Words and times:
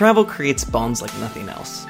Travel 0.00 0.24
creates 0.24 0.64
bonds 0.64 1.02
like 1.02 1.12
nothing 1.18 1.50
else. 1.50 1.84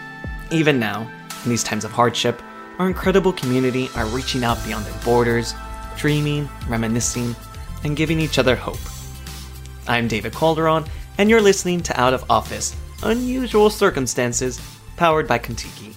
Even 0.51 0.81
now, 0.81 1.09
in 1.45 1.49
these 1.49 1.63
times 1.63 1.85
of 1.85 1.93
hardship, 1.93 2.43
our 2.81 2.89
incredible 2.89 3.33
community 3.33 3.89
are 3.95 4.05
reaching 4.07 4.43
out 4.43 4.59
beyond 4.65 4.85
their 4.85 5.01
borders, 5.05 5.55
dreaming, 5.97 6.49
reminiscing, 6.67 7.37
and 7.85 7.97
giving 7.97 8.19
each 8.19 8.41
other 8.41 8.57
hope. 8.57 8.81
I'm 9.87 10.09
David 10.09 10.33
Calderon, 10.33 10.87
and 11.19 11.31
you're 11.31 11.41
listening 11.41 11.83
to 11.83 12.01
Out 12.01 12.13
of 12.13 12.29
Office 12.29 12.75
Unusual 13.05 13.71
Circumstances, 13.71 14.61
powered 14.97 15.29
by 15.29 15.39
Contiki. 15.39 15.95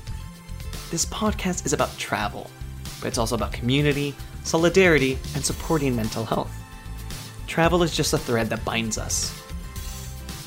This 0.92 1.08
podcast 1.08 1.66
is 1.66 1.74
about 1.74 1.98
travel, 1.98 2.48
but 3.02 3.08
it's 3.08 3.18
also 3.18 3.34
about 3.34 3.54
community, 3.54 4.14
solidarity, 4.44 5.18
and 5.34 5.44
supporting 5.44 5.96
mental 5.96 6.26
health. 6.26 6.54
Travel 7.48 7.82
is 7.82 7.98
just 7.98 8.14
a 8.14 8.20
thread 8.20 8.52
that 8.52 8.64
binds 8.64 9.00
us. 9.00 9.36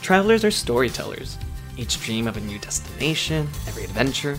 Travelers 0.00 0.44
are 0.44 0.52
storytellers. 0.52 1.38
Each 1.76 2.00
dream 2.00 2.26
of 2.26 2.36
a 2.36 2.40
new 2.40 2.58
destination, 2.58 3.48
every 3.68 3.84
adventure, 3.84 4.38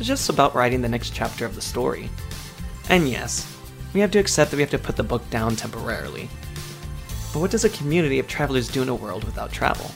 is 0.00 0.06
just 0.06 0.28
about 0.28 0.54
writing 0.54 0.82
the 0.82 0.88
next 0.88 1.14
chapter 1.14 1.46
of 1.46 1.54
the 1.54 1.60
story. 1.60 2.10
And 2.88 3.08
yes, 3.08 3.56
we 3.94 4.00
have 4.00 4.10
to 4.12 4.18
accept 4.18 4.50
that 4.50 4.56
we 4.56 4.62
have 4.62 4.70
to 4.70 4.78
put 4.78 4.96
the 4.96 5.04
book 5.04 5.28
down 5.30 5.54
temporarily. 5.54 6.28
But 7.32 7.40
what 7.40 7.52
does 7.52 7.64
a 7.64 7.70
community 7.70 8.18
of 8.18 8.26
travelers 8.26 8.68
do 8.68 8.82
in 8.82 8.88
a 8.88 8.94
world 8.94 9.24
without 9.24 9.52
travel? 9.52 9.90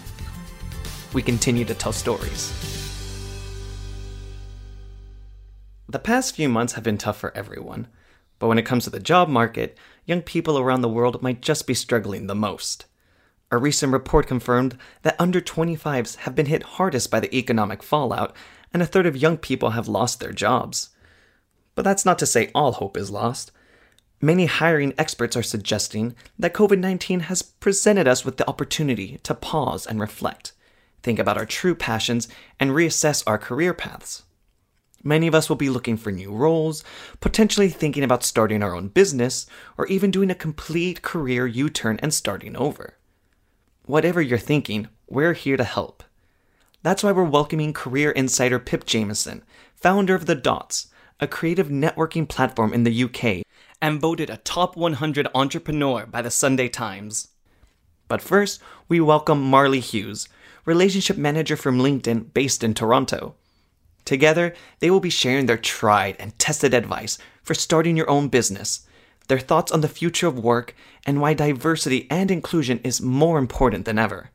We 1.12 1.22
continue 1.22 1.64
to 1.64 1.74
tell 1.74 1.92
stories. 1.92 2.52
The 5.88 5.98
past 5.98 6.34
few 6.34 6.48
months 6.48 6.74
have 6.74 6.84
been 6.84 6.98
tough 6.98 7.18
for 7.18 7.36
everyone, 7.36 7.88
but 8.38 8.48
when 8.48 8.58
it 8.58 8.66
comes 8.66 8.84
to 8.84 8.91
the 8.91 9.00
job 9.00 9.28
market, 9.28 9.77
young 10.05 10.22
people 10.22 10.58
around 10.58 10.82
the 10.82 10.88
world 10.88 11.22
might 11.22 11.41
just 11.41 11.66
be 11.66 11.74
struggling 11.74 12.27
the 12.27 12.34
most. 12.34 12.86
A 13.50 13.59
recent 13.59 13.92
report 13.92 14.27
confirmed 14.27 14.77
that 15.02 15.14
under 15.20 15.41
25s 15.41 16.16
have 16.16 16.34
been 16.34 16.47
hit 16.47 16.62
hardest 16.64 17.11
by 17.11 17.20
the 17.20 17.34
economic 17.36 17.83
fallout, 17.83 18.34
and 18.72 18.83
a 18.83 18.86
third 18.86 19.06
of 19.06 19.16
young 19.16 19.36
people 19.36 19.70
have 19.70 19.86
lost 19.86 20.19
their 20.19 20.33
jobs. 20.33 20.91
But 21.77 21.84
that's 21.84 22.05
not 22.05 22.19
to 22.19 22.27
say 22.27 22.50
all 22.55 22.72
hope 22.72 22.97
is 22.97 23.11
lost. 23.11 23.52
Many 24.20 24.47
hiring 24.47 24.94
experts 24.98 25.36
are 25.36 25.44
suggesting 25.44 26.17
that 26.39 26.55
COVID 26.55 26.80
19 26.80 27.20
has 27.20 27.42
presented 27.42 28.08
us 28.08 28.24
with 28.24 28.36
the 28.36 28.48
opportunity 28.48 29.19
to 29.22 29.34
pause 29.34 29.86
and 29.86 30.00
reflect, 30.00 30.52
think 31.02 31.20
about 31.20 31.39
our 31.39 31.47
true 31.47 31.74
passions, 31.77 32.27
and 32.58 32.70
reassess 32.72 33.22
our 33.27 33.39
career 33.39 33.72
paths. 33.72 34.24
Many 35.05 35.28
of 35.28 35.36
us 35.36 35.48
will 35.48 35.56
be 35.56 35.70
looking 35.70 35.97
for 35.97 36.11
new 36.11 36.33
roles, 36.33 36.83
potentially 37.20 37.69
thinking 37.69 38.02
about 38.02 38.24
starting 38.24 38.61
our 38.62 38.74
own 38.74 38.89
business, 38.89 39.47
or 39.78 39.86
even 39.86 40.11
doing 40.11 40.33
a 40.33 40.34
complete 40.34 41.02
career 41.02 41.47
U 41.47 41.70
turn 41.70 42.00
and 42.02 42.12
starting 42.12 42.56
over. 42.56 42.97
Whatever 43.87 44.20
you're 44.20 44.37
thinking, 44.37 44.89
we're 45.06 45.33
here 45.33 45.56
to 45.56 45.62
help. 45.62 46.03
That's 46.83 47.05
why 47.05 47.12
we're 47.12 47.23
welcoming 47.23 47.73
career 47.73 48.11
insider 48.11 48.59
Pip 48.59 48.84
Jamieson, 48.84 49.45
founder 49.77 50.17
of 50.17 50.27
The 50.27 50.34
Dots, 50.34 50.89
a 51.20 51.29
creative 51.29 51.69
networking 51.69 52.29
platform 52.29 52.73
in 52.75 52.83
the 52.83 53.05
UK, 53.05 53.47
and 53.81 54.01
voted 54.01 54.29
a 54.29 54.39
top 54.39 54.77
100 54.77 55.29
entrepreneur 55.37 56.05
by 56.05 56.20
the 56.20 56.33
Sunday 56.33 56.69
Times. 56.69 57.29
But 58.09 58.20
first, 58.20 58.61
we 58.89 59.01
welcome 59.01 59.41
Marley 59.41 59.79
Hughes, 59.79 60.29
relationship 60.64 61.17
manager 61.17 61.57
from 61.57 61.79
LinkedIn 61.79 62.34
based 62.34 62.64
in 62.64 62.75
Toronto. 62.75 63.37
Together, 64.05 64.53
they 64.81 64.91
will 64.91 64.98
be 64.98 65.11
sharing 65.11 65.47
their 65.47 65.57
tried 65.57 66.17
and 66.19 66.37
tested 66.41 66.75
advice 66.75 67.19
for 67.45 67.55
starting 67.55 67.97
your 67.97 68.11
own 68.11 68.27
business, 68.27 68.86
their 69.28 69.38
thoughts 69.38 69.72
on 69.72 69.80
the 69.80 69.88
future 69.88 70.27
of 70.27 70.38
work, 70.38 70.74
and 71.05 71.20
why 71.20 71.34
diversity 71.34 72.06
and 72.10 72.30
inclusion 72.30 72.80
is 72.84 73.00
more 73.00 73.38
important 73.38 73.84
than 73.84 73.98
ever. 73.98 74.30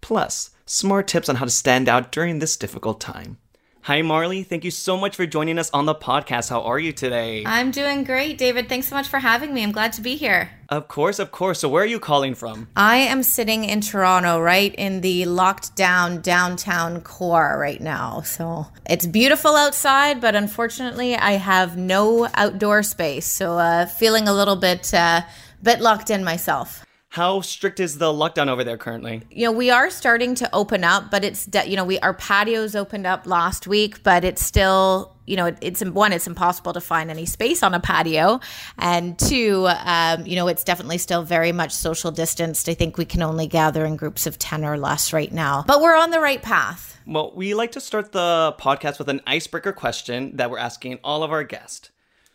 Plus, 0.00 0.50
smart 0.66 1.08
tips 1.08 1.28
on 1.28 1.36
how 1.36 1.44
to 1.44 1.50
stand 1.50 1.88
out 1.88 2.12
during 2.12 2.38
this 2.38 2.56
difficult 2.56 3.00
time. 3.00 3.38
Hi, 3.86 4.02
Marley. 4.02 4.42
Thank 4.42 4.64
you 4.64 4.72
so 4.72 4.96
much 4.96 5.14
for 5.14 5.26
joining 5.26 5.60
us 5.60 5.70
on 5.70 5.86
the 5.86 5.94
podcast. 5.94 6.50
How 6.50 6.62
are 6.62 6.80
you 6.80 6.90
today? 6.90 7.44
I'm 7.46 7.70
doing 7.70 8.02
great, 8.02 8.36
David. 8.36 8.68
Thanks 8.68 8.88
so 8.88 8.96
much 8.96 9.06
for 9.06 9.20
having 9.20 9.54
me. 9.54 9.62
I'm 9.62 9.70
glad 9.70 9.92
to 9.92 10.00
be 10.00 10.16
here. 10.16 10.50
Of 10.68 10.88
course, 10.88 11.20
of 11.20 11.30
course. 11.30 11.60
So, 11.60 11.68
where 11.68 11.84
are 11.84 11.86
you 11.86 12.00
calling 12.00 12.34
from? 12.34 12.66
I 12.74 12.96
am 12.96 13.22
sitting 13.22 13.62
in 13.62 13.80
Toronto, 13.80 14.40
right 14.40 14.74
in 14.74 15.02
the 15.02 15.24
locked 15.26 15.76
down 15.76 16.20
downtown 16.20 17.00
core 17.00 17.56
right 17.60 17.80
now. 17.80 18.22
So, 18.22 18.66
it's 18.90 19.06
beautiful 19.06 19.54
outside, 19.54 20.20
but 20.20 20.34
unfortunately, 20.34 21.14
I 21.14 21.34
have 21.34 21.76
no 21.76 22.28
outdoor 22.34 22.82
space. 22.82 23.26
So, 23.26 23.56
uh, 23.56 23.86
feeling 23.86 24.26
a 24.26 24.34
little 24.34 24.56
bit, 24.56 24.92
uh, 24.92 25.20
bit 25.62 25.80
locked 25.80 26.10
in 26.10 26.24
myself. 26.24 26.85
How 27.16 27.40
strict 27.40 27.80
is 27.80 27.96
the 27.96 28.12
lockdown 28.12 28.48
over 28.48 28.62
there 28.62 28.76
currently? 28.76 29.22
You 29.30 29.46
know, 29.46 29.52
we 29.52 29.70
are 29.70 29.88
starting 29.88 30.34
to 30.34 30.54
open 30.54 30.84
up, 30.84 31.10
but 31.10 31.24
it's 31.24 31.46
de- 31.46 31.66
you 31.66 31.74
know, 31.74 31.86
we 31.86 31.98
our 32.00 32.12
patios 32.12 32.76
opened 32.76 33.06
up 33.06 33.26
last 33.26 33.66
week, 33.66 34.02
but 34.02 34.22
it's 34.22 34.44
still 34.44 35.16
you 35.24 35.34
know, 35.34 35.50
it's 35.62 35.82
one, 35.82 36.12
it's 36.12 36.26
impossible 36.26 36.74
to 36.74 36.80
find 36.82 37.10
any 37.10 37.24
space 37.24 37.62
on 37.62 37.72
a 37.72 37.80
patio, 37.80 38.38
and 38.76 39.18
two, 39.18 39.66
um, 39.66 40.26
you 40.26 40.36
know, 40.36 40.46
it's 40.46 40.62
definitely 40.62 40.98
still 40.98 41.22
very 41.22 41.52
much 41.52 41.72
social 41.72 42.10
distanced. 42.10 42.68
I 42.68 42.74
think 42.74 42.98
we 42.98 43.06
can 43.06 43.22
only 43.22 43.46
gather 43.46 43.86
in 43.86 43.96
groups 43.96 44.26
of 44.26 44.38
ten 44.38 44.62
or 44.62 44.76
less 44.76 45.14
right 45.14 45.32
now, 45.32 45.64
but 45.66 45.80
we're 45.80 45.96
on 45.96 46.10
the 46.10 46.20
right 46.20 46.42
path. 46.42 47.00
Well, 47.06 47.32
we 47.34 47.54
like 47.54 47.72
to 47.72 47.80
start 47.80 48.12
the 48.12 48.54
podcast 48.60 48.98
with 48.98 49.08
an 49.08 49.22
icebreaker 49.26 49.72
question 49.72 50.36
that 50.36 50.50
we're 50.50 50.58
asking 50.58 50.98
all 51.02 51.22
of 51.22 51.32
our 51.32 51.44
guests. 51.44 51.88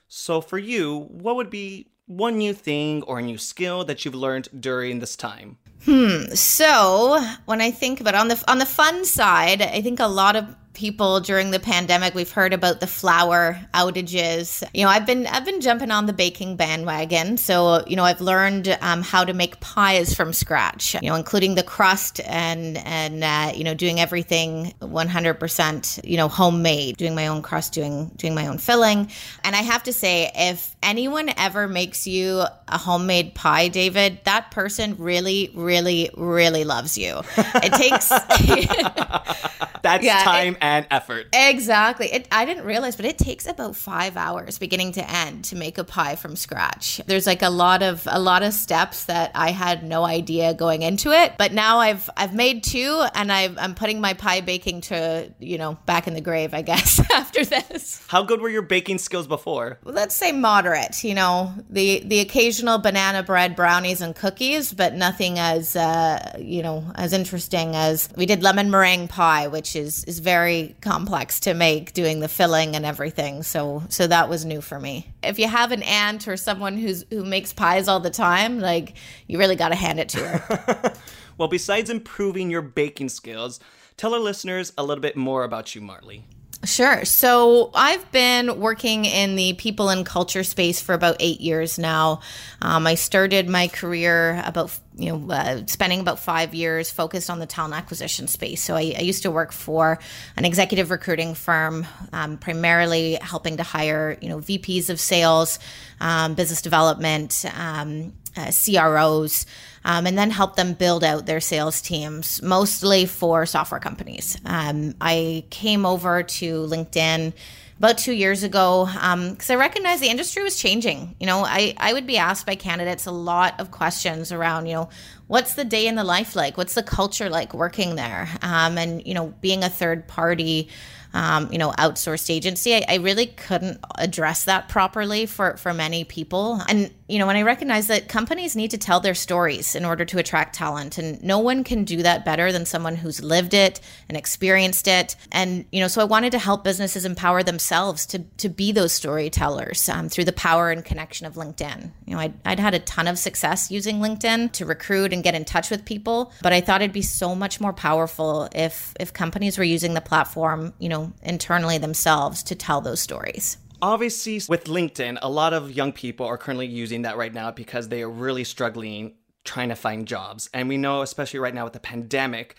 So, 0.07 0.41
for 0.41 0.57
you, 0.57 1.01
what 1.11 1.35
would 1.35 1.51
be 1.51 1.90
one 2.17 2.37
new 2.37 2.53
thing 2.53 3.03
or 3.03 3.19
a 3.19 3.21
new 3.21 3.37
skill 3.37 3.83
that 3.85 4.03
you've 4.03 4.15
learned 4.15 4.49
during 4.59 4.99
this 4.99 5.15
time? 5.15 5.57
Hmm. 5.85 6.25
So 6.35 7.23
when 7.45 7.61
I 7.61 7.71
think 7.71 8.01
about 8.01 8.13
it, 8.13 8.19
on 8.19 8.27
the 8.27 8.43
on 8.47 8.59
the 8.59 8.65
fun 8.65 9.03
side, 9.05 9.61
I 9.61 9.81
think 9.81 9.99
a 9.99 10.07
lot 10.07 10.35
of 10.35 10.45
people 10.73 11.19
during 11.19 11.51
the 11.51 11.59
pandemic. 11.59 12.15
We've 12.15 12.31
heard 12.31 12.53
about 12.53 12.79
the 12.79 12.87
flour 12.87 13.59
outages. 13.73 14.63
You 14.73 14.85
know 14.85 14.89
i've 14.89 15.05
been 15.05 15.27
i've 15.27 15.45
been 15.45 15.61
jumping 15.61 15.91
on 15.91 16.05
the 16.05 16.13
baking 16.13 16.55
bandwagon. 16.55 17.37
So 17.37 17.83
you 17.87 17.95
know 17.95 18.03
i've 18.03 18.21
learned 18.21 18.77
um, 18.81 19.01
how 19.01 19.23
to 19.25 19.33
make 19.33 19.59
pies 19.59 20.13
from 20.13 20.33
scratch 20.33 20.95
you 20.95 21.09
know 21.09 21.15
including 21.15 21.55
the 21.55 21.63
crust 21.63 22.21
and 22.25 22.77
and 22.77 23.23
uh, 23.23 23.51
you 23.55 23.63
know 23.63 23.73
doing 23.73 23.99
everything 23.99 24.73
100% 24.81 26.09
you 26.09 26.17
know 26.17 26.27
homemade 26.27 26.97
doing 26.97 27.15
my 27.15 27.27
own 27.27 27.41
crust 27.41 27.73
doing 27.73 28.11
doing 28.15 28.35
my 28.35 28.47
own 28.47 28.57
filling. 28.57 29.09
And 29.43 29.55
i 29.55 29.61
have 29.61 29.83
to 29.83 29.93
say 29.93 30.31
if 30.35 30.75
anyone 30.81 31.29
ever 31.37 31.67
makes 31.67 32.07
you 32.07 32.43
a 32.67 32.77
homemade 32.77 33.35
pie 33.35 33.67
david 33.67 34.19
that 34.23 34.51
person 34.51 34.95
really 34.97 35.51
really 35.53 36.09
really 36.15 36.63
loves 36.63 36.97
you. 36.97 37.21
It 37.37 37.73
takes 37.73 38.09
that's 39.81 40.03
yeah, 40.03 40.23
time 40.23 40.55
it, 40.55 40.60
and 40.61 40.85
effort. 40.91 41.27
Exactly. 41.33 42.13
It, 42.13 42.27
I 42.31 42.45
didn't 42.45 42.65
realize, 42.65 42.95
but 42.95 43.05
it 43.05 43.17
takes 43.17 43.47
about 43.47 43.75
five 43.75 44.15
hours 44.15 44.59
beginning 44.59 44.93
to 44.93 45.11
end 45.11 45.45
to 45.45 45.55
make 45.55 45.77
a 45.77 45.83
pie 45.83 46.15
from 46.15 46.35
scratch. 46.35 47.01
There's 47.07 47.25
like 47.27 47.41
a 47.41 47.49
lot 47.49 47.81
of 47.81 48.07
a 48.09 48.19
lot 48.19 48.43
of 48.43 48.53
steps 48.53 49.05
that 49.05 49.31
I 49.35 49.51
had 49.51 49.83
no 49.83 50.03
idea 50.05 50.53
going 50.53 50.83
into 50.83 51.11
it, 51.11 51.33
but 51.37 51.51
now 51.51 51.79
I've 51.79 52.09
I've 52.15 52.35
made 52.35 52.63
two, 52.63 53.03
and 53.15 53.31
i 53.31 53.41
am 53.57 53.75
putting 53.75 53.99
my 53.99 54.13
pie 54.13 54.41
baking 54.41 54.81
to 54.81 55.33
you 55.39 55.57
know 55.57 55.77
back 55.85 56.07
in 56.07 56.13
the 56.13 56.21
grave, 56.21 56.53
I 56.53 56.61
guess. 56.61 57.01
after 57.13 57.43
this. 57.45 58.03
How 58.07 58.23
good 58.23 58.41
were 58.41 58.49
your 58.49 58.61
baking 58.61 58.97
skills 58.97 59.27
before? 59.27 59.79
Let's 59.83 60.15
say 60.15 60.31
moderate. 60.31 61.03
You 61.03 61.15
know, 61.15 61.53
the 61.69 62.01
the 62.05 62.19
occasional 62.19 62.77
banana 62.77 63.23
bread, 63.23 63.55
brownies, 63.55 64.01
and 64.01 64.15
cookies, 64.15 64.73
but 64.73 64.93
nothing 64.93 65.39
as 65.39 65.75
uh, 65.75 66.37
you 66.39 66.61
know 66.61 66.91
as 66.95 67.13
interesting 67.13 67.75
as 67.75 68.09
we 68.15 68.25
did 68.25 68.43
lemon 68.43 68.69
meringue 68.69 69.07
pie, 69.07 69.47
which 69.47 69.75
is 69.75 70.03
is 70.05 70.19
very 70.19 70.50
very 70.51 70.75
complex 70.81 71.39
to 71.41 71.53
make 71.53 71.93
doing 71.93 72.19
the 72.19 72.27
filling 72.27 72.75
and 72.75 72.85
everything. 72.85 73.43
So 73.43 73.83
so 73.89 74.07
that 74.07 74.29
was 74.29 74.45
new 74.45 74.61
for 74.61 74.79
me. 74.79 75.07
If 75.23 75.39
you 75.39 75.47
have 75.47 75.71
an 75.71 75.83
aunt 75.83 76.27
or 76.27 76.35
someone 76.35 76.77
who's 76.77 77.05
who 77.09 77.23
makes 77.23 77.53
pies 77.53 77.87
all 77.87 77.99
the 77.99 78.09
time, 78.09 78.59
like 78.59 78.97
you 79.27 79.39
really 79.39 79.55
got 79.55 79.69
to 79.69 79.75
hand 79.75 79.99
it 79.99 80.09
to 80.09 80.19
her. 80.19 80.93
well, 81.37 81.47
besides 81.47 81.89
improving 81.89 82.49
your 82.49 82.61
baking 82.61 83.09
skills, 83.09 83.59
tell 83.95 84.13
our 84.13 84.19
listeners 84.19 84.73
a 84.77 84.83
little 84.83 85.01
bit 85.01 85.15
more 85.15 85.43
about 85.43 85.73
you, 85.73 85.81
Marley. 85.81 86.25
Sure. 86.63 87.05
So 87.05 87.71
I've 87.73 88.11
been 88.11 88.59
working 88.59 89.05
in 89.05 89.35
the 89.35 89.53
people 89.53 89.89
and 89.89 90.05
culture 90.05 90.43
space 90.43 90.79
for 90.79 90.93
about 90.93 91.15
eight 91.19 91.41
years 91.41 91.79
now. 91.79 92.19
Um, 92.61 92.85
I 92.85 92.93
started 92.93 93.49
my 93.49 93.67
career 93.67 94.39
about 94.45 94.77
you 94.95 95.11
know 95.11 95.33
uh, 95.33 95.65
spending 95.65 96.01
about 96.01 96.19
five 96.19 96.53
years 96.53 96.91
focused 96.91 97.31
on 97.31 97.39
the 97.39 97.47
talent 97.47 97.73
acquisition 97.73 98.27
space. 98.27 98.61
So 98.63 98.75
I, 98.75 98.93
I 98.95 99.01
used 99.01 99.23
to 99.23 99.31
work 99.31 99.51
for 99.51 99.97
an 100.37 100.45
executive 100.45 100.91
recruiting 100.91 101.33
firm, 101.33 101.87
um, 102.13 102.37
primarily 102.37 103.15
helping 103.15 103.57
to 103.57 103.63
hire 103.63 104.15
you 104.21 104.29
know 104.29 104.37
VPs 104.37 104.91
of 104.91 104.99
sales, 104.99 105.57
um, 105.99 106.35
business 106.35 106.61
development, 106.61 107.43
um, 107.57 108.13
uh, 108.35 108.51
CROs 108.51 109.45
um, 109.83 110.05
and 110.05 110.17
then 110.17 110.31
help 110.31 110.55
them 110.55 110.73
build 110.73 111.03
out 111.03 111.25
their 111.25 111.39
sales 111.39 111.81
teams, 111.81 112.41
mostly 112.41 113.05
for 113.05 113.45
software 113.45 113.79
companies. 113.79 114.37
Um, 114.45 114.95
I 115.01 115.45
came 115.49 115.85
over 115.85 116.23
to 116.23 116.65
LinkedIn 116.65 117.33
about 117.77 117.97
two 117.97 118.13
years 118.13 118.43
ago 118.43 118.85
because 118.85 119.49
um, 119.49 119.53
I 119.53 119.55
recognized 119.55 120.03
the 120.03 120.09
industry 120.09 120.43
was 120.43 120.55
changing. 120.55 121.15
You 121.19 121.25
know, 121.25 121.43
I, 121.43 121.73
I 121.77 121.93
would 121.93 122.05
be 122.05 122.17
asked 122.17 122.45
by 122.45 122.53
candidates 122.53 123.07
a 123.07 123.11
lot 123.11 123.59
of 123.59 123.71
questions 123.71 124.31
around, 124.31 124.67
you 124.67 124.75
know, 124.75 124.89
what's 125.31 125.53
the 125.53 125.63
day 125.63 125.87
in 125.87 125.95
the 125.95 126.03
life 126.03 126.35
like? 126.35 126.57
What's 126.57 126.73
the 126.73 126.83
culture 126.83 127.29
like 127.29 127.53
working 127.53 127.95
there? 127.95 128.27
Um, 128.41 128.77
and, 128.77 129.07
you 129.07 129.13
know, 129.13 129.33
being 129.39 129.63
a 129.63 129.69
third 129.69 130.05
party 130.05 130.67
um, 131.13 131.51
you 131.51 131.57
know, 131.57 131.71
outsourced 131.71 132.29
agency, 132.29 132.75
I, 132.75 132.85
I, 132.87 132.95
really 132.95 133.25
couldn't 133.25 133.83
address 133.97 134.45
that 134.45 134.69
properly 134.69 135.25
for, 135.25 135.57
for 135.57 135.73
many 135.73 136.05
people. 136.05 136.61
And, 136.69 136.93
you 137.09 137.19
know, 137.19 137.27
when 137.27 137.35
I 137.35 137.41
recognize 137.41 137.87
that 137.87 138.07
companies 138.07 138.55
need 138.55 138.71
to 138.71 138.77
tell 138.77 139.01
their 139.01 139.13
stories 139.13 139.75
in 139.75 139.83
order 139.83 140.05
to 140.05 140.19
attract 140.19 140.55
talent, 140.55 140.97
and 140.97 141.21
no 141.21 141.39
one 141.39 141.65
can 141.65 141.83
do 141.83 142.01
that 142.03 142.23
better 142.23 142.53
than 142.53 142.65
someone 142.65 142.95
who's 142.95 143.21
lived 143.21 143.53
it 143.53 143.81
and 144.07 144.17
experienced 144.17 144.87
it. 144.87 145.17
And, 145.33 145.65
you 145.71 145.81
know, 145.81 145.89
so 145.89 145.99
I 145.99 146.05
wanted 146.05 146.31
to 146.31 146.39
help 146.39 146.63
businesses 146.63 147.03
empower 147.03 147.43
themselves 147.43 148.05
to, 148.07 148.19
to 148.37 148.47
be 148.47 148.71
those 148.71 148.93
storytellers 148.93 149.89
um, 149.89 150.07
through 150.07 150.25
the 150.25 150.31
power 150.31 150.71
and 150.71 150.85
connection 150.85 151.27
of 151.27 151.33
LinkedIn. 151.33 151.91
You 152.05 152.15
know, 152.15 152.21
I'd, 152.21 152.33
I'd 152.45 152.59
had 152.59 152.73
a 152.73 152.79
ton 152.79 153.09
of 153.09 153.19
success 153.19 153.69
using 153.69 153.97
LinkedIn 153.99 154.53
to 154.53 154.65
recruit 154.65 155.11
and 155.11 155.20
get 155.21 155.35
in 155.35 155.45
touch 155.45 155.69
with 155.69 155.85
people, 155.85 156.31
but 156.41 156.53
I 156.53 156.61
thought 156.61 156.81
it'd 156.81 156.93
be 156.93 157.01
so 157.01 157.35
much 157.35 157.61
more 157.61 157.73
powerful 157.73 158.49
if, 158.53 158.93
if 158.99 159.13
companies 159.13 159.57
were 159.57 159.63
using 159.63 159.93
the 159.93 160.01
platform, 160.01 160.73
you 160.79 160.89
know, 160.89 161.13
internally 161.23 161.77
themselves 161.77 162.43
to 162.43 162.55
tell 162.55 162.81
those 162.81 162.99
stories. 162.99 163.57
Obviously, 163.81 164.41
with 164.47 164.65
LinkedIn, 164.65 165.17
a 165.21 165.29
lot 165.29 165.53
of 165.53 165.71
young 165.71 165.91
people 165.91 166.25
are 166.25 166.37
currently 166.37 166.67
using 166.67 167.01
that 167.01 167.17
right 167.17 167.33
now 167.33 167.49
because 167.49 167.89
they 167.89 168.03
are 168.03 168.09
really 168.09 168.43
struggling 168.43 169.15
trying 169.43 169.69
to 169.69 169.75
find 169.75 170.07
jobs. 170.07 170.49
And 170.53 170.69
we 170.69 170.77
know, 170.77 171.01
especially 171.01 171.39
right 171.39 171.53
now 171.53 171.63
with 171.63 171.73
the 171.73 171.79
pandemic, 171.79 172.55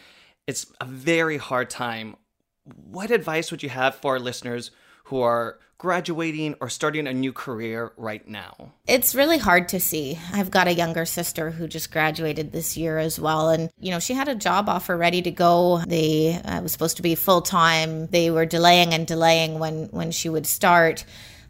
it's 0.47 0.67
a 0.81 0.85
very 0.85 1.37
hard 1.37 1.71
time. 1.71 2.17
What 2.65 3.11
advice 3.11 3.51
would 3.51 3.63
you 3.63 3.69
have 3.69 3.95
for 3.95 4.15
our 4.15 4.21
listeners 4.21 4.73
who 5.05 5.21
are 5.21 5.59
graduating 5.83 6.55
or 6.61 6.69
starting 6.69 7.09
a 7.09 7.13
new 7.13 7.33
career 7.33 7.93
right 7.97 8.27
now? 8.29 8.73
It's 8.87 9.17
really 9.17 9.39
hard 9.39 9.69
to 9.71 9.81
see. 9.81 10.17
I've 10.33 10.53
got 10.53 10.69
a 10.69 10.73
younger 10.73 11.05
sister 11.05 11.51
who 11.51 11.67
just 11.67 11.91
graduated 11.91 12.53
this 12.53 12.77
year 12.77 12.99
as 12.99 13.19
well. 13.19 13.51
And, 13.51 13.69
you 13.81 13.91
know, 13.91 13.99
she 13.99 14.15
had 14.15 14.29
a 14.29 14.37
job 14.37 14.69
offer 14.69 14.97
ready 14.97 15.23
to 15.23 15.33
go. 15.33 15.83
They 15.85 16.35
uh, 16.45 16.63
was 16.63 16.71
supposed 16.71 16.99
to 16.99 17.03
be 17.03 17.17
full 17.17 17.43
time. 17.43 18.07
They 18.07 18.31
were 18.31 18.47
delaying 18.47 18.95
and 18.95 19.09
delaying 19.09 19.59
when, 19.59 19.89
when 19.89 20.13
she 20.13 20.29
would 20.29 20.47
start. 20.47 21.05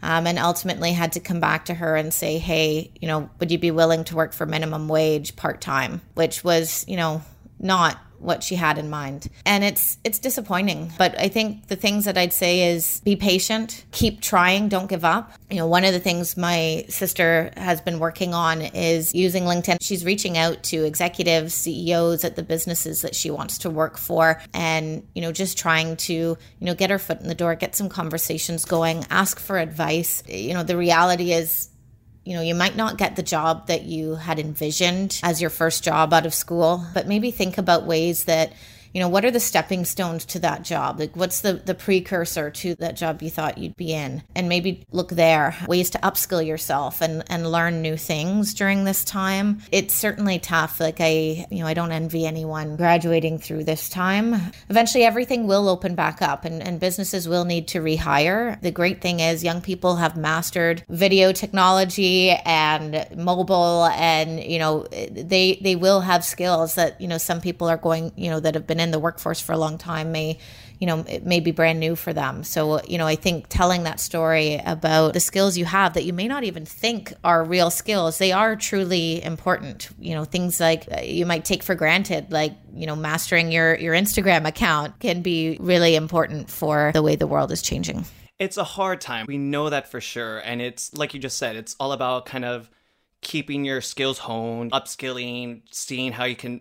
Um, 0.04 0.26
and 0.26 0.38
ultimately 0.38 0.92
had 0.92 1.12
to 1.12 1.20
come 1.20 1.38
back 1.38 1.66
to 1.66 1.74
her 1.74 1.94
and 1.94 2.12
say, 2.12 2.38
hey, 2.38 2.90
you 3.00 3.06
know, 3.06 3.30
would 3.38 3.52
you 3.52 3.58
be 3.58 3.70
willing 3.70 4.02
to 4.04 4.16
work 4.16 4.32
for 4.32 4.46
minimum 4.46 4.88
wage 4.88 5.36
part 5.36 5.60
time? 5.60 6.00
Which 6.14 6.42
was, 6.42 6.84
you 6.88 6.96
know, 6.96 7.22
not 7.60 8.00
what 8.22 8.42
she 8.42 8.54
had 8.54 8.78
in 8.78 8.88
mind. 8.88 9.28
And 9.44 9.64
it's 9.64 9.98
it's 10.04 10.18
disappointing, 10.18 10.92
but 10.96 11.18
I 11.18 11.28
think 11.28 11.66
the 11.66 11.76
things 11.76 12.04
that 12.04 12.16
I'd 12.16 12.32
say 12.32 12.72
is 12.72 13.00
be 13.00 13.16
patient, 13.16 13.84
keep 13.90 14.20
trying, 14.20 14.68
don't 14.68 14.88
give 14.88 15.04
up. 15.04 15.32
You 15.50 15.56
know, 15.56 15.66
one 15.66 15.84
of 15.84 15.92
the 15.92 16.00
things 16.00 16.36
my 16.36 16.84
sister 16.88 17.50
has 17.56 17.80
been 17.80 17.98
working 17.98 18.32
on 18.34 18.62
is 18.62 19.14
using 19.14 19.44
LinkedIn. 19.44 19.78
She's 19.80 20.04
reaching 20.04 20.38
out 20.38 20.62
to 20.64 20.84
executives, 20.84 21.54
CEOs 21.54 22.24
at 22.24 22.36
the 22.36 22.42
businesses 22.42 23.02
that 23.02 23.14
she 23.14 23.30
wants 23.30 23.58
to 23.58 23.70
work 23.70 23.98
for 23.98 24.40
and, 24.54 25.06
you 25.14 25.22
know, 25.22 25.32
just 25.32 25.58
trying 25.58 25.96
to, 25.96 26.12
you 26.12 26.38
know, 26.60 26.74
get 26.74 26.90
her 26.90 26.98
foot 26.98 27.20
in 27.20 27.28
the 27.28 27.34
door, 27.34 27.54
get 27.54 27.74
some 27.74 27.88
conversations 27.88 28.64
going, 28.64 29.04
ask 29.10 29.38
for 29.38 29.58
advice. 29.58 30.22
You 30.28 30.54
know, 30.54 30.62
the 30.62 30.76
reality 30.76 31.32
is 31.32 31.68
you 32.24 32.34
know, 32.34 32.42
you 32.42 32.54
might 32.54 32.76
not 32.76 32.98
get 32.98 33.16
the 33.16 33.22
job 33.22 33.66
that 33.66 33.82
you 33.82 34.14
had 34.14 34.38
envisioned 34.38 35.20
as 35.22 35.40
your 35.40 35.50
first 35.50 35.82
job 35.82 36.12
out 36.12 36.26
of 36.26 36.34
school, 36.34 36.84
but 36.94 37.08
maybe 37.08 37.30
think 37.30 37.58
about 37.58 37.84
ways 37.84 38.24
that 38.24 38.52
you 38.92 39.00
know 39.00 39.08
what 39.08 39.24
are 39.24 39.30
the 39.30 39.40
stepping 39.40 39.84
stones 39.84 40.24
to 40.26 40.38
that 40.40 40.62
job? 40.62 40.98
Like 40.98 41.16
what's 41.16 41.40
the 41.40 41.54
the 41.54 41.74
precursor 41.74 42.50
to 42.50 42.74
that 42.76 42.96
job 42.96 43.22
you 43.22 43.30
thought 43.30 43.58
you'd 43.58 43.76
be 43.76 43.92
in? 43.92 44.22
And 44.34 44.48
maybe 44.48 44.86
look 44.90 45.10
there 45.10 45.56
ways 45.66 45.90
to 45.90 45.98
upskill 45.98 46.46
yourself 46.46 47.00
and 47.00 47.22
and 47.28 47.50
learn 47.50 47.80
new 47.80 47.96
things 47.96 48.54
during 48.54 48.84
this 48.84 49.04
time. 49.04 49.62
It's 49.70 49.94
certainly 49.94 50.38
tough. 50.38 50.80
Like 50.80 50.98
i 51.00 51.46
you 51.50 51.60
know 51.60 51.66
i 51.66 51.74
don't 51.74 51.92
envy 51.92 52.26
anyone 52.26 52.76
graduating 52.76 53.38
through 53.38 53.64
this 53.64 53.88
time. 53.88 54.52
Eventually 54.68 55.04
everything 55.04 55.46
will 55.46 55.68
open 55.68 55.94
back 55.94 56.20
up 56.20 56.44
and, 56.44 56.62
and 56.62 56.78
businesses 56.78 57.28
will 57.28 57.44
need 57.44 57.68
to 57.68 57.80
rehire. 57.80 58.60
The 58.60 58.70
great 58.70 59.00
thing 59.00 59.20
is 59.20 59.42
young 59.42 59.62
people 59.62 59.96
have 59.96 60.16
mastered 60.16 60.84
video 60.88 61.32
technology 61.32 62.30
and 62.30 63.06
mobile 63.16 63.86
and 63.94 64.42
you 64.42 64.58
know 64.58 64.86
they 65.10 65.58
they 65.62 65.76
will 65.76 66.02
have 66.02 66.24
skills 66.24 66.74
that 66.74 67.00
you 67.00 67.08
know 67.08 67.18
some 67.18 67.40
people 67.40 67.68
are 67.68 67.76
going 67.78 68.12
you 68.16 68.28
know 68.28 68.40
that 68.40 68.54
have 68.54 68.66
been 68.66 68.81
in 68.82 68.90
the 68.90 68.98
workforce 68.98 69.40
for 69.40 69.52
a 69.52 69.58
long 69.58 69.78
time 69.78 70.12
may 70.12 70.38
you 70.78 70.86
know 70.86 71.04
it 71.08 71.24
may 71.24 71.38
be 71.40 71.52
brand 71.52 71.78
new 71.78 71.94
for 71.94 72.12
them. 72.12 72.44
So 72.44 72.82
you 72.82 72.98
know 72.98 73.06
i 73.06 73.14
think 73.14 73.46
telling 73.48 73.84
that 73.84 74.00
story 74.00 74.60
about 74.66 75.14
the 75.14 75.20
skills 75.20 75.56
you 75.56 75.64
have 75.64 75.94
that 75.94 76.04
you 76.04 76.12
may 76.12 76.28
not 76.28 76.44
even 76.44 76.66
think 76.66 77.14
are 77.24 77.44
real 77.44 77.70
skills 77.70 78.18
they 78.18 78.32
are 78.32 78.56
truly 78.56 79.22
important. 79.22 79.88
You 79.98 80.14
know 80.14 80.24
things 80.24 80.60
like 80.60 80.88
uh, 80.92 81.00
you 81.00 81.24
might 81.24 81.44
take 81.44 81.62
for 81.62 81.74
granted 81.74 82.32
like 82.32 82.54
you 82.74 82.86
know 82.86 82.96
mastering 82.96 83.52
your 83.52 83.76
your 83.76 83.94
instagram 83.94 84.46
account 84.46 84.98
can 84.98 85.22
be 85.22 85.56
really 85.60 85.94
important 85.94 86.50
for 86.50 86.90
the 86.92 87.02
way 87.02 87.16
the 87.16 87.26
world 87.26 87.52
is 87.52 87.62
changing. 87.62 88.04
It's 88.38 88.56
a 88.56 88.64
hard 88.64 89.00
time. 89.00 89.26
We 89.28 89.38
know 89.38 89.70
that 89.70 89.88
for 89.88 90.00
sure. 90.00 90.38
And 90.38 90.60
it's 90.60 90.92
like 90.94 91.14
you 91.14 91.20
just 91.20 91.38
said 91.38 91.54
it's 91.54 91.76
all 91.78 91.92
about 91.92 92.26
kind 92.26 92.44
of 92.44 92.68
keeping 93.20 93.64
your 93.64 93.80
skills 93.80 94.18
honed 94.18 94.72
upskilling 94.72 95.62
seeing 95.70 96.10
how 96.10 96.24
you 96.24 96.34
can 96.34 96.60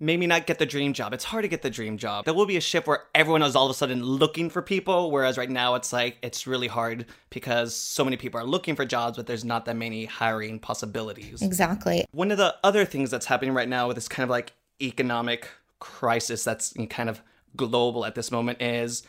maybe 0.00 0.26
not 0.26 0.46
get 0.46 0.58
the 0.58 0.66
dream 0.66 0.94
job. 0.94 1.12
It's 1.12 1.24
hard 1.24 1.44
to 1.44 1.48
get 1.48 1.62
the 1.62 1.70
dream 1.70 1.98
job. 1.98 2.24
There 2.24 2.34
will 2.34 2.46
be 2.46 2.56
a 2.56 2.60
shift 2.60 2.86
where 2.86 3.04
everyone 3.14 3.42
is 3.42 3.54
all 3.54 3.66
of 3.66 3.70
a 3.70 3.74
sudden 3.74 4.02
looking 4.02 4.48
for 4.48 4.62
people, 4.62 5.10
whereas 5.10 5.36
right 5.36 5.50
now 5.50 5.74
it's 5.74 5.92
like 5.92 6.16
it's 6.22 6.46
really 6.46 6.68
hard 6.68 7.06
because 7.28 7.74
so 7.74 8.02
many 8.02 8.16
people 8.16 8.40
are 8.40 8.44
looking 8.44 8.74
for 8.74 8.86
jobs, 8.86 9.18
but 9.18 9.26
there's 9.26 9.44
not 9.44 9.66
that 9.66 9.76
many 9.76 10.06
hiring 10.06 10.58
possibilities. 10.58 11.42
Exactly. 11.42 12.04
One 12.12 12.30
of 12.30 12.38
the 12.38 12.56
other 12.64 12.84
things 12.84 13.10
that's 13.10 13.26
happening 13.26 13.54
right 13.54 13.68
now 13.68 13.86
with 13.86 13.96
this 13.96 14.08
kind 14.08 14.24
of 14.24 14.30
like 14.30 14.54
economic 14.80 15.48
crisis 15.78 16.42
that's 16.42 16.74
kind 16.88 17.08
of 17.08 17.22
global 17.56 18.04
at 18.04 18.14
this 18.14 18.30
moment 18.30 18.60
is 18.62 19.02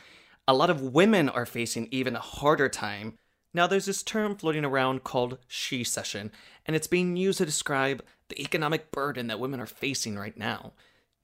a 0.47 0.53
lot 0.53 0.69
of 0.69 0.81
women 0.81 1.29
are 1.29 1.45
facing 1.45 1.87
even 1.91 2.15
a 2.15 2.19
harder 2.19 2.67
time. 2.67 3.17
Now, 3.53 3.67
there's 3.67 3.85
this 3.85 4.01
term 4.01 4.35
floating 4.35 4.63
around 4.63 5.03
called 5.03 5.37
shecession, 5.47 6.31
and 6.65 6.75
it's 6.75 6.87
being 6.87 7.17
used 7.17 7.37
to 7.39 7.45
describe 7.45 8.01
the 8.31 8.41
economic 8.41 8.91
burden 8.91 9.27
that 9.27 9.39
women 9.39 9.59
are 9.59 9.65
facing 9.65 10.17
right 10.17 10.37
now. 10.37 10.73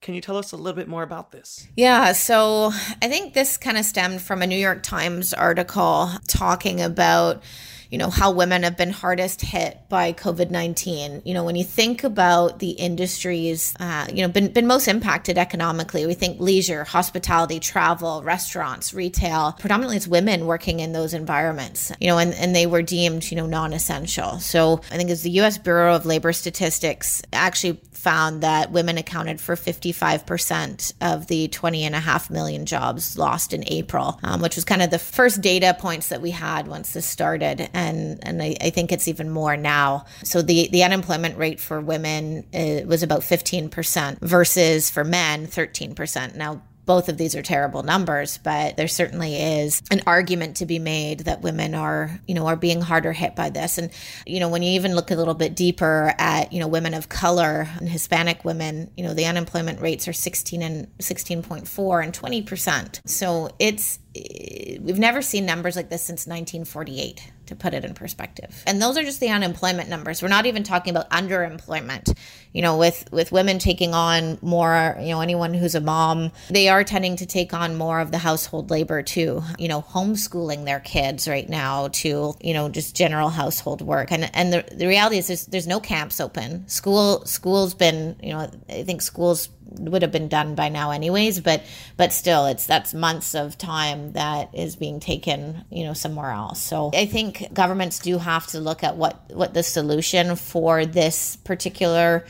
Can 0.01 0.13
you 0.13 0.21
tell 0.21 0.37
us 0.37 0.51
a 0.51 0.57
little 0.57 0.75
bit 0.75 0.87
more 0.87 1.01
about 1.01 1.31
this? 1.31 1.67
Yeah, 1.75 2.11
so 2.11 2.71
I 3.01 3.07
think 3.07 3.33
this 3.33 3.57
kind 3.57 3.77
of 3.77 3.85
stemmed 3.85 4.21
from 4.21 4.41
a 4.43 4.47
New 4.47 4.57
York 4.57 4.83
Times 4.83 5.33
article 5.33 6.11
talking 6.27 6.81
about 6.81 7.41
you 7.89 7.97
know 7.97 8.09
how 8.09 8.31
women 8.31 8.63
have 8.63 8.77
been 8.77 8.91
hardest 8.91 9.41
hit 9.41 9.77
by 9.89 10.13
covid-19 10.13 11.21
you 11.25 11.33
know 11.33 11.43
when 11.43 11.55
you 11.55 11.63
think 11.63 12.03
about 12.03 12.59
the 12.59 12.71
industries 12.71 13.75
uh, 13.79 14.05
you 14.11 14.21
know 14.21 14.27
been, 14.27 14.51
been 14.51 14.67
most 14.67 14.87
impacted 14.87 15.37
economically 15.37 16.05
we 16.05 16.13
think 16.13 16.39
leisure 16.39 16.83
hospitality 16.83 17.59
travel 17.59 18.23
restaurants 18.23 18.93
retail. 18.93 19.55
Predominantly 19.59 19.97
it's 19.97 20.07
women 20.07 20.45
working 20.45 20.79
in 20.79 20.91
those 20.91 21.13
environments 21.13 21.91
you 21.99 22.07
know 22.07 22.17
and, 22.17 22.33
and 22.33 22.55
they 22.55 22.65
were 22.65 22.81
deemed 22.81 23.29
you 23.29 23.37
know 23.37 23.45
non-essential. 23.45 24.39
So 24.39 24.81
i 24.91 24.97
think 24.97 25.09
as 25.09 25.23
the 25.23 25.31
us 25.31 25.57
bureau 25.57 25.95
of 25.95 26.05
labor 26.05 26.33
statistics 26.33 27.21
actually 27.33 27.79
found 28.07 28.39
that 28.39 28.71
women 28.71 28.97
accounted 28.97 29.37
for 29.41 29.57
55% 29.57 30.93
of 31.01 31.27
the 31.27 31.49
20 31.49 31.83
and 31.83 31.93
a 31.93 31.99
half 31.99 32.29
million 32.29 32.65
jobs 32.65 33.17
lost 33.17 33.51
in 33.51 33.65
April, 33.67 34.17
um, 34.23 34.41
which 34.41 34.55
was 34.55 34.63
kind 34.63 34.81
of 34.81 34.91
the 34.91 34.97
first 34.97 35.41
data 35.41 35.75
points 35.77 36.07
that 36.07 36.21
we 36.21 36.31
had 36.31 36.67
once 36.67 36.93
this 36.93 37.05
started. 37.05 37.69
And, 37.73 38.25
and 38.25 38.41
I, 38.41 38.55
I 38.61 38.69
think 38.69 38.93
it's 38.93 39.09
even 39.09 39.29
more 39.29 39.57
now. 39.57 40.05
So 40.23 40.41
the, 40.41 40.69
the 40.71 40.85
unemployment 40.85 41.37
rate 41.37 41.59
for 41.59 41.81
women 41.81 42.45
uh, 42.53 42.87
was 42.87 43.03
about 43.03 43.23
15% 43.23 44.19
versus 44.21 44.89
for 44.89 45.03
men, 45.03 45.45
13%. 45.45 46.33
Now, 46.35 46.61
both 46.87 47.09
of 47.09 47.17
these 47.17 47.35
are 47.35 47.43
terrible 47.43 47.83
numbers, 47.83 48.39
but 48.39 48.77
there 48.77 48.87
certainly 48.87 49.35
is 49.35 49.83
an 49.91 50.01
argument 50.07 50.57
to 50.57 50.65
be 50.65 50.79
made 50.79 51.19
that 51.19 51.41
women 51.41 51.75
are, 51.75 52.19
you 52.25 52.33
know, 52.33 52.47
are 52.47 52.55
being 52.55 52.81
harder 52.81 53.13
hit 53.13 53.35
by 53.35 53.51
this. 53.51 53.77
And, 53.77 53.91
you 54.25 54.39
know, 54.39 54.49
when 54.49 54.63
you 54.63 54.71
even 54.71 54.95
look 54.95 55.11
a 55.11 55.15
little 55.15 55.35
bit 55.35 55.55
deeper 55.55 56.15
at, 56.17 56.51
you 56.51 56.59
know, 56.59 56.67
women 56.67 56.95
of 56.95 57.09
color 57.09 57.67
and 57.77 57.87
Hispanic 57.87 58.43
women, 58.43 58.89
you 58.97 59.03
know, 59.03 59.13
the 59.13 59.25
unemployment 59.25 59.81
rates 59.81 60.07
are 60.07 60.13
16 60.13 60.61
and 60.63 60.97
16.4 60.97 62.03
and 62.03 62.13
20%. 62.13 63.01
So 63.05 63.49
it's, 63.59 63.99
we've 64.15 64.97
never 64.97 65.21
seen 65.21 65.45
numbers 65.45 65.75
like 65.75 65.89
this 65.89 66.01
since 66.01 66.25
1948 66.25 67.33
to 67.47 67.55
put 67.55 67.73
it 67.73 67.83
in 67.83 67.93
perspective. 67.93 68.63
And 68.65 68.81
those 68.81 68.97
are 68.97 69.03
just 69.03 69.19
the 69.19 69.29
unemployment 69.29 69.89
numbers. 69.89 70.21
We're 70.21 70.27
not 70.27 70.45
even 70.45 70.63
talking 70.63 70.91
about 70.91 71.09
underemployment 71.09 72.15
you 72.53 72.61
know 72.61 72.77
with 72.77 73.07
with 73.11 73.31
women 73.31 73.59
taking 73.59 73.93
on 73.93 74.37
more 74.41 74.97
you 74.99 75.09
know 75.09 75.21
anyone 75.21 75.53
who's 75.53 75.75
a 75.75 75.81
mom 75.81 76.31
they 76.49 76.69
are 76.69 76.83
tending 76.83 77.15
to 77.17 77.25
take 77.25 77.53
on 77.53 77.75
more 77.75 77.99
of 77.99 78.11
the 78.11 78.17
household 78.17 78.71
labor 78.71 79.03
too 79.03 79.43
you 79.59 79.67
know 79.67 79.81
homeschooling 79.81 80.65
their 80.65 80.79
kids 80.79 81.27
right 81.27 81.49
now 81.49 81.89
to 81.89 82.33
you 82.41 82.53
know 82.53 82.69
just 82.69 82.95
general 82.95 83.29
household 83.29 83.81
work. 83.81 84.11
And 84.11 84.29
and 84.33 84.53
the, 84.53 84.65
the 84.75 84.87
reality 84.87 85.17
is 85.17 85.27
there's, 85.27 85.45
there's 85.47 85.67
no 85.67 85.79
camps 85.79 86.19
open. 86.19 86.67
School 86.67 87.25
school's 87.25 87.73
been 87.73 88.15
you 88.21 88.33
know 88.33 88.49
i 88.69 88.83
think 88.83 89.01
schools 89.01 89.49
would 89.71 90.01
have 90.01 90.11
been 90.11 90.27
done 90.27 90.55
by 90.55 90.69
now 90.69 90.91
anyways 90.91 91.39
but 91.39 91.63
but 91.97 92.13
still 92.13 92.45
it's 92.45 92.65
that's 92.65 92.93
months 92.93 93.35
of 93.35 93.57
time 93.57 94.13
that 94.13 94.53
is 94.53 94.75
being 94.75 94.99
taken 94.99 95.63
you 95.69 95.83
know 95.83 95.93
somewhere 95.93 96.31
else. 96.31 96.61
So 96.61 96.91
i 96.93 97.05
think 97.05 97.53
governments 97.53 97.99
do 97.99 98.17
have 98.17 98.47
to 98.47 98.59
look 98.59 98.83
at 98.83 98.95
what 98.97 99.31
what 99.33 99.53
the 99.53 99.63
solution 99.63 100.35
for 100.35 100.85
this 100.85 101.35
particular 101.37 102.25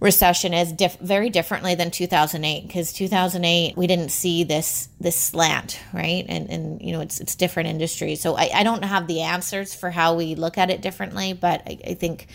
recession 0.00 0.54
is 0.54 0.72
diff- 0.72 0.98
very 1.00 1.28
differently 1.28 1.74
than 1.74 1.90
2008 1.90 2.66
because 2.66 2.92
2008 2.92 3.76
we 3.76 3.86
didn't 3.86 4.10
see 4.10 4.44
this 4.44 4.88
this 5.00 5.18
slant 5.18 5.80
right? 5.92 6.24
And 6.28 6.48
and 6.50 6.82
you 6.82 6.92
know 6.92 7.00
it's 7.00 7.20
it's 7.20 7.34
different 7.34 7.68
industries. 7.68 8.20
So 8.20 8.36
I, 8.36 8.50
I 8.54 8.62
don't 8.62 8.84
have 8.84 9.06
the 9.06 9.22
answers 9.22 9.74
for 9.74 9.90
how 9.90 10.14
we 10.14 10.34
look 10.34 10.58
at 10.58 10.70
it 10.70 10.82
differently 10.82 11.32
but 11.32 11.62
I, 11.66 11.78
I 11.88 11.94
think 11.94 12.28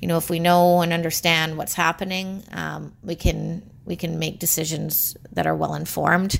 you 0.00 0.08
know 0.08 0.16
if 0.16 0.28
we 0.28 0.40
know 0.40 0.80
and 0.80 0.92
understand 0.92 1.56
what's 1.56 1.74
happening 1.74 2.42
um, 2.52 2.92
we 3.02 3.14
can 3.14 3.62
we 3.84 3.96
can 3.96 4.18
make 4.18 4.38
decisions 4.38 5.16
that 5.32 5.46
are 5.46 5.56
well 5.56 5.74
informed 5.74 6.38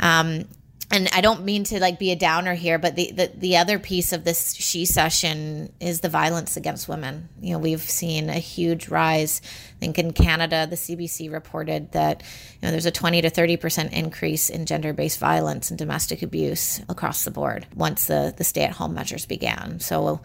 um, 0.00 0.44
and 0.92 1.08
I 1.14 1.22
don't 1.22 1.44
mean 1.44 1.64
to 1.64 1.80
like 1.80 1.98
be 1.98 2.12
a 2.12 2.16
downer 2.16 2.52
here, 2.52 2.78
but 2.78 2.96
the, 2.96 3.10
the, 3.12 3.30
the 3.34 3.56
other 3.56 3.78
piece 3.78 4.12
of 4.12 4.24
this 4.24 4.52
shecession 4.52 5.72
is 5.80 6.00
the 6.00 6.10
violence 6.10 6.58
against 6.58 6.86
women. 6.86 7.30
You 7.40 7.54
know, 7.54 7.58
we've 7.58 7.80
seen 7.80 8.28
a 8.28 8.34
huge 8.34 8.88
rise. 8.88 9.40
I 9.44 9.78
think 9.80 9.98
in 9.98 10.12
Canada, 10.12 10.66
the 10.68 10.76
CBC 10.76 11.32
reported 11.32 11.92
that 11.92 12.22
you 12.60 12.66
know 12.66 12.72
there's 12.72 12.84
a 12.84 12.90
20 12.90 13.22
to 13.22 13.30
30 13.30 13.56
percent 13.56 13.92
increase 13.94 14.50
in 14.50 14.66
gender-based 14.66 15.18
violence 15.18 15.70
and 15.70 15.78
domestic 15.78 16.20
abuse 16.20 16.82
across 16.90 17.24
the 17.24 17.30
board 17.30 17.66
once 17.74 18.04
the 18.04 18.34
the 18.36 18.44
stay-at-home 18.44 18.92
measures 18.92 19.24
began. 19.24 19.80
So 19.80 20.20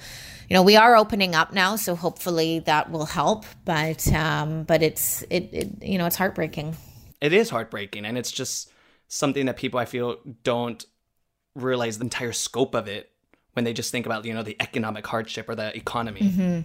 you 0.50 0.54
know 0.54 0.64
we 0.64 0.76
are 0.76 0.96
opening 0.96 1.36
up 1.36 1.54
now 1.54 1.76
so 1.76 1.96
hopefully 1.96 2.60
that 2.60 2.92
will 2.92 3.06
help 3.06 3.46
but 3.66 4.08
um 4.14 4.64
but 4.64 4.82
it's 4.82 5.24
it, 5.30 5.50
it 5.52 5.70
you 5.82 5.98
know 5.98 6.06
it's 6.06 6.16
heartbreaking 6.16 6.76
it 7.22 7.34
is 7.34 7.50
heartbreaking 7.50 8.06
and 8.06 8.18
it's 8.18 8.32
just 8.32 8.72
something 9.08 9.46
that 9.46 9.58
people 9.58 9.80
I 9.80 9.86
feel 9.86 10.18
don't 10.44 10.86
realize 11.56 11.98
the 11.98 12.04
entire 12.04 12.34
scope 12.34 12.76
of 12.76 12.88
it 12.88 13.12
when 13.54 13.64
they 13.64 13.74
just 13.74 13.92
think 13.92 14.06
about 14.06 14.26
you 14.26 14.34
know 14.34 14.44
the 14.44 14.56
economic 14.60 15.06
hardship 15.08 15.50
or 15.50 15.56
the 15.56 15.76
economy. 15.76 16.22
Mm-hmm. 16.22 16.60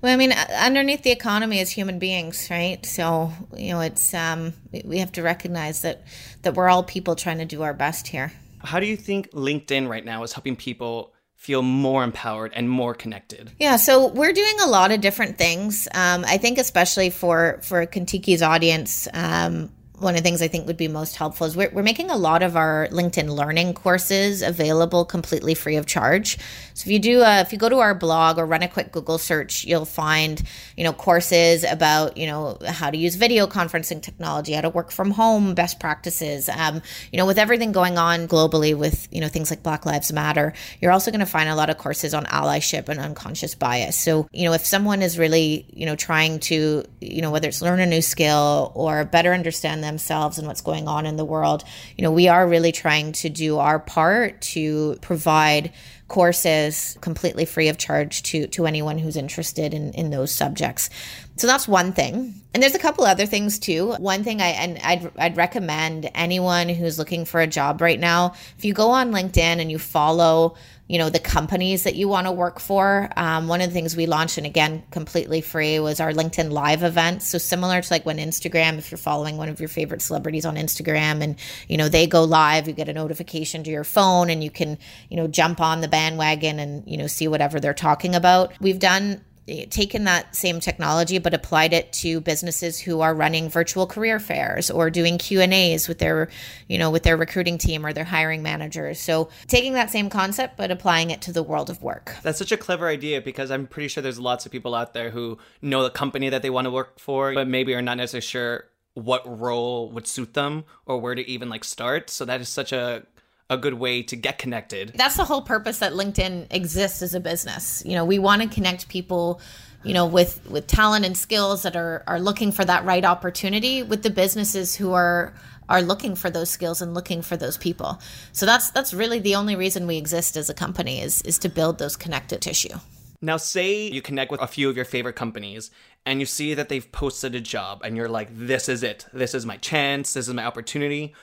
Well, 0.00 0.12
I 0.12 0.16
mean, 0.16 0.32
underneath 0.32 1.02
the 1.02 1.10
economy 1.10 1.60
is 1.60 1.70
human 1.70 1.98
beings, 1.98 2.48
right? 2.50 2.84
So 2.86 3.32
you 3.56 3.72
know, 3.72 3.80
it's 3.80 4.14
um, 4.14 4.54
we 4.84 4.98
have 4.98 5.12
to 5.12 5.22
recognize 5.22 5.82
that 5.82 6.04
that 6.42 6.54
we're 6.54 6.68
all 6.68 6.82
people 6.82 7.14
trying 7.14 7.38
to 7.38 7.44
do 7.44 7.62
our 7.62 7.74
best 7.74 8.08
here. 8.08 8.32
How 8.62 8.80
do 8.80 8.86
you 8.86 8.96
think 8.96 9.30
LinkedIn 9.32 9.88
right 9.88 10.04
now 10.04 10.22
is 10.22 10.32
helping 10.32 10.56
people? 10.56 11.12
Feel 11.40 11.62
more 11.62 12.04
empowered 12.04 12.52
and 12.54 12.68
more 12.68 12.94
connected? 12.94 13.50
Yeah, 13.58 13.76
so 13.76 14.08
we're 14.08 14.34
doing 14.34 14.54
a 14.62 14.66
lot 14.66 14.92
of 14.92 15.00
different 15.00 15.38
things. 15.38 15.88
Um, 15.94 16.22
I 16.26 16.36
think, 16.36 16.58
especially 16.58 17.08
for 17.08 17.58
for 17.62 17.86
Contiki's 17.86 18.42
audience, 18.42 19.08
um, 19.14 19.72
one 20.00 20.14
of 20.14 20.20
the 20.20 20.22
things 20.22 20.42
I 20.42 20.48
think 20.48 20.66
would 20.66 20.76
be 20.76 20.88
most 20.88 21.16
helpful 21.16 21.46
is 21.46 21.56
we're, 21.56 21.70
we're 21.70 21.82
making 21.82 22.10
a 22.10 22.16
lot 22.16 22.42
of 22.42 22.56
our 22.56 22.88
LinkedIn 22.90 23.28
learning 23.34 23.74
courses 23.74 24.42
available 24.42 25.04
completely 25.04 25.54
free 25.54 25.76
of 25.76 25.86
charge. 25.86 26.38
So 26.74 26.84
if 26.84 26.86
you 26.88 26.98
do, 26.98 27.20
a, 27.20 27.40
if 27.40 27.52
you 27.52 27.58
go 27.58 27.68
to 27.68 27.78
our 27.78 27.94
blog 27.94 28.38
or 28.38 28.46
run 28.46 28.62
a 28.62 28.68
quick 28.68 28.92
Google 28.92 29.18
search, 29.18 29.64
you'll 29.64 29.84
find, 29.84 30.42
you 30.76 30.84
know, 30.84 30.92
courses 30.92 31.64
about, 31.64 32.16
you 32.16 32.26
know, 32.26 32.58
how 32.66 32.90
to 32.90 32.96
use 32.96 33.16
video 33.16 33.46
conferencing 33.46 34.02
technology, 34.02 34.52
how 34.52 34.62
to 34.62 34.70
work 34.70 34.90
from 34.90 35.10
home, 35.10 35.54
best 35.54 35.78
practices. 35.78 36.48
Um, 36.48 36.80
you 37.12 37.18
know, 37.18 37.26
with 37.26 37.38
everything 37.38 37.72
going 37.72 37.98
on 37.98 38.28
globally 38.28 38.74
with, 38.74 39.06
you 39.10 39.20
know, 39.20 39.28
things 39.28 39.50
like 39.50 39.62
Black 39.62 39.84
Lives 39.84 40.12
Matter, 40.12 40.54
you're 40.80 40.92
also 40.92 41.10
going 41.10 41.20
to 41.20 41.26
find 41.26 41.48
a 41.48 41.54
lot 41.54 41.68
of 41.68 41.78
courses 41.78 42.14
on 42.14 42.24
allyship 42.26 42.88
and 42.88 42.98
unconscious 42.98 43.54
bias. 43.54 43.98
So, 43.98 44.28
you 44.32 44.44
know, 44.44 44.54
if 44.54 44.64
someone 44.64 45.02
is 45.02 45.18
really, 45.18 45.66
you 45.70 45.84
know, 45.84 45.96
trying 45.96 46.40
to, 46.40 46.84
you 47.00 47.22
know, 47.22 47.30
whether 47.30 47.48
it's 47.48 47.60
learn 47.60 47.80
a 47.80 47.86
new 47.86 48.02
skill 48.02 48.72
or 48.74 49.04
better 49.04 49.34
understand 49.34 49.84
them 49.84 49.89
themselves 49.90 50.38
and 50.38 50.46
what's 50.46 50.60
going 50.60 50.86
on 50.86 51.04
in 51.04 51.16
the 51.16 51.24
world. 51.24 51.64
You 51.96 52.02
know, 52.02 52.12
we 52.12 52.28
are 52.28 52.48
really 52.48 52.72
trying 52.72 53.12
to 53.12 53.28
do 53.28 53.58
our 53.58 53.78
part 53.78 54.40
to 54.54 54.96
provide 55.00 55.72
courses 56.08 56.98
completely 57.00 57.44
free 57.44 57.68
of 57.68 57.78
charge 57.78 58.22
to 58.24 58.48
to 58.48 58.66
anyone 58.66 58.98
who's 58.98 59.16
interested 59.16 59.72
in 59.72 59.92
in 59.92 60.10
those 60.10 60.32
subjects. 60.32 60.90
So 61.36 61.46
that's 61.46 61.66
one 61.68 61.92
thing. 61.92 62.34
And 62.52 62.62
there's 62.62 62.74
a 62.74 62.80
couple 62.80 63.04
other 63.04 63.26
things 63.26 63.58
too. 63.58 63.92
One 63.94 64.24
thing 64.24 64.40
I 64.40 64.48
and 64.48 64.78
I'd 64.82 65.10
I'd 65.16 65.36
recommend 65.36 66.10
anyone 66.14 66.68
who's 66.68 66.98
looking 66.98 67.24
for 67.24 67.40
a 67.40 67.46
job 67.46 67.80
right 67.80 67.98
now, 67.98 68.34
if 68.58 68.64
you 68.64 68.74
go 68.74 68.90
on 68.90 69.12
LinkedIn 69.12 69.60
and 69.60 69.70
you 69.70 69.78
follow 69.78 70.56
you 70.90 70.98
know 70.98 71.08
the 71.08 71.20
companies 71.20 71.84
that 71.84 71.94
you 71.94 72.08
want 72.08 72.26
to 72.26 72.32
work 72.32 72.58
for. 72.58 73.08
Um, 73.16 73.46
one 73.46 73.60
of 73.60 73.68
the 73.68 73.72
things 73.72 73.94
we 73.94 74.06
launched 74.06 74.38
and 74.38 74.46
again 74.46 74.82
completely 74.90 75.40
free 75.40 75.78
was 75.78 76.00
our 76.00 76.12
linkedin 76.12 76.50
live 76.50 76.82
events 76.82 77.28
so 77.28 77.38
similar 77.38 77.80
to 77.80 77.92
like 77.92 78.04
when 78.04 78.18
instagram 78.18 78.76
if 78.76 78.90
you're 78.90 78.98
following 78.98 79.36
one 79.36 79.48
of 79.48 79.60
your 79.60 79.68
favorite 79.68 80.02
celebrities 80.02 80.44
on 80.44 80.56
instagram 80.56 81.22
and 81.22 81.36
you 81.68 81.76
know 81.76 81.88
they 81.88 82.06
go 82.08 82.24
live 82.24 82.66
you 82.66 82.74
get 82.74 82.88
a 82.88 82.92
notification 82.92 83.62
to 83.62 83.70
your 83.70 83.84
phone 83.84 84.30
and 84.30 84.42
you 84.42 84.50
can 84.50 84.78
you 85.08 85.16
know 85.16 85.28
jump 85.28 85.60
on 85.60 85.80
the 85.80 85.88
bandwagon 85.88 86.58
and 86.58 86.82
you 86.86 86.96
know 86.96 87.06
see 87.06 87.28
whatever 87.28 87.60
they're 87.60 87.74
talking 87.74 88.14
about. 88.14 88.52
We've 88.60 88.78
done 88.78 89.24
taken 89.70 90.04
that 90.04 90.34
same 90.34 90.60
technology 90.60 91.18
but 91.18 91.34
applied 91.34 91.72
it 91.72 91.92
to 91.92 92.20
businesses 92.20 92.78
who 92.78 93.00
are 93.00 93.14
running 93.14 93.48
virtual 93.48 93.86
career 93.86 94.18
fairs 94.18 94.70
or 94.70 94.90
doing 94.90 95.18
Q&As 95.18 95.88
with 95.88 95.98
their 95.98 96.28
you 96.68 96.78
know 96.78 96.90
with 96.90 97.02
their 97.02 97.16
recruiting 97.16 97.58
team 97.58 97.84
or 97.84 97.92
their 97.92 98.04
hiring 98.04 98.42
managers. 98.42 99.00
So 99.00 99.28
taking 99.46 99.74
that 99.74 99.90
same 99.90 100.10
concept 100.10 100.56
but 100.56 100.70
applying 100.70 101.10
it 101.10 101.22
to 101.22 101.32
the 101.32 101.42
world 101.42 101.70
of 101.70 101.82
work. 101.82 102.16
That's 102.22 102.38
such 102.38 102.52
a 102.52 102.56
clever 102.56 102.88
idea 102.88 103.20
because 103.20 103.50
i'm 103.50 103.66
pretty 103.66 103.88
sure 103.88 104.02
there's 104.02 104.18
lots 104.18 104.46
of 104.46 104.52
people 104.52 104.74
out 104.74 104.94
there 104.94 105.10
who 105.10 105.38
know 105.62 105.82
the 105.82 105.90
company 105.90 106.28
that 106.28 106.42
they 106.42 106.50
want 106.50 106.66
to 106.66 106.70
work 106.70 106.98
for 106.98 107.34
but 107.34 107.48
maybe 107.48 107.74
are 107.74 107.82
not 107.82 107.96
necessarily 107.96 108.20
sure 108.22 108.64
what 108.94 109.22
role 109.38 109.90
would 109.90 110.06
suit 110.06 110.34
them 110.34 110.64
or 110.86 110.98
where 110.98 111.14
to 111.14 111.28
even 111.28 111.48
like 111.48 111.64
start. 111.64 112.10
So 112.10 112.24
that 112.24 112.40
is 112.40 112.48
such 112.48 112.72
a 112.72 113.04
a 113.50 113.58
good 113.58 113.74
way 113.74 114.02
to 114.04 114.16
get 114.16 114.38
connected. 114.38 114.92
That's 114.94 115.16
the 115.16 115.24
whole 115.24 115.42
purpose 115.42 115.80
that 115.80 115.92
LinkedIn 115.92 116.46
exists 116.50 117.02
as 117.02 117.14
a 117.14 117.20
business. 117.20 117.82
You 117.84 117.96
know, 117.96 118.04
we 118.04 118.18
want 118.18 118.40
to 118.42 118.48
connect 118.48 118.88
people 118.88 119.40
you 119.82 119.94
know 119.94 120.06
with 120.06 120.46
with 120.50 120.66
talent 120.66 121.04
and 121.04 121.16
skills 121.16 121.62
that 121.62 121.74
are 121.74 122.04
are 122.06 122.20
looking 122.20 122.52
for 122.52 122.64
that 122.64 122.84
right 122.84 123.04
opportunity 123.04 123.82
with 123.82 124.02
the 124.02 124.10
businesses 124.10 124.76
who 124.76 124.92
are 124.92 125.34
are 125.68 125.82
looking 125.82 126.16
for 126.16 126.30
those 126.30 126.50
skills 126.50 126.82
and 126.82 126.94
looking 126.94 127.22
for 127.22 127.36
those 127.36 127.56
people. 127.56 128.00
So 128.32 128.44
that's 128.44 128.70
that's 128.70 128.92
really 128.92 129.20
the 129.20 129.36
only 129.36 129.56
reason 129.56 129.86
we 129.86 129.96
exist 129.96 130.36
as 130.36 130.50
a 130.50 130.54
company 130.54 131.00
is 131.00 131.22
is 131.22 131.38
to 131.38 131.48
build 131.48 131.78
those 131.78 131.96
connected 131.96 132.42
tissue. 132.42 132.76
Now 133.22 133.36
say 133.36 133.88
you 133.88 134.02
connect 134.02 134.30
with 134.30 134.40
a 134.40 134.46
few 134.46 134.68
of 134.68 134.76
your 134.76 134.84
favorite 134.84 135.16
companies 135.16 135.70
and 136.06 136.20
you 136.20 136.26
see 136.26 136.54
that 136.54 136.68
they've 136.68 136.90
posted 136.90 137.34
a 137.34 137.40
job 137.40 137.82
and 137.84 137.96
you're 137.96 138.08
like 138.08 138.28
this 138.32 138.68
is 138.68 138.82
it. 138.82 139.06
This 139.12 139.34
is 139.34 139.46
my 139.46 139.56
chance. 139.56 140.14
This 140.14 140.28
is 140.28 140.34
my 140.34 140.44
opportunity 140.44 141.14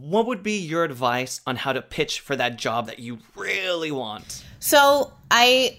what 0.00 0.26
would 0.26 0.42
be 0.42 0.58
your 0.58 0.84
advice 0.84 1.40
on 1.46 1.56
how 1.56 1.72
to 1.72 1.82
pitch 1.82 2.20
for 2.20 2.36
that 2.36 2.56
job 2.56 2.86
that 2.86 2.98
you 2.98 3.18
really 3.36 3.90
want? 3.90 4.44
So 4.58 5.12
I 5.30 5.78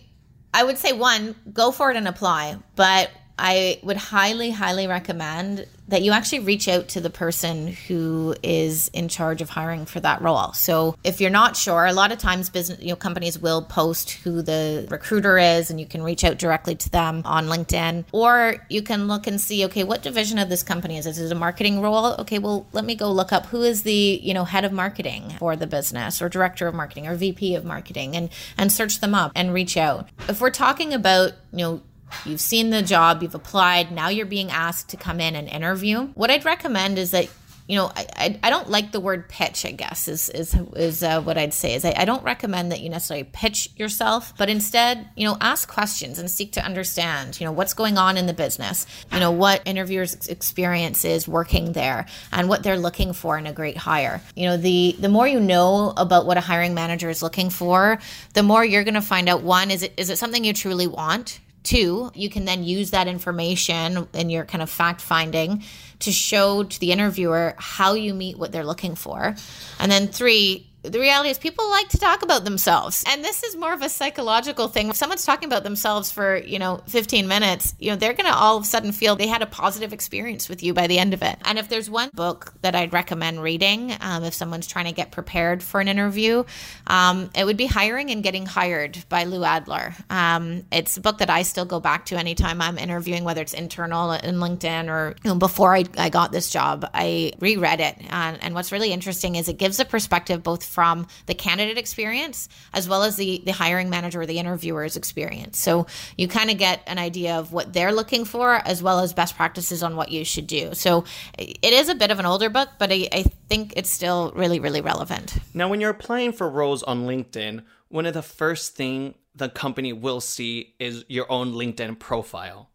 I 0.53 0.63
would 0.63 0.77
say 0.77 0.93
one, 0.93 1.35
go 1.51 1.71
for 1.71 1.89
it 1.89 1.97
and 1.97 2.07
apply, 2.07 2.57
but 2.75 3.09
I 3.37 3.79
would 3.83 3.97
highly, 3.97 4.51
highly 4.51 4.87
recommend 4.87 5.67
that 5.87 6.01
you 6.01 6.11
actually 6.11 6.39
reach 6.39 6.67
out 6.67 6.87
to 6.89 7.01
the 7.01 7.09
person 7.09 7.67
who 7.67 8.35
is 8.41 8.87
in 8.89 9.09
charge 9.09 9.41
of 9.41 9.49
hiring 9.49 9.85
for 9.85 9.99
that 9.99 10.21
role. 10.21 10.53
So 10.53 10.95
if 11.03 11.19
you're 11.19 11.29
not 11.29 11.57
sure, 11.57 11.85
a 11.85 11.93
lot 11.93 12.11
of 12.11 12.19
times 12.19 12.49
business, 12.49 12.79
you 12.79 12.89
know, 12.89 12.95
companies 12.95 13.37
will 13.37 13.61
post 13.61 14.11
who 14.11 14.41
the 14.41 14.87
recruiter 14.89 15.37
is 15.37 15.69
and 15.69 15.79
you 15.79 15.85
can 15.85 16.01
reach 16.01 16.23
out 16.23 16.37
directly 16.37 16.75
to 16.75 16.89
them 16.89 17.21
on 17.25 17.47
LinkedIn 17.47 18.05
or 18.11 18.55
you 18.69 18.81
can 18.81 19.07
look 19.07 19.27
and 19.27 19.41
see, 19.41 19.65
okay, 19.65 19.83
what 19.83 20.01
division 20.01 20.39
of 20.39 20.49
this 20.49 20.63
company 20.63 20.97
is 20.97 21.05
this? 21.05 21.17
Is 21.17 21.31
it 21.31 21.35
a 21.35 21.39
marketing 21.39 21.81
role? 21.81 22.13
Okay, 22.19 22.39
well, 22.39 22.65
let 22.71 22.85
me 22.85 22.95
go 22.95 23.11
look 23.11 23.33
up 23.33 23.47
who 23.47 23.61
is 23.63 23.83
the, 23.83 24.19
you 24.23 24.33
know, 24.33 24.45
head 24.45 24.63
of 24.63 24.71
marketing 24.71 25.35
for 25.37 25.55
the 25.55 25.67
business 25.67 26.21
or 26.21 26.29
director 26.29 26.67
of 26.67 26.75
marketing 26.75 27.07
or 27.07 27.15
VP 27.15 27.55
of 27.55 27.65
marketing 27.65 28.15
and 28.15 28.29
and 28.57 28.71
search 28.71 29.01
them 29.01 29.13
up 29.13 29.31
and 29.35 29.53
reach 29.53 29.75
out. 29.75 30.07
If 30.29 30.39
we're 30.39 30.49
talking 30.49 30.93
about, 30.93 31.33
you 31.51 31.57
know, 31.59 31.81
You've 32.25 32.41
seen 32.41 32.69
the 32.69 32.81
job, 32.81 33.23
you've 33.23 33.35
applied, 33.35 33.91
now 33.91 34.09
you're 34.09 34.25
being 34.25 34.51
asked 34.51 34.89
to 34.89 34.97
come 34.97 35.19
in 35.19 35.35
and 35.35 35.47
interview. 35.47 36.07
What 36.15 36.31
I'd 36.31 36.45
recommend 36.45 36.97
is 36.97 37.11
that 37.11 37.29
you 37.67 37.77
know, 37.77 37.91
I, 37.95 38.37
I, 38.43 38.49
don't 38.49 38.69
like 38.69 38.91
the 38.91 38.99
word 38.99 39.29
pitch, 39.29 39.65
I 39.65 39.71
guess, 39.71 40.09
is, 40.09 40.29
is, 40.29 40.53
is 40.75 41.01
uh, 41.01 41.21
what 41.21 41.37
I'd 41.37 41.53
say. 41.53 41.75
Is 41.75 41.85
I, 41.85 41.93
I 41.95 42.03
don't 42.05 42.23
recommend 42.23 42.73
that 42.73 42.81
you 42.81 42.89
necessarily 42.89 43.23
pitch 43.31 43.69
yourself, 43.77 44.33
but 44.37 44.49
instead, 44.49 45.07
you 45.15 45.25
know, 45.25 45.37
ask 45.39 45.69
questions 45.69 46.19
and 46.19 46.29
seek 46.29 46.51
to 46.53 46.65
understand, 46.65 47.39
you 47.39 47.45
know, 47.45 47.53
what's 47.53 47.73
going 47.73 47.97
on 47.97 48.17
in 48.17 48.25
the 48.25 48.33
business, 48.33 48.85
you 49.13 49.19
know, 49.19 49.31
what 49.31 49.61
interviewers' 49.65 50.27
experience 50.27 51.05
is 51.05 51.25
working 51.25 51.71
there 51.71 52.05
and 52.33 52.49
what 52.49 52.63
they're 52.63 52.77
looking 52.77 53.13
for 53.13 53.37
in 53.37 53.47
a 53.47 53.53
great 53.53 53.77
hire. 53.77 54.21
You 54.35 54.49
know, 54.49 54.57
the, 54.57 54.97
the 54.99 55.09
more 55.09 55.27
you 55.27 55.39
know 55.39 55.93
about 55.95 56.25
what 56.25 56.35
a 56.35 56.41
hiring 56.41 56.73
manager 56.73 57.09
is 57.09 57.23
looking 57.23 57.49
for, 57.49 57.99
the 58.33 58.43
more 58.43 58.65
you're 58.65 58.83
going 58.83 58.93
to 58.95 59.01
find 59.01 59.29
out, 59.29 59.41
one, 59.41 59.71
is 59.71 59.83
it, 59.83 59.93
is 59.95 60.09
it 60.09 60.17
something 60.17 60.43
you 60.43 60.53
truly 60.53 60.87
want? 60.87 61.39
Two, 61.63 62.11
you 62.13 62.29
can 62.29 62.45
then 62.45 62.63
use 62.63 62.91
that 62.91 63.07
information 63.07 64.07
in 64.13 64.29
your 64.29 64.45
kind 64.45 64.61
of 64.61 64.69
fact 64.69 64.99
finding 65.01 65.63
to 65.99 66.11
show 66.11 66.63
to 66.63 66.79
the 66.79 66.91
interviewer 66.91 67.55
how 67.57 67.93
you 67.93 68.13
meet 68.13 68.37
what 68.37 68.51
they're 68.51 68.65
looking 68.65 68.95
for. 68.95 69.35
And 69.79 69.91
then 69.91 70.09
three, 70.09 70.69
the 70.83 70.99
reality 70.99 71.29
is 71.29 71.37
people 71.37 71.69
like 71.69 71.87
to 71.89 71.97
talk 71.97 72.23
about 72.23 72.43
themselves. 72.43 73.03
And 73.07 73.23
this 73.23 73.41
is 73.43 73.55
more 73.55 73.73
of 73.73 73.81
a 73.81 73.89
psychological 73.89 74.67
thing. 74.67 74.89
If 74.89 74.97
someone's 74.97 75.25
talking 75.25 75.47
about 75.47 75.63
themselves 75.63 76.11
for, 76.11 76.37
you 76.37 76.59
know, 76.59 76.81
15 76.87 77.27
minutes, 77.27 77.73
you 77.79 77.89
know, 77.89 77.95
they're 77.95 78.13
going 78.13 78.29
to 78.29 78.35
all 78.35 78.57
of 78.57 78.63
a 78.63 78.65
sudden 78.65 78.91
feel 78.91 79.15
they 79.15 79.27
had 79.27 79.41
a 79.41 79.45
positive 79.45 79.93
experience 79.93 80.49
with 80.49 80.61
you 80.61 80.73
by 80.73 80.87
the 80.87 80.99
end 80.99 81.13
of 81.13 81.21
it. 81.23 81.37
And 81.45 81.57
if 81.57 81.69
there's 81.69 81.89
one 81.89 82.09
book 82.13 82.53
that 82.61 82.75
I'd 82.75 82.91
recommend 82.91 83.41
reading, 83.41 83.93
um, 84.01 84.25
if 84.25 84.33
someone's 84.33 84.67
trying 84.67 84.85
to 84.85 84.91
get 84.91 85.11
prepared 85.11 85.63
for 85.63 85.79
an 85.79 85.87
interview, 85.87 86.43
um, 86.87 87.29
it 87.33 87.45
would 87.45 87.57
be 87.57 87.65
Hiring 87.65 88.11
and 88.11 88.21
Getting 88.21 88.45
Hired 88.45 88.97
by 89.07 89.23
Lou 89.23 89.45
Adler. 89.45 89.95
Um, 90.09 90.65
it's 90.71 90.97
a 90.97 91.01
book 91.01 91.19
that 91.19 91.29
I 91.29 91.43
still 91.43 91.65
go 91.65 91.79
back 91.79 92.07
to 92.07 92.17
anytime 92.17 92.61
I'm 92.61 92.77
interviewing, 92.77 93.23
whether 93.23 93.41
it's 93.41 93.53
internal 93.53 94.11
in 94.11 94.35
LinkedIn 94.35 94.89
or 94.89 95.15
you 95.23 95.29
know, 95.29 95.35
before 95.35 95.75
I, 95.75 95.85
I 95.97 96.09
got 96.09 96.33
this 96.33 96.49
job. 96.49 96.89
I 96.93 97.31
reread 97.39 97.79
it. 97.79 97.95
And, 98.09 98.43
and 98.43 98.53
what's 98.53 98.73
really 98.73 98.91
interesting 98.91 99.35
is 99.35 99.47
it 99.47 99.57
gives 99.57 99.79
a 99.79 99.85
perspective 99.85 100.43
both 100.43 100.72
from 100.73 101.07
the 101.27 101.35
candidate 101.35 101.77
experience 101.77 102.49
as 102.73 102.89
well 102.89 103.03
as 103.03 103.15
the, 103.15 103.41
the 103.45 103.51
hiring 103.51 103.89
manager 103.89 104.21
or 104.21 104.25
the 104.25 104.39
interviewer's 104.39 104.95
experience. 104.97 105.59
So 105.59 105.85
you 106.17 106.27
kind 106.27 106.49
of 106.49 106.57
get 106.57 106.81
an 106.87 106.97
idea 106.97 107.35
of 107.37 107.53
what 107.53 107.73
they're 107.73 107.93
looking 107.93 108.25
for 108.25 108.55
as 108.55 108.81
well 108.81 108.99
as 108.99 109.13
best 109.13 109.35
practices 109.35 109.83
on 109.83 109.95
what 109.95 110.11
you 110.11 110.25
should 110.25 110.47
do. 110.47 110.73
So 110.73 111.05
it 111.37 111.73
is 111.73 111.89
a 111.89 111.95
bit 111.95 112.11
of 112.11 112.19
an 112.19 112.25
older 112.25 112.49
book, 112.49 112.69
but 112.79 112.91
I, 112.91 113.07
I 113.11 113.23
think 113.47 113.73
it's 113.77 113.89
still 113.89 114.33
really, 114.35 114.59
really 114.59 114.81
relevant. 114.81 115.37
Now, 115.53 115.69
when 115.69 115.79
you're 115.79 115.91
applying 115.91 116.33
for 116.33 116.49
roles 116.49 116.83
on 116.83 117.05
LinkedIn, 117.05 117.63
one 117.89 118.05
of 118.05 118.13
the 118.13 118.23
first 118.23 118.75
thing 118.75 119.15
the 119.35 119.49
company 119.49 119.93
will 119.93 120.21
see 120.21 120.75
is 120.79 121.05
your 121.07 121.31
own 121.31 121.53
LinkedIn 121.53 121.99
profile 121.99 122.69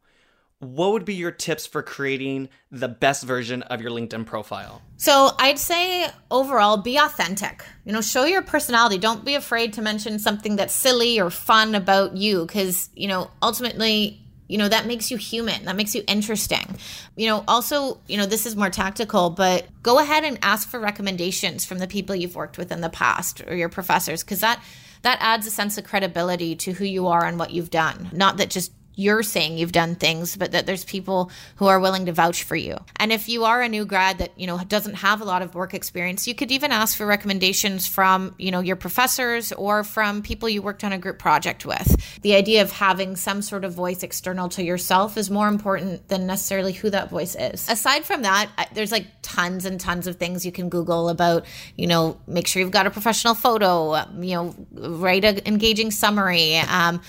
what 0.60 0.92
would 0.92 1.04
be 1.04 1.14
your 1.14 1.30
tips 1.30 1.66
for 1.66 1.82
creating 1.82 2.48
the 2.70 2.88
best 2.88 3.24
version 3.24 3.62
of 3.62 3.80
your 3.80 3.90
LinkedIn 3.90 4.26
profile? 4.26 4.82
So, 4.96 5.30
I'd 5.38 5.58
say 5.58 6.08
overall, 6.30 6.78
be 6.78 6.96
authentic. 6.96 7.64
You 7.84 7.92
know, 7.92 8.00
show 8.00 8.24
your 8.24 8.42
personality. 8.42 8.98
Don't 8.98 9.24
be 9.24 9.34
afraid 9.34 9.72
to 9.74 9.82
mention 9.82 10.18
something 10.18 10.56
that's 10.56 10.74
silly 10.74 11.20
or 11.20 11.30
fun 11.30 11.74
about 11.74 12.16
you 12.16 12.44
because, 12.44 12.90
you 12.96 13.06
know, 13.06 13.30
ultimately, 13.40 14.20
you 14.48 14.58
know, 14.58 14.68
that 14.68 14.86
makes 14.86 15.12
you 15.12 15.16
human. 15.16 15.64
That 15.66 15.76
makes 15.76 15.94
you 15.94 16.02
interesting. 16.08 16.76
You 17.16 17.28
know, 17.28 17.44
also, 17.46 18.00
you 18.08 18.16
know, 18.16 18.26
this 18.26 18.44
is 18.44 18.56
more 18.56 18.70
tactical, 18.70 19.30
but 19.30 19.66
go 19.82 20.00
ahead 20.00 20.24
and 20.24 20.38
ask 20.42 20.68
for 20.68 20.80
recommendations 20.80 21.64
from 21.64 21.78
the 21.78 21.86
people 21.86 22.16
you've 22.16 22.34
worked 22.34 22.58
with 22.58 22.72
in 22.72 22.80
the 22.80 22.88
past 22.88 23.42
or 23.46 23.54
your 23.54 23.68
professors 23.68 24.24
because 24.24 24.40
that 24.40 24.60
that 25.02 25.18
adds 25.20 25.46
a 25.46 25.50
sense 25.50 25.78
of 25.78 25.84
credibility 25.84 26.56
to 26.56 26.72
who 26.72 26.84
you 26.84 27.06
are 27.06 27.24
and 27.24 27.38
what 27.38 27.52
you've 27.52 27.70
done. 27.70 28.10
Not 28.12 28.38
that 28.38 28.50
just 28.50 28.72
you're 28.98 29.22
saying 29.22 29.56
you've 29.56 29.70
done 29.70 29.94
things, 29.94 30.36
but 30.36 30.50
that 30.50 30.66
there's 30.66 30.84
people 30.84 31.30
who 31.56 31.68
are 31.68 31.78
willing 31.78 32.06
to 32.06 32.12
vouch 32.12 32.42
for 32.42 32.56
you. 32.56 32.76
And 32.96 33.12
if 33.12 33.28
you 33.28 33.44
are 33.44 33.62
a 33.62 33.68
new 33.68 33.84
grad 33.84 34.18
that, 34.18 34.32
you 34.36 34.48
know, 34.48 34.58
doesn't 34.58 34.94
have 34.94 35.20
a 35.20 35.24
lot 35.24 35.40
of 35.40 35.54
work 35.54 35.72
experience, 35.72 36.26
you 36.26 36.34
could 36.34 36.50
even 36.50 36.72
ask 36.72 36.96
for 36.96 37.06
recommendations 37.06 37.86
from, 37.86 38.34
you 38.38 38.50
know, 38.50 38.58
your 38.58 38.74
professors 38.74 39.52
or 39.52 39.84
from 39.84 40.20
people 40.20 40.48
you 40.48 40.62
worked 40.62 40.82
on 40.82 40.92
a 40.92 40.98
group 40.98 41.20
project 41.20 41.64
with. 41.64 42.18
The 42.22 42.34
idea 42.34 42.60
of 42.60 42.72
having 42.72 43.14
some 43.14 43.40
sort 43.40 43.64
of 43.64 43.72
voice 43.72 44.02
external 44.02 44.48
to 44.50 44.64
yourself 44.64 45.16
is 45.16 45.30
more 45.30 45.46
important 45.46 46.08
than 46.08 46.26
necessarily 46.26 46.72
who 46.72 46.90
that 46.90 47.08
voice 47.08 47.36
is. 47.36 47.68
Aside 47.68 48.04
from 48.04 48.22
that, 48.22 48.50
there's 48.74 48.90
like 48.90 49.06
tons 49.22 49.64
and 49.64 49.78
tons 49.78 50.08
of 50.08 50.16
things 50.16 50.44
you 50.44 50.50
can 50.50 50.68
Google 50.68 51.08
about, 51.08 51.46
you 51.76 51.86
know, 51.86 52.18
make 52.26 52.48
sure 52.48 52.60
you've 52.60 52.72
got 52.72 52.88
a 52.88 52.90
professional 52.90 53.34
photo, 53.34 53.94
you 54.20 54.34
know, 54.34 54.56
write 54.72 55.24
an 55.24 55.40
engaging 55.46 55.92
summary. 55.92 56.56
Um, 56.56 57.00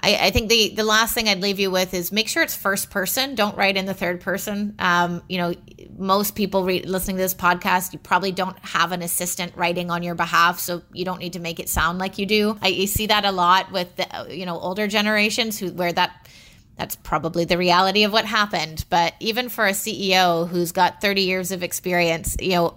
I, 0.00 0.16
I, 0.26 0.30
think 0.30 0.48
the 0.48 0.74
the 0.76 0.84
last 0.84 1.14
thing 1.14 1.28
I'd 1.28 1.40
leave 1.40 1.58
you 1.58 1.70
with 1.70 1.92
is 1.92 2.12
make 2.12 2.28
sure 2.28 2.42
it's 2.42 2.54
first 2.54 2.90
person. 2.90 3.34
Don't 3.34 3.56
write 3.56 3.76
in 3.76 3.84
the 3.84 3.94
third 3.94 4.20
person. 4.20 4.74
Um, 4.78 5.22
you 5.28 5.38
know, 5.38 5.54
most 5.96 6.36
people 6.36 6.64
re- 6.64 6.82
listening 6.82 7.16
to 7.16 7.22
this 7.22 7.34
podcast, 7.34 7.92
you 7.92 7.98
probably 7.98 8.30
don't 8.30 8.56
have 8.60 8.92
an 8.92 9.02
assistant 9.02 9.56
writing 9.56 9.90
on 9.90 10.02
your 10.02 10.14
behalf, 10.14 10.60
so 10.60 10.82
you 10.92 11.04
don't 11.04 11.18
need 11.18 11.32
to 11.32 11.40
make 11.40 11.58
it 11.58 11.68
sound 11.68 11.98
like 11.98 12.18
you 12.18 12.26
do. 12.26 12.56
I 12.62 12.68
you 12.68 12.86
see 12.86 13.06
that 13.06 13.24
a 13.24 13.32
lot 13.32 13.72
with 13.72 13.96
the 13.96 14.28
you 14.30 14.46
know 14.46 14.58
older 14.58 14.86
generations 14.86 15.58
who 15.58 15.72
where 15.72 15.92
that 15.92 16.28
that's 16.76 16.94
probably 16.94 17.44
the 17.44 17.58
reality 17.58 18.04
of 18.04 18.12
what 18.12 18.24
happened. 18.24 18.84
But 18.88 19.14
even 19.18 19.48
for 19.48 19.66
a 19.66 19.72
CEO 19.72 20.48
who's 20.48 20.70
got 20.70 21.00
30 21.00 21.22
years 21.22 21.50
of 21.50 21.64
experience, 21.64 22.36
you 22.40 22.50
know, 22.50 22.76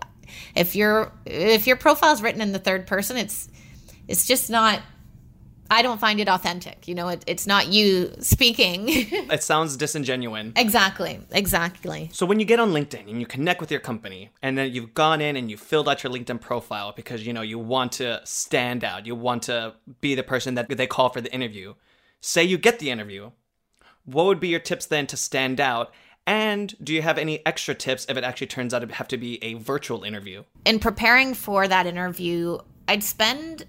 if 0.55 0.75
your 0.75 1.11
if 1.25 1.67
your 1.67 1.75
profile's 1.75 2.21
written 2.21 2.41
in 2.41 2.51
the 2.51 2.59
third 2.59 2.87
person, 2.87 3.17
it's 3.17 3.47
it's 4.07 4.25
just 4.25 4.49
not 4.49 4.81
I 5.71 5.81
don't 5.81 6.01
find 6.01 6.19
it 6.19 6.27
authentic. 6.27 6.85
You 6.85 6.95
know, 6.95 7.07
it, 7.07 7.23
it's 7.25 7.47
not 7.47 7.69
you 7.69 8.13
speaking. 8.19 8.85
it 8.89 9.41
sounds 9.41 9.77
disingenuous. 9.77 10.51
Exactly. 10.57 11.21
Exactly. 11.31 12.09
So 12.11 12.25
when 12.25 12.41
you 12.41 12.45
get 12.45 12.59
on 12.59 12.71
LinkedIn 12.73 13.09
and 13.09 13.21
you 13.21 13.25
connect 13.25 13.61
with 13.61 13.71
your 13.71 13.79
company 13.79 14.31
and 14.41 14.57
then 14.57 14.73
you've 14.73 14.93
gone 14.93 15.21
in 15.21 15.37
and 15.37 15.49
you 15.49 15.55
filled 15.55 15.87
out 15.87 16.03
your 16.03 16.11
LinkedIn 16.11 16.41
profile 16.41 16.91
because 16.93 17.25
you 17.25 17.31
know 17.31 17.41
you 17.41 17.57
want 17.57 17.93
to 17.93 18.19
stand 18.25 18.84
out, 18.84 19.05
you 19.05 19.15
want 19.15 19.43
to 19.43 19.73
be 20.01 20.13
the 20.13 20.23
person 20.23 20.55
that 20.55 20.67
they 20.67 20.88
call 20.88 21.07
for 21.07 21.21
the 21.21 21.34
interview. 21.34 21.73
Say 22.19 22.43
you 22.43 22.57
get 22.57 22.79
the 22.79 22.91
interview. 22.91 23.31
What 24.03 24.25
would 24.25 24.41
be 24.41 24.49
your 24.49 24.60
tips 24.60 24.86
then 24.88 25.07
to 25.07 25.15
stand 25.15 25.62
out? 25.62 25.93
And 26.27 26.75
do 26.84 26.93
you 26.93 27.01
have 27.01 27.17
any 27.17 27.45
extra 27.45 27.73
tips 27.73 28.05
if 28.10 28.17
it 28.17 28.25
actually 28.25 28.47
turns 28.47 28.73
out 28.73 28.79
to 28.79 28.93
have 28.93 29.07
to 29.07 29.17
be 29.17 29.41
a 29.41 29.53
virtual 29.53 30.03
interview? 30.03 30.43
In 30.65 30.79
preparing 30.79 31.34
for 31.34 31.67
that 31.67 31.86
interview, 31.86 32.57
I'd 32.89 33.03
spend 33.03 33.65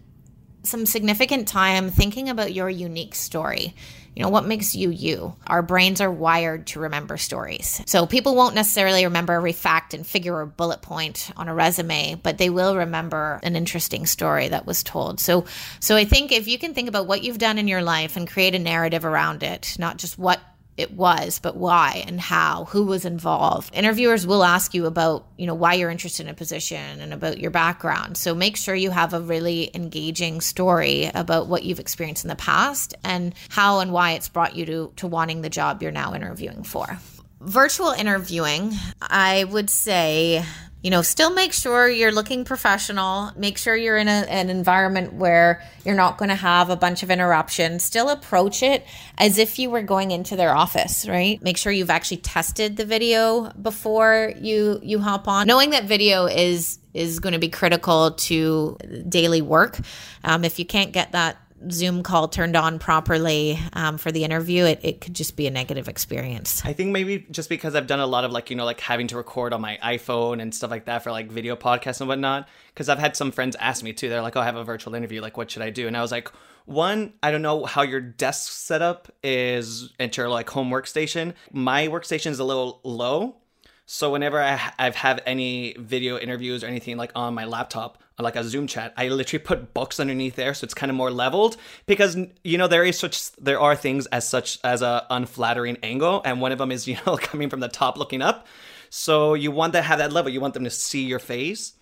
some 0.62 0.86
significant 0.86 1.48
time 1.48 1.90
thinking 1.90 2.28
about 2.28 2.52
your 2.52 2.70
unique 2.70 3.14
story. 3.14 3.74
You 4.14 4.22
know, 4.22 4.28
what 4.28 4.46
makes 4.46 4.74
you 4.74 4.90
you? 4.90 5.34
Our 5.46 5.62
brains 5.62 6.00
are 6.02 6.10
wired 6.10 6.66
to 6.68 6.80
remember 6.80 7.16
stories. 7.16 7.80
So 7.86 8.04
people 8.04 8.34
won't 8.34 8.54
necessarily 8.54 9.04
remember 9.04 9.32
every 9.32 9.54
fact 9.54 9.94
and 9.94 10.06
figure 10.06 10.36
or 10.36 10.44
bullet 10.44 10.82
point 10.82 11.30
on 11.36 11.48
a 11.48 11.54
resume, 11.54 12.16
but 12.22 12.36
they 12.36 12.50
will 12.50 12.76
remember 12.76 13.40
an 13.42 13.56
interesting 13.56 14.04
story 14.04 14.48
that 14.48 14.66
was 14.66 14.82
told. 14.82 15.18
So 15.18 15.46
so 15.80 15.96
I 15.96 16.04
think 16.04 16.30
if 16.30 16.46
you 16.46 16.58
can 16.58 16.74
think 16.74 16.88
about 16.88 17.06
what 17.06 17.22
you've 17.22 17.38
done 17.38 17.56
in 17.56 17.68
your 17.68 17.82
life 17.82 18.16
and 18.16 18.28
create 18.28 18.54
a 18.54 18.58
narrative 18.58 19.06
around 19.06 19.42
it, 19.42 19.76
not 19.78 19.96
just 19.96 20.18
what 20.18 20.40
it 20.76 20.92
was, 20.92 21.38
but 21.38 21.56
why 21.56 22.02
and 22.06 22.20
how, 22.20 22.64
who 22.66 22.84
was 22.84 23.04
involved. 23.04 23.74
Interviewers 23.74 24.26
will 24.26 24.42
ask 24.42 24.72
you 24.72 24.86
about, 24.86 25.26
you 25.36 25.46
know, 25.46 25.54
why 25.54 25.74
you're 25.74 25.90
interested 25.90 26.26
in 26.26 26.30
a 26.30 26.34
position 26.34 27.00
and 27.00 27.12
about 27.12 27.38
your 27.38 27.50
background. 27.50 28.16
So 28.16 28.34
make 28.34 28.56
sure 28.56 28.74
you 28.74 28.90
have 28.90 29.12
a 29.12 29.20
really 29.20 29.70
engaging 29.74 30.40
story 30.40 31.10
about 31.14 31.46
what 31.46 31.62
you've 31.62 31.80
experienced 31.80 32.24
in 32.24 32.28
the 32.28 32.36
past 32.36 32.94
and 33.04 33.34
how 33.50 33.80
and 33.80 33.92
why 33.92 34.12
it's 34.12 34.28
brought 34.28 34.56
you 34.56 34.66
to 34.66 34.92
to 34.96 35.06
wanting 35.06 35.42
the 35.42 35.50
job 35.50 35.82
you're 35.82 35.92
now 35.92 36.14
interviewing 36.14 36.62
for. 36.62 36.98
Virtual 37.40 37.90
interviewing, 37.90 38.72
I 39.00 39.44
would 39.44 39.68
say 39.68 40.44
you 40.82 40.90
know, 40.90 41.02
still 41.02 41.32
make 41.32 41.52
sure 41.52 41.88
you're 41.88 42.12
looking 42.12 42.44
professional. 42.44 43.30
Make 43.36 43.56
sure 43.56 43.76
you're 43.76 43.96
in 43.96 44.08
a, 44.08 44.26
an 44.28 44.50
environment 44.50 45.12
where 45.12 45.62
you're 45.84 45.94
not 45.94 46.18
going 46.18 46.28
to 46.28 46.34
have 46.34 46.70
a 46.70 46.76
bunch 46.76 47.04
of 47.04 47.10
interruptions. 47.10 47.84
Still 47.84 48.08
approach 48.10 48.64
it 48.64 48.84
as 49.16 49.38
if 49.38 49.60
you 49.60 49.70
were 49.70 49.82
going 49.82 50.10
into 50.10 50.34
their 50.34 50.54
office, 50.54 51.06
right? 51.08 51.40
Make 51.40 51.56
sure 51.56 51.70
you've 51.70 51.90
actually 51.90 52.16
tested 52.18 52.76
the 52.76 52.84
video 52.84 53.52
before 53.52 54.32
you 54.40 54.80
you 54.82 54.98
hop 54.98 55.28
on. 55.28 55.46
Knowing 55.46 55.70
that 55.70 55.84
video 55.84 56.26
is 56.26 56.80
is 56.94 57.20
going 57.20 57.32
to 57.32 57.38
be 57.38 57.48
critical 57.48 58.12
to 58.12 58.76
daily 59.08 59.40
work. 59.40 59.78
Um, 60.24 60.44
if 60.44 60.58
you 60.58 60.66
can't 60.66 60.92
get 60.92 61.12
that 61.12 61.36
Zoom 61.70 62.02
call 62.02 62.28
turned 62.28 62.56
on 62.56 62.78
properly 62.78 63.58
um, 63.72 63.98
for 63.98 64.10
the 64.10 64.24
interview, 64.24 64.64
it, 64.64 64.80
it 64.82 65.00
could 65.00 65.14
just 65.14 65.36
be 65.36 65.46
a 65.46 65.50
negative 65.50 65.88
experience. 65.88 66.62
I 66.64 66.72
think 66.72 66.90
maybe 66.90 67.26
just 67.30 67.48
because 67.48 67.74
I've 67.74 67.86
done 67.86 68.00
a 68.00 68.06
lot 68.06 68.24
of 68.24 68.32
like, 68.32 68.50
you 68.50 68.56
know, 68.56 68.64
like 68.64 68.80
having 68.80 69.06
to 69.08 69.16
record 69.16 69.52
on 69.52 69.60
my 69.60 69.78
iPhone 69.82 70.40
and 70.40 70.54
stuff 70.54 70.70
like 70.70 70.86
that 70.86 71.02
for 71.02 71.10
like 71.10 71.30
video 71.30 71.56
podcasts 71.56 72.00
and 72.00 72.08
whatnot. 72.08 72.48
Because 72.68 72.88
I've 72.88 72.98
had 72.98 73.16
some 73.16 73.32
friends 73.32 73.56
ask 73.60 73.82
me 73.82 73.92
too. 73.92 74.08
They're 74.08 74.22
like, 74.22 74.36
oh, 74.36 74.40
I 74.40 74.44
have 74.44 74.56
a 74.56 74.64
virtual 74.64 74.94
interview. 74.94 75.20
Like, 75.20 75.36
what 75.36 75.50
should 75.50 75.62
I 75.62 75.70
do? 75.70 75.86
And 75.86 75.96
I 75.96 76.00
was 76.00 76.10
like, 76.10 76.30
one, 76.64 77.12
I 77.22 77.30
don't 77.30 77.42
know 77.42 77.64
how 77.64 77.82
your 77.82 78.00
desk 78.00 78.52
setup 78.52 79.12
is 79.22 79.92
at 79.98 80.16
your 80.16 80.28
like 80.28 80.48
home 80.48 80.70
workstation. 80.70 81.34
My 81.52 81.88
workstation 81.88 82.30
is 82.30 82.38
a 82.38 82.44
little 82.44 82.80
low. 82.84 83.36
So 83.86 84.10
whenever 84.10 84.40
I, 84.40 84.72
I've 84.78 84.94
had 84.94 85.22
any 85.26 85.74
video 85.78 86.18
interviews 86.18 86.62
or 86.62 86.68
anything 86.68 86.96
like 86.96 87.12
on 87.14 87.34
my 87.34 87.44
laptop, 87.44 88.02
like 88.18 88.36
a 88.36 88.44
Zoom 88.44 88.66
chat, 88.66 88.94
I 88.96 89.08
literally 89.08 89.42
put 89.42 89.74
books 89.74 89.98
underneath 89.98 90.36
there, 90.36 90.54
so 90.54 90.64
it's 90.64 90.74
kind 90.74 90.90
of 90.90 90.96
more 90.96 91.10
leveled 91.10 91.56
because 91.86 92.16
you 92.44 92.56
know 92.56 92.68
there 92.68 92.84
is 92.84 92.96
such 92.98 93.32
there 93.32 93.58
are 93.58 93.74
things 93.74 94.06
as 94.06 94.28
such 94.28 94.60
as 94.62 94.80
a 94.80 95.06
unflattering 95.10 95.78
angle, 95.82 96.22
and 96.24 96.40
one 96.40 96.52
of 96.52 96.58
them 96.58 96.70
is 96.70 96.86
you 96.88 96.96
know 97.06 97.16
coming 97.16 97.50
from 97.50 97.60
the 97.60 97.68
top 97.68 97.98
looking 97.98 98.22
up. 98.22 98.46
So 98.90 99.34
you 99.34 99.50
want 99.50 99.72
to 99.72 99.82
have 99.82 99.98
that 99.98 100.12
level. 100.12 100.30
You 100.30 100.40
want 100.40 100.54
them 100.54 100.64
to 100.64 100.70
see 100.70 101.04
your 101.04 101.18
face. 101.18 101.74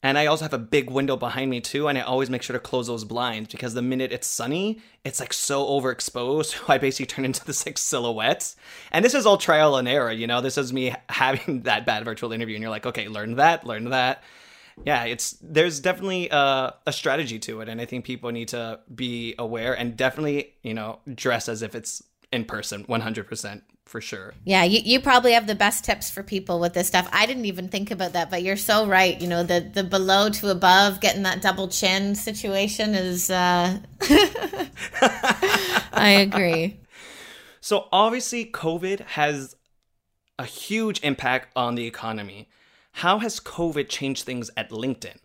And 0.00 0.16
I 0.16 0.26
also 0.26 0.44
have 0.44 0.54
a 0.54 0.58
big 0.58 0.90
window 0.90 1.16
behind 1.16 1.50
me 1.50 1.60
too, 1.60 1.88
and 1.88 1.98
I 1.98 2.02
always 2.02 2.30
make 2.30 2.42
sure 2.42 2.54
to 2.54 2.60
close 2.60 2.86
those 2.86 3.04
blinds 3.04 3.50
because 3.50 3.74
the 3.74 3.82
minute 3.82 4.12
it's 4.12 4.28
sunny, 4.28 4.80
it's 5.04 5.18
like 5.18 5.32
so 5.32 5.66
overexposed. 5.66 6.54
So 6.58 6.64
I 6.68 6.78
basically 6.78 7.06
turn 7.06 7.24
into 7.24 7.44
this 7.44 7.66
like 7.66 7.76
silhouette. 7.78 8.54
And 8.92 9.04
this 9.04 9.14
is 9.14 9.26
all 9.26 9.38
trial 9.38 9.76
and 9.76 9.88
error, 9.88 10.12
you 10.12 10.26
know. 10.26 10.40
This 10.40 10.56
is 10.56 10.72
me 10.72 10.94
having 11.08 11.62
that 11.62 11.84
bad 11.84 12.04
virtual 12.04 12.32
interview, 12.32 12.54
and 12.54 12.62
you're 12.62 12.70
like, 12.70 12.86
okay, 12.86 13.08
learn 13.08 13.36
that, 13.36 13.64
learn 13.64 13.90
that. 13.90 14.22
Yeah, 14.86 15.04
it's 15.04 15.36
there's 15.42 15.80
definitely 15.80 16.28
a, 16.30 16.74
a 16.86 16.92
strategy 16.92 17.40
to 17.40 17.60
it, 17.60 17.68
and 17.68 17.80
I 17.80 17.84
think 17.84 18.04
people 18.04 18.30
need 18.30 18.48
to 18.48 18.78
be 18.94 19.34
aware 19.36 19.76
and 19.76 19.96
definitely, 19.96 20.54
you 20.62 20.74
know, 20.74 21.00
dress 21.12 21.48
as 21.48 21.62
if 21.62 21.74
it's 21.74 22.02
in 22.32 22.44
person, 22.44 22.84
100%. 22.84 23.62
For 23.88 24.00
sure. 24.02 24.34
Yeah, 24.44 24.64
you, 24.64 24.80
you 24.84 25.00
probably 25.00 25.32
have 25.32 25.46
the 25.46 25.54
best 25.54 25.82
tips 25.84 26.10
for 26.10 26.22
people 26.22 26.60
with 26.60 26.74
this 26.74 26.86
stuff. 26.86 27.08
I 27.10 27.24
didn't 27.26 27.46
even 27.46 27.68
think 27.68 27.90
about 27.90 28.12
that, 28.12 28.30
but 28.30 28.42
you're 28.42 28.56
so 28.56 28.86
right. 28.86 29.18
You 29.20 29.26
know, 29.26 29.42
the 29.42 29.60
the 29.60 29.82
below 29.82 30.28
to 30.28 30.50
above, 30.50 31.00
getting 31.00 31.22
that 31.22 31.40
double 31.40 31.68
chin 31.68 32.14
situation 32.14 32.94
is. 32.94 33.30
Uh... 33.30 33.78
I 35.92 36.10
agree. 36.20 36.80
So 37.60 37.88
obviously, 37.90 38.44
COVID 38.44 39.00
has 39.00 39.56
a 40.38 40.44
huge 40.44 41.02
impact 41.02 41.52
on 41.56 41.74
the 41.74 41.86
economy. 41.86 42.48
How 42.92 43.18
has 43.20 43.40
COVID 43.40 43.88
changed 43.88 44.24
things 44.24 44.50
at 44.56 44.70
LinkedIn? 44.70 45.16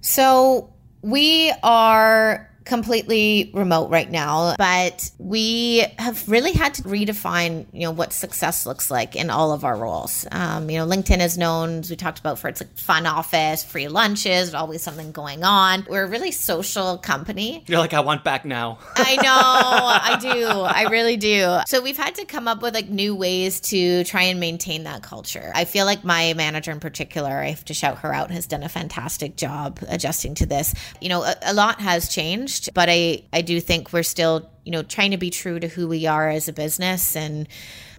So 0.00 0.72
we 1.02 1.52
are 1.62 2.50
completely 2.68 3.50
remote 3.54 3.90
right 3.90 4.10
now, 4.10 4.54
but 4.58 5.10
we 5.18 5.84
have 5.98 6.28
really 6.28 6.52
had 6.52 6.74
to 6.74 6.82
redefine, 6.82 7.66
you 7.72 7.80
know, 7.80 7.90
what 7.90 8.12
success 8.12 8.66
looks 8.66 8.90
like 8.90 9.16
in 9.16 9.30
all 9.30 9.52
of 9.52 9.64
our 9.64 9.74
roles. 9.74 10.26
Um, 10.30 10.70
you 10.70 10.78
know, 10.78 10.86
LinkedIn 10.86 11.20
is 11.20 11.38
known, 11.38 11.78
as 11.78 11.90
we 11.90 11.96
talked 11.96 12.20
about, 12.20 12.38
for 12.38 12.48
its 12.48 12.60
like 12.60 12.76
fun 12.76 13.06
office, 13.06 13.64
free 13.64 13.88
lunches, 13.88 14.54
always 14.54 14.82
something 14.82 15.12
going 15.12 15.42
on. 15.44 15.86
We're 15.88 16.04
a 16.04 16.08
really 16.08 16.30
social 16.30 16.98
company. 16.98 17.64
You're 17.66 17.78
like, 17.78 17.94
I 17.94 18.00
want 18.00 18.22
back 18.22 18.44
now. 18.44 18.78
I 18.96 19.16
know, 19.16 19.22
I 19.24 20.18
do, 20.20 20.46
I 20.46 20.90
really 20.90 21.16
do. 21.16 21.58
So 21.66 21.80
we've 21.80 21.96
had 21.96 22.16
to 22.16 22.26
come 22.26 22.46
up 22.46 22.60
with 22.60 22.74
like 22.74 22.90
new 22.90 23.14
ways 23.14 23.60
to 23.60 24.04
try 24.04 24.24
and 24.24 24.38
maintain 24.38 24.84
that 24.84 25.02
culture. 25.02 25.50
I 25.54 25.64
feel 25.64 25.86
like 25.86 26.04
my 26.04 26.34
manager 26.34 26.70
in 26.70 26.80
particular, 26.80 27.30
I 27.30 27.48
have 27.48 27.64
to 27.64 27.74
shout 27.74 27.98
her 27.98 28.12
out, 28.12 28.30
has 28.30 28.46
done 28.46 28.62
a 28.62 28.68
fantastic 28.68 29.36
job 29.36 29.80
adjusting 29.88 30.34
to 30.36 30.46
this. 30.46 30.74
You 31.00 31.08
know, 31.08 31.22
a, 31.22 31.34
a 31.42 31.54
lot 31.54 31.80
has 31.80 32.10
changed 32.10 32.57
changed, 32.58 32.74
but 32.74 32.88
I 32.90 33.22
I 33.32 33.42
do 33.42 33.60
think 33.60 33.92
we're 33.92 34.02
still 34.02 34.50
you 34.64 34.72
know 34.72 34.82
trying 34.82 35.10
to 35.12 35.16
be 35.16 35.30
true 35.30 35.58
to 35.60 35.68
who 35.68 35.88
we 35.88 36.06
are 36.06 36.28
as 36.28 36.48
a 36.48 36.52
business 36.52 37.16
and 37.16 37.48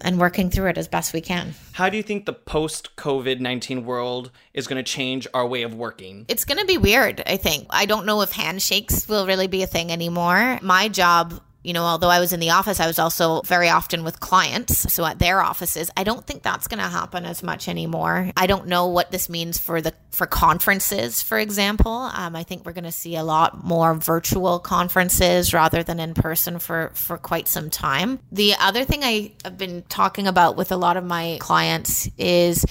and 0.02 0.19
working 0.19 0.50
through 0.50 0.69
it 0.69 0.78
as 0.78 0.88
best 0.88 1.13
we 1.13 1.22
can. 1.22 1.54
How 1.74 1.89
do 1.89 1.98
you 1.98 2.04
think 2.04 2.26
the 2.26 2.34
post 2.34 2.95
COVID 2.95 3.39
19 3.39 3.86
world 3.86 4.32
is 4.54 4.67
going 4.67 4.84
to 4.84 4.91
change 4.91 5.28
our 5.34 5.48
way 5.48 5.63
of 5.63 5.74
working? 5.74 6.26
It's 6.28 6.45
going 6.45 6.60
to 6.60 6.65
be 6.65 6.78
weird, 6.78 7.22
I 7.26 7.38
think. 7.38 7.67
I 7.69 7.86
don't 7.86 8.06
know 8.06 8.22
if 8.22 8.32
handshakes 8.32 9.08
will 9.10 9.26
really 9.26 9.48
be 9.48 9.63
a 9.63 9.67
thing 9.67 9.91
anymore. 9.91 10.60
My 10.62 10.88
job 10.88 11.41
you 11.62 11.74
know, 11.74 11.84
although 11.84 12.10
I 12.10 12.22
was 12.22 12.32
in 12.32 12.39
the 12.39 12.52
office, 12.52 12.80
I 12.80 12.88
was 12.88 13.00
also 13.00 13.41
very 13.41 13.67
often 13.67 14.06
with 14.06 14.22
clients. 14.22 14.93
So 14.93 15.06
at 15.06 15.19
their 15.19 15.41
offices, 15.41 15.91
I 15.98 16.06
don't 16.06 16.26
think 16.26 16.41
that's 16.41 16.69
going 16.69 16.80
to 16.80 16.88
happen 16.88 17.26
as 17.26 17.43
much 17.43 17.67
anymore. 17.67 18.32
I 18.38 18.48
don't 18.48 18.67
know 18.67 18.88
what 18.88 19.12
this 19.12 19.28
means 19.28 19.58
for 19.58 19.82
the 19.82 19.93
for 20.12 20.26
conferences, 20.26 21.22
for 21.22 21.38
example. 21.38 21.91
Um, 21.91 22.36
I 22.36 22.43
think 22.43 22.65
we're 22.65 22.74
going 22.74 22.86
to 22.86 22.93
see 22.93 23.17
a 23.17 23.24
lot 23.24 23.62
more 23.63 23.93
virtual 23.93 24.60
conferences 24.60 25.54
rather 25.54 25.84
than 25.84 26.00
in 26.00 26.13
person 26.13 26.60
for 26.60 26.91
for 26.93 27.17
quite 27.17 27.50
some 27.50 27.69
time. 27.69 28.19
The 28.32 28.54
other 28.60 28.86
thing 28.86 29.04
I 29.04 29.34
have 29.43 29.58
been 29.58 29.84
talking 29.89 30.28
about 30.28 30.56
with 30.56 30.72
a 30.72 30.78
lot 30.78 30.95
of 30.95 31.04
my 31.04 31.39
clients 31.41 32.10
is 32.17 32.65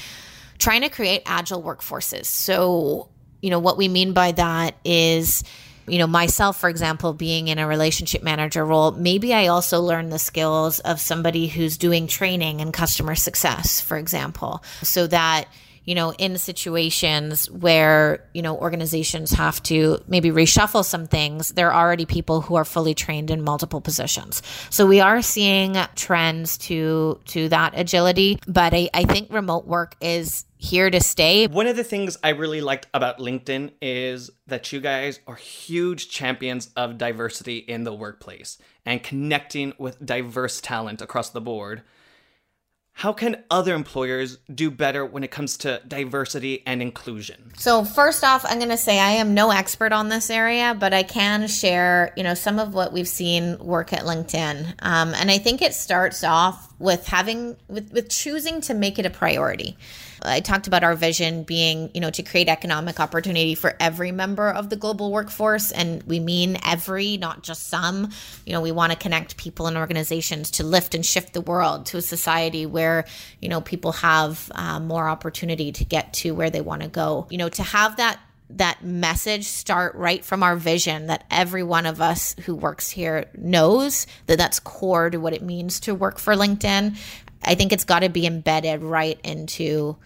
trying 0.58 0.80
to 0.80 0.88
create 0.88 1.22
agile 1.26 1.62
workforces. 1.62 2.24
So, 2.24 3.10
you 3.42 3.50
know, 3.50 3.58
what 3.58 3.76
we 3.76 3.88
mean 3.88 4.14
by 4.14 4.32
that 4.32 4.76
is 4.82 5.44
you 5.88 5.98
know, 5.98 6.06
myself, 6.06 6.58
for 6.58 6.68
example, 6.68 7.12
being 7.12 7.48
in 7.48 7.58
a 7.58 7.66
relationship 7.66 8.22
manager 8.22 8.64
role, 8.64 8.92
maybe 8.92 9.34
I 9.34 9.48
also 9.48 9.80
learn 9.80 10.10
the 10.10 10.18
skills 10.18 10.80
of 10.80 11.00
somebody 11.00 11.48
who's 11.48 11.78
doing 11.78 12.06
training 12.06 12.60
and 12.60 12.72
customer 12.72 13.14
success, 13.14 13.80
for 13.80 13.96
example, 13.96 14.62
so 14.82 15.06
that 15.06 15.48
you 15.88 15.94
know, 15.94 16.12
in 16.18 16.36
situations 16.36 17.50
where, 17.50 18.22
you 18.34 18.42
know, 18.42 18.58
organizations 18.58 19.30
have 19.30 19.62
to 19.62 19.98
maybe 20.06 20.30
reshuffle 20.30 20.84
some 20.84 21.06
things, 21.06 21.48
there 21.52 21.72
are 21.72 21.82
already 21.82 22.04
people 22.04 22.42
who 22.42 22.56
are 22.56 22.64
fully 22.66 22.92
trained 22.92 23.30
in 23.30 23.40
multiple 23.40 23.80
positions. 23.80 24.42
So 24.68 24.86
we 24.86 25.00
are 25.00 25.22
seeing 25.22 25.76
trends 25.94 26.58
to 26.58 27.18
to 27.28 27.48
that 27.48 27.72
agility, 27.74 28.38
but 28.46 28.74
I, 28.74 28.90
I 28.92 29.04
think 29.04 29.32
remote 29.32 29.66
work 29.66 29.96
is 30.02 30.44
here 30.58 30.90
to 30.90 31.00
stay. 31.00 31.46
One 31.46 31.66
of 31.66 31.76
the 31.76 31.84
things 31.84 32.18
I 32.22 32.30
really 32.30 32.60
liked 32.60 32.86
about 32.92 33.16
LinkedIn 33.18 33.70
is 33.80 34.30
that 34.46 34.70
you 34.74 34.80
guys 34.80 35.20
are 35.26 35.36
huge 35.36 36.10
champions 36.10 36.68
of 36.76 36.98
diversity 36.98 37.58
in 37.58 37.84
the 37.84 37.94
workplace 37.94 38.58
and 38.84 39.02
connecting 39.02 39.72
with 39.78 40.04
diverse 40.04 40.60
talent 40.60 41.00
across 41.00 41.30
the 41.30 41.40
board. 41.40 41.80
How 42.98 43.12
can 43.12 43.44
other 43.48 43.76
employers 43.76 44.38
do 44.52 44.72
better 44.72 45.06
when 45.06 45.22
it 45.22 45.30
comes 45.30 45.56
to 45.58 45.80
diversity 45.86 46.64
and 46.66 46.82
inclusion? 46.82 47.52
So, 47.56 47.84
first 47.84 48.24
off, 48.24 48.44
I'm 48.44 48.58
going 48.58 48.70
to 48.70 48.76
say 48.76 48.98
I 48.98 49.10
am 49.10 49.34
no 49.34 49.52
expert 49.52 49.92
on 49.92 50.08
this 50.08 50.30
area, 50.30 50.76
but 50.76 50.92
I 50.92 51.04
can 51.04 51.46
share, 51.46 52.12
you 52.16 52.24
know, 52.24 52.34
some 52.34 52.58
of 52.58 52.74
what 52.74 52.92
we've 52.92 53.06
seen 53.06 53.56
work 53.60 53.92
at 53.92 54.00
LinkedIn. 54.00 54.74
Um, 54.82 55.14
and 55.14 55.30
I 55.30 55.38
think 55.38 55.62
it 55.62 55.74
starts 55.74 56.24
off 56.24 56.74
with 56.80 57.06
having 57.06 57.56
with, 57.68 57.92
with 57.92 58.10
choosing 58.10 58.60
to 58.62 58.74
make 58.74 58.98
it 58.98 59.06
a 59.06 59.10
priority. 59.10 59.76
I 60.22 60.40
talked 60.40 60.66
about 60.66 60.84
our 60.84 60.94
vision 60.94 61.42
being, 61.42 61.90
you 61.94 62.00
know, 62.00 62.10
to 62.10 62.22
create 62.22 62.48
economic 62.48 63.00
opportunity 63.00 63.54
for 63.54 63.74
every 63.80 64.12
member 64.12 64.50
of 64.50 64.70
the 64.70 64.76
global 64.76 65.12
workforce. 65.12 65.70
And 65.72 66.02
we 66.04 66.20
mean 66.20 66.58
every, 66.64 67.16
not 67.16 67.42
just 67.42 67.68
some. 67.68 68.10
You 68.44 68.52
know, 68.52 68.60
we 68.60 68.72
want 68.72 68.92
to 68.92 68.98
connect 68.98 69.36
people 69.36 69.66
and 69.66 69.76
organizations 69.76 70.50
to 70.52 70.64
lift 70.64 70.94
and 70.94 71.04
shift 71.04 71.32
the 71.32 71.40
world 71.40 71.86
to 71.86 71.98
a 71.98 72.02
society 72.02 72.66
where, 72.66 73.04
you 73.40 73.48
know, 73.48 73.60
people 73.60 73.92
have 73.92 74.50
uh, 74.54 74.80
more 74.80 75.08
opportunity 75.08 75.72
to 75.72 75.84
get 75.84 76.12
to 76.14 76.32
where 76.32 76.50
they 76.50 76.60
want 76.60 76.82
to 76.82 76.88
go. 76.88 77.26
You 77.30 77.38
know, 77.38 77.48
to 77.48 77.62
have 77.62 77.96
that 77.96 78.18
that 78.50 78.82
message 78.82 79.44
start 79.44 79.94
right 79.94 80.24
from 80.24 80.42
our 80.42 80.56
vision 80.56 81.06
that 81.06 81.24
every 81.30 81.62
one 81.62 81.86
of 81.86 82.00
us 82.00 82.34
who 82.46 82.54
works 82.54 82.90
here 82.90 83.26
knows 83.36 84.06
that 84.26 84.38
that's 84.38 84.58
core 84.60 85.10
to 85.10 85.18
what 85.18 85.34
it 85.34 85.42
means 85.42 85.80
to 85.80 85.94
work 85.94 86.18
for 86.18 86.34
LinkedIn. 86.34 86.96
I 87.42 87.54
think 87.54 87.72
it's 87.72 87.84
got 87.84 88.00
to 88.00 88.08
be 88.08 88.26
embedded 88.26 88.82
right 88.82 89.20
into 89.22 89.96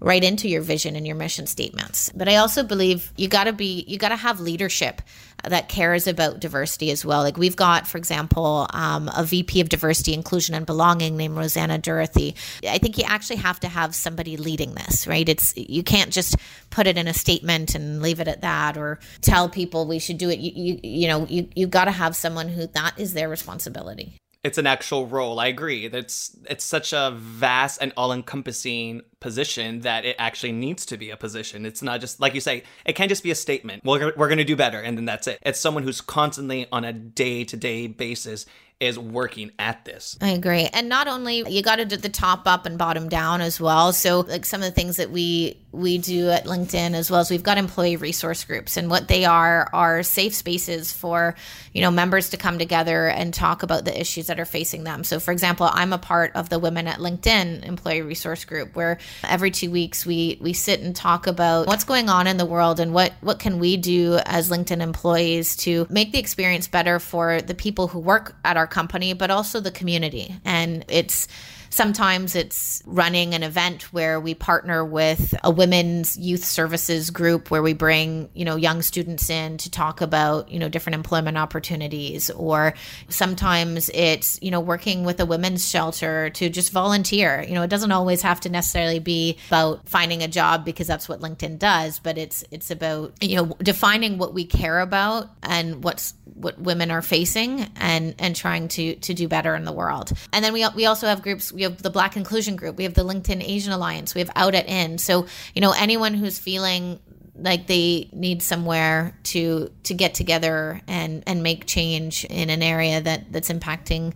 right 0.00 0.22
into 0.22 0.48
your 0.48 0.62
vision 0.62 0.94
and 0.94 1.06
your 1.06 1.16
mission 1.16 1.46
statements. 1.46 2.10
But 2.14 2.28
I 2.28 2.36
also 2.36 2.62
believe 2.62 3.12
you 3.16 3.28
got 3.28 3.44
to 3.44 3.52
be 3.52 3.84
you 3.88 3.98
got 3.98 4.10
to 4.10 4.16
have 4.16 4.40
leadership 4.40 5.00
that 5.44 5.68
cares 5.68 6.06
about 6.06 6.40
diversity 6.40 6.90
as 6.90 7.04
well. 7.04 7.22
Like 7.22 7.36
we've 7.36 7.56
got, 7.56 7.86
for 7.86 7.98
example, 7.98 8.66
um, 8.70 9.10
a 9.16 9.24
VP 9.24 9.60
of 9.60 9.68
diversity, 9.68 10.12
inclusion, 10.12 10.54
and 10.54 10.66
belonging 10.66 11.16
named 11.16 11.36
Rosanna 11.36 11.78
Durruthy. 11.78 12.34
I 12.68 12.78
think 12.78 12.98
you 12.98 13.04
actually 13.06 13.36
have 13.36 13.60
to 13.60 13.68
have 13.68 13.94
somebody 13.94 14.36
leading 14.36 14.74
this, 14.74 15.06
right? 15.06 15.28
It's 15.28 15.56
you 15.56 15.82
can't 15.82 16.12
just 16.12 16.36
put 16.70 16.86
it 16.86 16.98
in 16.98 17.06
a 17.06 17.14
statement 17.14 17.74
and 17.74 18.02
leave 18.02 18.20
it 18.20 18.28
at 18.28 18.42
that, 18.42 18.76
or 18.76 18.98
tell 19.20 19.48
people 19.48 19.86
we 19.86 19.98
should 19.98 20.18
do 20.18 20.30
it. 20.30 20.38
You 20.40 20.52
you, 20.54 20.80
you 20.82 21.08
know 21.08 21.26
you 21.26 21.48
you 21.54 21.66
got 21.66 21.84
to 21.86 21.92
have 21.92 22.16
someone 22.16 22.48
who 22.48 22.66
that 22.68 22.98
is 22.98 23.14
their 23.14 23.28
responsibility 23.28 24.18
it's 24.46 24.58
an 24.58 24.66
actual 24.66 25.06
role. 25.06 25.40
I 25.40 25.48
agree. 25.48 25.86
It's 25.86 26.36
it's 26.48 26.64
such 26.64 26.92
a 26.92 27.12
vast 27.16 27.82
and 27.82 27.92
all-encompassing 27.96 29.02
position 29.18 29.80
that 29.80 30.04
it 30.04 30.14
actually 30.20 30.52
needs 30.52 30.86
to 30.86 30.96
be 30.96 31.10
a 31.10 31.16
position. 31.16 31.66
It's 31.66 31.82
not 31.82 32.00
just 32.00 32.20
like 32.20 32.32
you 32.32 32.40
say, 32.40 32.62
it 32.84 32.92
can't 32.92 33.08
just 33.08 33.24
be 33.24 33.32
a 33.32 33.34
statement. 33.34 33.82
We're 33.84 34.12
we're 34.16 34.28
going 34.28 34.38
to 34.38 34.44
do 34.44 34.54
better 34.54 34.80
and 34.80 34.96
then 34.96 35.04
that's 35.04 35.26
it. 35.26 35.40
It's 35.42 35.58
someone 35.58 35.82
who's 35.82 36.00
constantly 36.00 36.68
on 36.70 36.84
a 36.84 36.92
day-to-day 36.92 37.88
basis 37.88 38.46
is 38.78 38.98
working 38.98 39.50
at 39.58 39.84
this. 39.86 40.18
I 40.20 40.30
agree. 40.30 40.68
And 40.70 40.88
not 40.88 41.08
only 41.08 41.50
you 41.50 41.62
got 41.62 41.76
to 41.76 41.86
do 41.86 41.96
the 41.96 42.10
top 42.10 42.46
up 42.46 42.66
and 42.66 42.76
bottom 42.76 43.08
down 43.08 43.40
as 43.40 43.58
well. 43.58 43.92
So 43.94 44.20
like 44.20 44.44
some 44.44 44.60
of 44.60 44.66
the 44.66 44.74
things 44.74 44.96
that 44.96 45.10
we 45.10 45.58
we 45.72 45.98
do 45.98 46.30
at 46.30 46.46
LinkedIn 46.46 46.94
as 46.94 47.10
well 47.10 47.20
as 47.20 47.30
we've 47.30 47.42
got 47.42 47.58
employee 47.58 47.96
resource 47.96 48.44
groups 48.44 48.76
and 48.76 48.88
what 48.88 49.08
they 49.08 49.24
are 49.24 49.68
are 49.74 50.02
safe 50.02 50.34
spaces 50.34 50.90
for, 50.90 51.34
you 51.72 51.82
know, 51.82 51.90
members 51.90 52.30
to 52.30 52.36
come 52.36 52.58
together 52.58 53.08
and 53.08 53.32
talk 53.32 53.62
about 53.62 53.84
the 53.84 53.98
issues 53.98 54.26
that 54.26 54.40
are 54.40 54.46
facing 54.46 54.84
them. 54.84 55.04
So 55.04 55.20
for 55.20 55.32
example, 55.32 55.68
I'm 55.70 55.92
a 55.92 55.98
part 55.98 56.32
of 56.34 56.48
the 56.48 56.58
Women 56.58 56.86
at 56.86 56.98
LinkedIn 56.98 57.64
employee 57.64 58.02
resource 58.02 58.44
group 58.44 58.74
where 58.76 58.98
every 59.24 59.50
2 59.50 59.70
weeks 59.70 60.04
we 60.04 60.38
we 60.40 60.52
sit 60.52 60.80
and 60.80 60.94
talk 60.94 61.26
about 61.26 61.66
what's 61.66 61.84
going 61.84 62.10
on 62.10 62.26
in 62.26 62.36
the 62.36 62.46
world 62.46 62.78
and 62.78 62.92
what 62.92 63.12
what 63.22 63.38
can 63.38 63.58
we 63.58 63.78
do 63.78 64.18
as 64.26 64.50
LinkedIn 64.50 64.80
employees 64.80 65.56
to 65.56 65.86
make 65.88 66.12
the 66.12 66.18
experience 66.18 66.68
better 66.68 66.98
for 66.98 67.40
the 67.40 67.54
people 67.54 67.88
who 67.88 67.98
work 67.98 68.36
at 68.44 68.58
our 68.58 68.65
our 68.66 68.72
company, 68.72 69.12
but 69.14 69.30
also 69.30 69.60
the 69.60 69.70
community. 69.70 70.34
And 70.44 70.84
it's 70.88 71.28
Sometimes 71.76 72.34
it's 72.34 72.82
running 72.86 73.34
an 73.34 73.42
event 73.42 73.92
where 73.92 74.18
we 74.18 74.32
partner 74.32 74.82
with 74.82 75.34
a 75.44 75.50
women's 75.50 76.16
youth 76.16 76.42
services 76.42 77.10
group 77.10 77.50
where 77.50 77.60
we 77.60 77.74
bring, 77.74 78.30
you 78.32 78.46
know, 78.46 78.56
young 78.56 78.80
students 78.80 79.28
in 79.28 79.58
to 79.58 79.70
talk 79.70 80.00
about, 80.00 80.50
you 80.50 80.58
know, 80.58 80.70
different 80.70 80.94
employment 80.94 81.36
opportunities. 81.36 82.30
Or 82.30 82.72
sometimes 83.10 83.90
it's, 83.92 84.38
you 84.40 84.50
know, 84.50 84.58
working 84.58 85.04
with 85.04 85.20
a 85.20 85.26
women's 85.26 85.68
shelter 85.68 86.30
to 86.30 86.48
just 86.48 86.72
volunteer. 86.72 87.44
You 87.46 87.52
know, 87.52 87.62
it 87.62 87.68
doesn't 87.68 87.92
always 87.92 88.22
have 88.22 88.40
to 88.40 88.48
necessarily 88.48 88.98
be 88.98 89.36
about 89.48 89.86
finding 89.86 90.22
a 90.22 90.28
job 90.28 90.64
because 90.64 90.86
that's 90.86 91.10
what 91.10 91.20
LinkedIn 91.20 91.58
does, 91.58 91.98
but 91.98 92.16
it's 92.16 92.42
it's 92.50 92.70
about, 92.70 93.12
you 93.22 93.36
know, 93.36 93.54
defining 93.58 94.16
what 94.16 94.32
we 94.32 94.46
care 94.46 94.80
about 94.80 95.28
and 95.42 95.84
what's 95.84 96.14
what 96.32 96.58
women 96.58 96.90
are 96.90 97.02
facing 97.02 97.66
and 97.76 98.14
and 98.18 98.34
trying 98.34 98.68
to 98.68 98.94
to 98.96 99.12
do 99.12 99.28
better 99.28 99.54
in 99.54 99.66
the 99.66 99.72
world. 99.72 100.10
And 100.32 100.42
then 100.42 100.54
we 100.54 100.66
we 100.74 100.86
also 100.86 101.06
have 101.06 101.20
groups 101.20 101.52
we 101.52 101.65
have 101.66 101.82
the 101.82 101.90
Black 101.90 102.16
Inclusion 102.16 102.56
Group, 102.56 102.76
we 102.76 102.84
have 102.84 102.94
the 102.94 103.04
LinkedIn 103.04 103.42
Asian 103.46 103.72
Alliance, 103.72 104.14
we 104.14 104.20
have 104.20 104.30
Out 104.34 104.54
at 104.54 104.68
In. 104.68 104.98
So, 104.98 105.26
you 105.54 105.60
know, 105.60 105.72
anyone 105.72 106.14
who's 106.14 106.38
feeling 106.38 106.98
like 107.38 107.66
they 107.66 108.08
need 108.12 108.42
somewhere 108.42 109.16
to 109.24 109.70
to 109.84 109.94
get 109.94 110.14
together 110.14 110.80
and 110.88 111.22
and 111.26 111.42
make 111.42 111.66
change 111.66 112.24
in 112.24 112.50
an 112.50 112.62
area 112.62 113.00
that 113.00 113.30
that's 113.32 113.50
impacting 113.50 114.14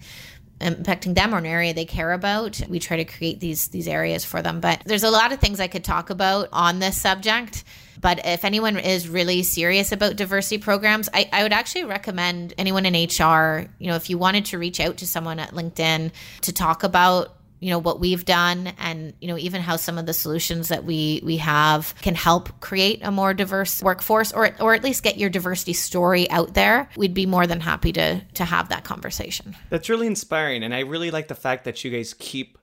impacting 0.60 1.14
them 1.14 1.34
or 1.34 1.38
an 1.38 1.46
area 1.46 1.72
they 1.72 1.86
care 1.86 2.12
about, 2.12 2.60
we 2.68 2.78
try 2.78 2.98
to 2.98 3.04
create 3.04 3.40
these 3.40 3.68
these 3.68 3.88
areas 3.88 4.24
for 4.24 4.42
them. 4.42 4.60
But 4.60 4.82
there's 4.84 5.04
a 5.04 5.10
lot 5.10 5.32
of 5.32 5.40
things 5.40 5.60
I 5.60 5.68
could 5.68 5.84
talk 5.84 6.10
about 6.10 6.48
on 6.52 6.78
this 6.78 7.00
subject. 7.00 7.64
But 8.00 8.24
if 8.26 8.44
anyone 8.44 8.78
is 8.78 9.08
really 9.08 9.42
serious 9.42 9.92
about 9.92 10.16
diversity 10.16 10.56
programs, 10.58 11.10
I, 11.12 11.28
I 11.32 11.42
would 11.42 11.52
actually 11.52 11.84
recommend 11.84 12.54
anyone 12.56 12.86
in 12.86 12.94
HR, 12.94 13.68
you 13.78 13.88
know, 13.88 13.96
if 13.96 14.08
you 14.08 14.16
wanted 14.16 14.46
to 14.46 14.58
reach 14.58 14.80
out 14.80 14.98
to 14.98 15.06
someone 15.06 15.38
at 15.38 15.50
LinkedIn 15.50 16.10
to 16.42 16.52
talk 16.52 16.82
about 16.82 17.36
you 17.60 17.70
know 17.70 17.78
what 17.78 18.00
we've 18.00 18.24
done 18.24 18.72
and 18.78 19.12
you 19.20 19.28
know 19.28 19.38
even 19.38 19.60
how 19.60 19.76
some 19.76 19.98
of 19.98 20.06
the 20.06 20.12
solutions 20.12 20.68
that 20.68 20.84
we 20.84 21.20
we 21.24 21.36
have 21.36 21.94
can 22.02 22.14
help 22.14 22.60
create 22.60 23.00
a 23.02 23.10
more 23.10 23.32
diverse 23.32 23.82
workforce 23.82 24.32
or 24.32 24.50
or 24.60 24.74
at 24.74 24.82
least 24.82 25.02
get 25.02 25.18
your 25.18 25.30
diversity 25.30 25.74
story 25.74 26.28
out 26.30 26.54
there 26.54 26.88
we'd 26.96 27.14
be 27.14 27.26
more 27.26 27.46
than 27.46 27.60
happy 27.60 27.92
to 27.92 28.20
to 28.34 28.44
have 28.44 28.68
that 28.70 28.84
conversation. 28.84 29.56
That's 29.68 29.88
really 29.88 30.06
inspiring 30.06 30.62
and 30.62 30.74
i 30.74 30.80
really 30.80 31.10
like 31.10 31.28
the 31.28 31.34
fact 31.34 31.64
that 31.64 31.84
you 31.84 31.90
guys 31.90 32.14
keep 32.14 32.58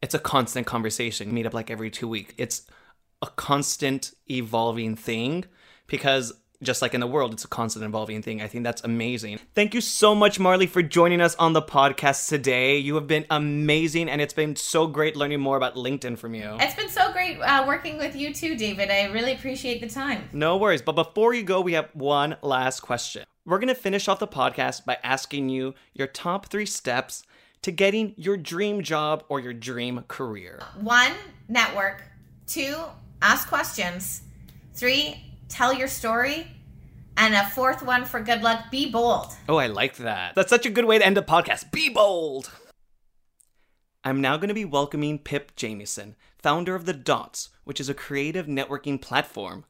it's 0.00 0.14
a 0.14 0.18
constant 0.18 0.66
conversation 0.66 1.34
meet 1.34 1.46
up 1.46 1.54
like 1.54 1.70
every 1.70 1.90
two 1.90 2.08
weeks 2.08 2.32
it's 2.38 2.66
a 3.22 3.26
constant 3.26 4.12
evolving 4.30 4.94
thing 4.94 5.44
because 5.86 6.32
just 6.62 6.82
like 6.82 6.94
in 6.94 7.00
the 7.00 7.06
world, 7.06 7.32
it's 7.32 7.44
a 7.44 7.48
constant 7.48 7.84
evolving 7.84 8.22
thing. 8.22 8.40
I 8.40 8.48
think 8.48 8.64
that's 8.64 8.82
amazing. 8.82 9.38
Thank 9.54 9.74
you 9.74 9.80
so 9.80 10.14
much, 10.14 10.38
Marley, 10.38 10.66
for 10.66 10.82
joining 10.82 11.20
us 11.20 11.34
on 11.36 11.52
the 11.52 11.62
podcast 11.62 12.28
today. 12.28 12.78
You 12.78 12.94
have 12.96 13.06
been 13.06 13.26
amazing, 13.30 14.08
and 14.08 14.20
it's 14.20 14.34
been 14.34 14.56
so 14.56 14.86
great 14.86 15.16
learning 15.16 15.40
more 15.40 15.56
about 15.56 15.74
LinkedIn 15.74 16.18
from 16.18 16.34
you. 16.34 16.56
It's 16.60 16.74
been 16.74 16.88
so 16.88 17.12
great 17.12 17.40
uh, 17.40 17.64
working 17.66 17.98
with 17.98 18.16
you 18.16 18.32
too, 18.32 18.56
David. 18.56 18.90
I 18.90 19.04
really 19.06 19.32
appreciate 19.32 19.80
the 19.80 19.88
time. 19.88 20.28
No 20.32 20.56
worries. 20.56 20.82
But 20.82 20.92
before 20.92 21.34
you 21.34 21.42
go, 21.42 21.60
we 21.60 21.74
have 21.74 21.88
one 21.94 22.36
last 22.42 22.80
question. 22.80 23.24
We're 23.44 23.58
going 23.58 23.68
to 23.68 23.74
finish 23.74 24.08
off 24.08 24.18
the 24.18 24.26
podcast 24.26 24.84
by 24.84 24.98
asking 25.04 25.50
you 25.50 25.74
your 25.94 26.08
top 26.08 26.46
three 26.46 26.66
steps 26.66 27.22
to 27.62 27.70
getting 27.70 28.14
your 28.16 28.36
dream 28.36 28.82
job 28.82 29.24
or 29.28 29.40
your 29.40 29.52
dream 29.52 30.04
career. 30.08 30.60
One, 30.80 31.12
network. 31.48 32.02
Two, 32.46 32.76
ask 33.22 33.48
questions. 33.48 34.22
Three, 34.74 35.25
tell 35.48 35.72
your 35.72 35.88
story. 35.88 36.46
And 37.16 37.34
a 37.34 37.46
fourth 37.46 37.82
one 37.82 38.04
for 38.04 38.20
good 38.20 38.42
luck, 38.42 38.70
be 38.70 38.90
bold. 38.90 39.34
Oh, 39.48 39.56
I 39.56 39.68
like 39.68 39.96
that. 39.96 40.34
That's 40.34 40.50
such 40.50 40.66
a 40.66 40.70
good 40.70 40.84
way 40.84 40.98
to 40.98 41.06
end 41.06 41.16
a 41.16 41.22
podcast. 41.22 41.72
Be 41.72 41.88
bold. 41.88 42.50
I'm 44.04 44.20
now 44.20 44.36
going 44.36 44.48
to 44.48 44.54
be 44.54 44.64
welcoming 44.64 45.18
Pip 45.18 45.56
Jamieson, 45.56 46.14
founder 46.38 46.74
of 46.74 46.84
The 46.84 46.92
Dots, 46.92 47.48
which 47.64 47.80
is 47.80 47.88
a 47.88 47.94
creative 47.94 48.46
networking 48.46 49.00
platform. 49.00 49.64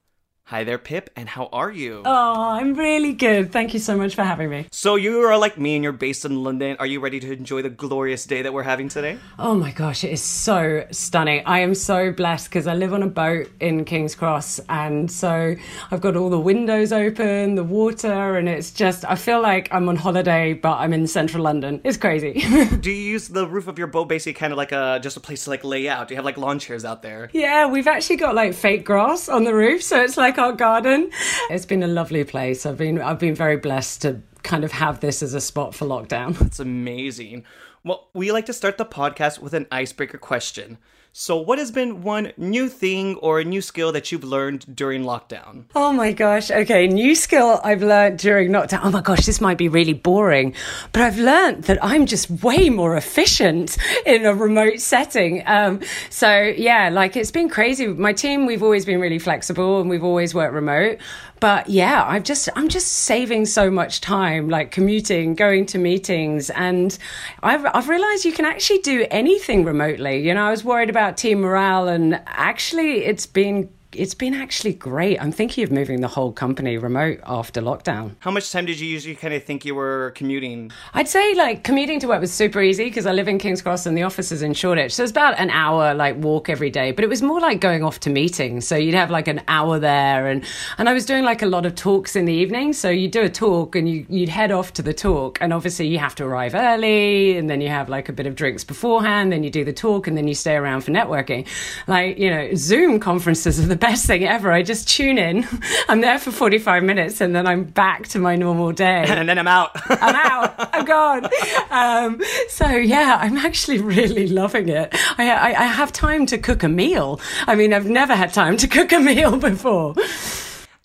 Hi 0.51 0.63
there, 0.63 0.79
Pip, 0.79 1.11
and 1.17 1.29
how 1.29 1.49
are 1.53 1.73
you? 1.73 2.03
Oh, 2.05 2.51
I'm 2.51 2.75
really 2.75 3.15
good. 3.15 3.51
Thank 3.51 3.75
you 3.75 3.81
so 3.81 3.97
much 3.97 4.15
for 4.15 4.23
having 4.23 4.49
me. 4.49 4.69
So, 4.71 4.95
you 4.95 5.23
are 5.23 5.37
like 5.37 5.59
me 5.59 5.75
and 5.75 5.83
you're 5.83 5.93
based 5.93 6.25
in 6.25 6.45
London. 6.45 6.77
Are 6.79 6.87
you 6.87 7.01
ready 7.01 7.19
to 7.19 7.33
enjoy 7.33 7.63
the 7.63 7.69
glorious 7.69 8.25
day 8.27 8.43
that 8.43 8.55
we're 8.55 8.63
having 8.63 8.89
today? 8.89 9.19
Oh 9.41 9.57
my 9.57 9.73
gosh, 9.73 10.05
it 10.05 10.13
is 10.13 10.23
so 10.23 10.87
stunning. 10.93 11.43
I 11.47 11.59
am 11.59 11.75
so 11.75 12.13
blessed 12.13 12.49
because 12.49 12.69
I 12.69 12.77
live 12.77 12.95
on 12.95 13.03
a 13.03 13.09
boat 13.09 13.51
in 13.59 13.85
King's 13.85 14.15
Cross, 14.15 14.61
and 14.69 15.11
so 15.11 15.57
I've 15.91 16.01
got 16.01 16.15
all 16.15 16.31
the 16.31 16.39
windows 16.39 16.93
open, 16.93 17.57
the 17.57 17.65
water, 17.65 18.37
and 18.37 18.49
it's 18.49 18.71
just, 18.71 19.05
I 19.05 19.17
feel 19.17 19.43
like 19.43 19.69
I'm 19.75 19.89
on 19.89 19.97
holiday, 19.97 20.53
but 20.53 20.77
I'm 20.77 20.93
in 20.93 21.09
central 21.09 21.43
London. 21.43 21.81
It's 21.83 21.97
crazy. 21.97 22.35
Do 22.81 22.93
you 22.93 23.11
use 23.11 23.27
the 23.27 23.49
roof 23.49 23.67
of 23.67 23.79
your 23.81 23.89
boat 23.89 24.09
basically 24.09 24.35
kind 24.35 24.53
of 24.53 24.59
like 24.59 24.71
a 24.71 25.01
just 25.03 25.17
a 25.17 25.21
place 25.21 25.43
to 25.43 25.51
like 25.51 25.65
lay 25.65 25.89
out? 25.89 26.07
Do 26.07 26.15
you 26.15 26.19
have 26.19 26.25
like 26.25 26.37
lawn 26.39 26.61
chairs 26.61 26.85
out 26.85 27.03
there? 27.03 27.31
Yeah, 27.33 27.67
we've 27.67 27.89
actually 27.89 28.19
got 28.19 28.37
like 28.37 28.55
fake 28.55 28.85
grass 28.85 29.29
on 29.29 29.43
the 29.43 29.53
roof, 29.53 29.83
so 29.83 30.01
it's 30.01 30.17
like 30.17 30.36
like 30.37 30.45
our 30.45 30.53
garden. 30.53 31.11
It's 31.51 31.67
been 31.67 31.83
a 31.83 31.89
lovely 31.89 32.25
place. 32.25 32.67
I've 32.67 32.77
been 32.77 33.01
I've 33.01 33.19
been 33.19 33.35
very 33.35 33.57
blessed 33.57 34.03
to 34.03 34.21
kind 34.43 34.65
of 34.65 34.73
have 34.73 35.01
this 35.01 35.23
as 35.23 35.35
a 35.35 35.41
spot 35.41 35.75
for 35.75 35.87
lockdown. 35.87 36.41
It's 36.47 36.61
amazing. 36.61 37.45
Well, 37.85 38.09
we 38.15 38.33
like 38.33 38.47
to 38.47 38.53
start 38.53 38.79
the 38.79 38.85
podcast 38.85 39.39
with 39.39 39.55
an 39.55 39.67
icebreaker 39.71 40.19
question. 40.19 40.79
So, 41.19 41.39
what 41.39 41.59
has 41.59 41.71
been 41.71 42.03
one 42.03 42.33
new 42.37 42.69
thing 42.69 43.15
or 43.15 43.41
a 43.41 43.45
new 43.45 43.63
skill 43.63 43.91
that 43.93 44.13
you've 44.13 44.23
learned 44.23 44.77
during 44.77 45.03
lockdown? 45.03 45.65
Oh 45.75 45.91
my 45.91 46.13
gosh. 46.13 46.51
Okay. 46.51 46.87
New 46.87 47.15
skill 47.15 47.59
I've 47.65 47.83
learned 47.83 48.19
during 48.19 48.51
lockdown. 48.51 48.81
Oh 48.83 48.91
my 48.91 49.01
gosh, 49.01 49.25
this 49.25 49.41
might 49.41 49.57
be 49.57 49.71
really 49.71 49.95
boring, 49.95 50.53
but 50.93 51.01
I've 51.01 51.19
learned 51.19 51.65
that 51.65 51.83
I'm 51.83 52.05
just 52.05 52.29
way 52.29 52.69
more 52.69 52.99
efficient 52.99 53.79
in 54.07 54.27
a 54.27 54.35
remote 54.35 54.79
setting. 54.81 55.43
Um, 55.47 55.81
so, 56.11 56.39
yeah, 56.39 56.91
like 56.91 57.17
it's 57.17 57.31
been 57.31 57.49
crazy. 57.49 57.87
My 57.87 58.13
team, 58.13 58.45
we've 58.45 58.63
always 58.63 58.85
been 58.85 59.01
really 59.01 59.19
flexible 59.19 59.81
and 59.81 59.89
we've 59.89 60.05
always 60.05 60.35
worked 60.35 60.53
remote. 60.53 60.99
But 61.47 61.69
yeah, 61.71 62.05
I've 62.05 62.25
just, 62.25 62.49
I'm 62.57 62.69
just 62.69 62.89
saving 62.89 63.47
so 63.47 63.71
much 63.71 64.01
time, 64.01 64.49
like 64.49 64.73
commuting, 64.73 65.37
going 65.37 65.65
to 65.67 65.79
meetings. 65.79 66.51
And 66.51 66.99
I've, 67.41 67.65
I've 67.73 67.89
realized 67.89 68.25
you 68.25 68.33
can 68.33 68.45
actually 68.45 68.79
do 68.79 69.07
anything 69.13 69.65
remotely. 69.65 70.27
You 70.27 70.35
know, 70.35 70.45
I 70.45 70.51
was 70.51 70.65
worried 70.65 70.91
about 70.91 71.17
team 71.17 71.43
morale 71.43 71.87
and 71.87 72.21
actually 72.27 73.05
it's 73.05 73.27
been 73.27 73.69
it's 73.99 74.15
been 74.15 74.35
actually 74.35 74.75
great. 74.75 75.21
I'm 75.21 75.33
thinking 75.33 75.65
of 75.65 75.71
moving 75.71 76.01
the 76.01 76.09
whole 76.09 76.33
company 76.33 76.77
remote 76.79 77.21
after 77.25 77.61
lockdown. 77.61 78.15
How 78.21 78.31
much 78.31 78.53
time 78.53 78.67
did 78.67 78.79
you 78.79 78.89
usually 78.89 79.15
kind 79.15 79.35
of 79.35 79.43
think 79.45 79.65
you 79.65 79.75
were 79.75 80.13
commuting? 80.15 80.71
I'd 80.95 81.09
say 81.09 81.35
like 81.35 81.65
commuting 81.65 81.99
to 82.01 82.09
work 82.09 82.21
was 82.21 82.33
super 82.33 82.61
easy 82.61 82.85
because 82.85 83.07
I 83.07 83.13
live 83.13 83.29
in 83.29 83.39
King's 83.39 83.63
Cross 83.63 83.87
and 83.87 83.97
the 83.97 84.03
office 84.03 84.31
is 84.33 84.43
in 84.43 84.55
Shoreditch. 84.55 84.95
So 84.95 85.03
it's 85.03 85.11
about 85.11 85.39
an 85.39 85.51
hour 85.51 85.95
like 85.95 86.17
walk 86.17 86.49
every 86.49 86.71
day, 86.71 86.93
but 86.93 87.05
it 87.05 87.09
was 87.09 87.23
more 87.23 87.41
like 87.41 87.61
going 87.61 87.83
off 87.83 88.01
to 88.01 88.11
meetings. 88.11 88.67
So 88.67 88.77
you'd 88.77 88.95
have 88.95 89.11
like 89.11 89.29
an 89.29 89.43
hour 89.49 89.79
there 89.79 90.27
and 90.27 90.45
and 90.79 90.89
I 90.89 90.93
was 90.93 91.07
doing 91.07 91.25
like 91.25 91.43
a 91.43 91.47
lot 91.47 91.67
of 91.67 91.75
talks 91.75 92.17
in 92.17 92.27
the 92.27 92.33
evening. 92.33 92.73
So 92.73 92.91
you 92.91 93.09
do 93.09 93.23
a 93.23 93.31
talk 93.31 93.75
and 93.75 93.89
you 93.89 94.07
you'd 94.09 94.29
head 94.29 94.53
off 94.53 94.73
to 94.75 94.83
the 94.83 94.95
talk 94.95 95.39
and 95.41 95.53
obviously 95.53 95.87
you 95.87 95.99
have 95.99 96.15
to 96.17 96.25
arrive 96.25 96.55
early 96.55 97.37
and 97.37 97.49
then 97.49 97.61
you 97.61 97.69
have 97.69 97.89
like 97.89 98.09
a 98.09 98.13
bit 98.13 98.27
of 98.27 98.35
drinks 98.35 98.65
beforehand, 98.65 99.33
then 99.33 99.43
you 99.43 99.51
do 99.51 99.65
the 99.65 99.73
talk 99.73 100.07
and 100.07 100.17
then 100.17 100.29
you 100.29 100.35
stay 100.35 100.55
around 100.55 100.83
for 100.83 100.91
networking. 100.91 101.47
Like, 101.87 102.19
you 102.19 102.31
know, 102.31 102.55
Zoom 102.55 103.01
conferences 103.01 103.59
are 103.59 103.67
the 103.67 103.77
best 103.77 103.86
thing 103.95 104.25
ever. 104.25 104.51
I 104.51 104.63
just 104.63 104.89
tune 104.89 105.19
in. 105.19 105.47
I'm 105.89 106.01
there 106.01 106.19
for 106.19 106.31
45 106.31 106.83
minutes 106.83 107.21
and 107.21 107.35
then 107.35 107.47
I'm 107.47 107.65
back 107.65 108.09
to 108.09 108.19
my 108.19 108.37
normal 108.37 108.73
day. 108.73 109.05
And 109.17 109.29
then 109.29 109.39
I'm 109.39 109.49
out. 109.49 109.71
I'm 109.91 110.15
out. 110.15 110.75
I'm 110.75 110.85
gone. 110.85 111.29
Um, 111.71 112.23
so 112.49 112.69
yeah, 112.69 113.19
I'm 113.21 113.37
actually 113.39 113.81
really 113.81 114.29
loving 114.29 114.69
it. 114.69 114.95
I, 115.17 115.31
I, 115.31 115.49
I 115.49 115.65
have 115.65 115.93
time 115.93 116.27
to 116.27 116.39
cook 116.39 116.63
a 116.63 116.69
meal. 116.69 117.21
I 117.47 117.55
mean, 117.55 117.73
I've 117.73 117.87
never 117.87 118.15
had 118.15 118.33
time 118.35 118.57
to 118.59 118.69
cook 118.69 118.93
a 118.93 119.01
meal 119.01 119.37
before. 119.39 119.95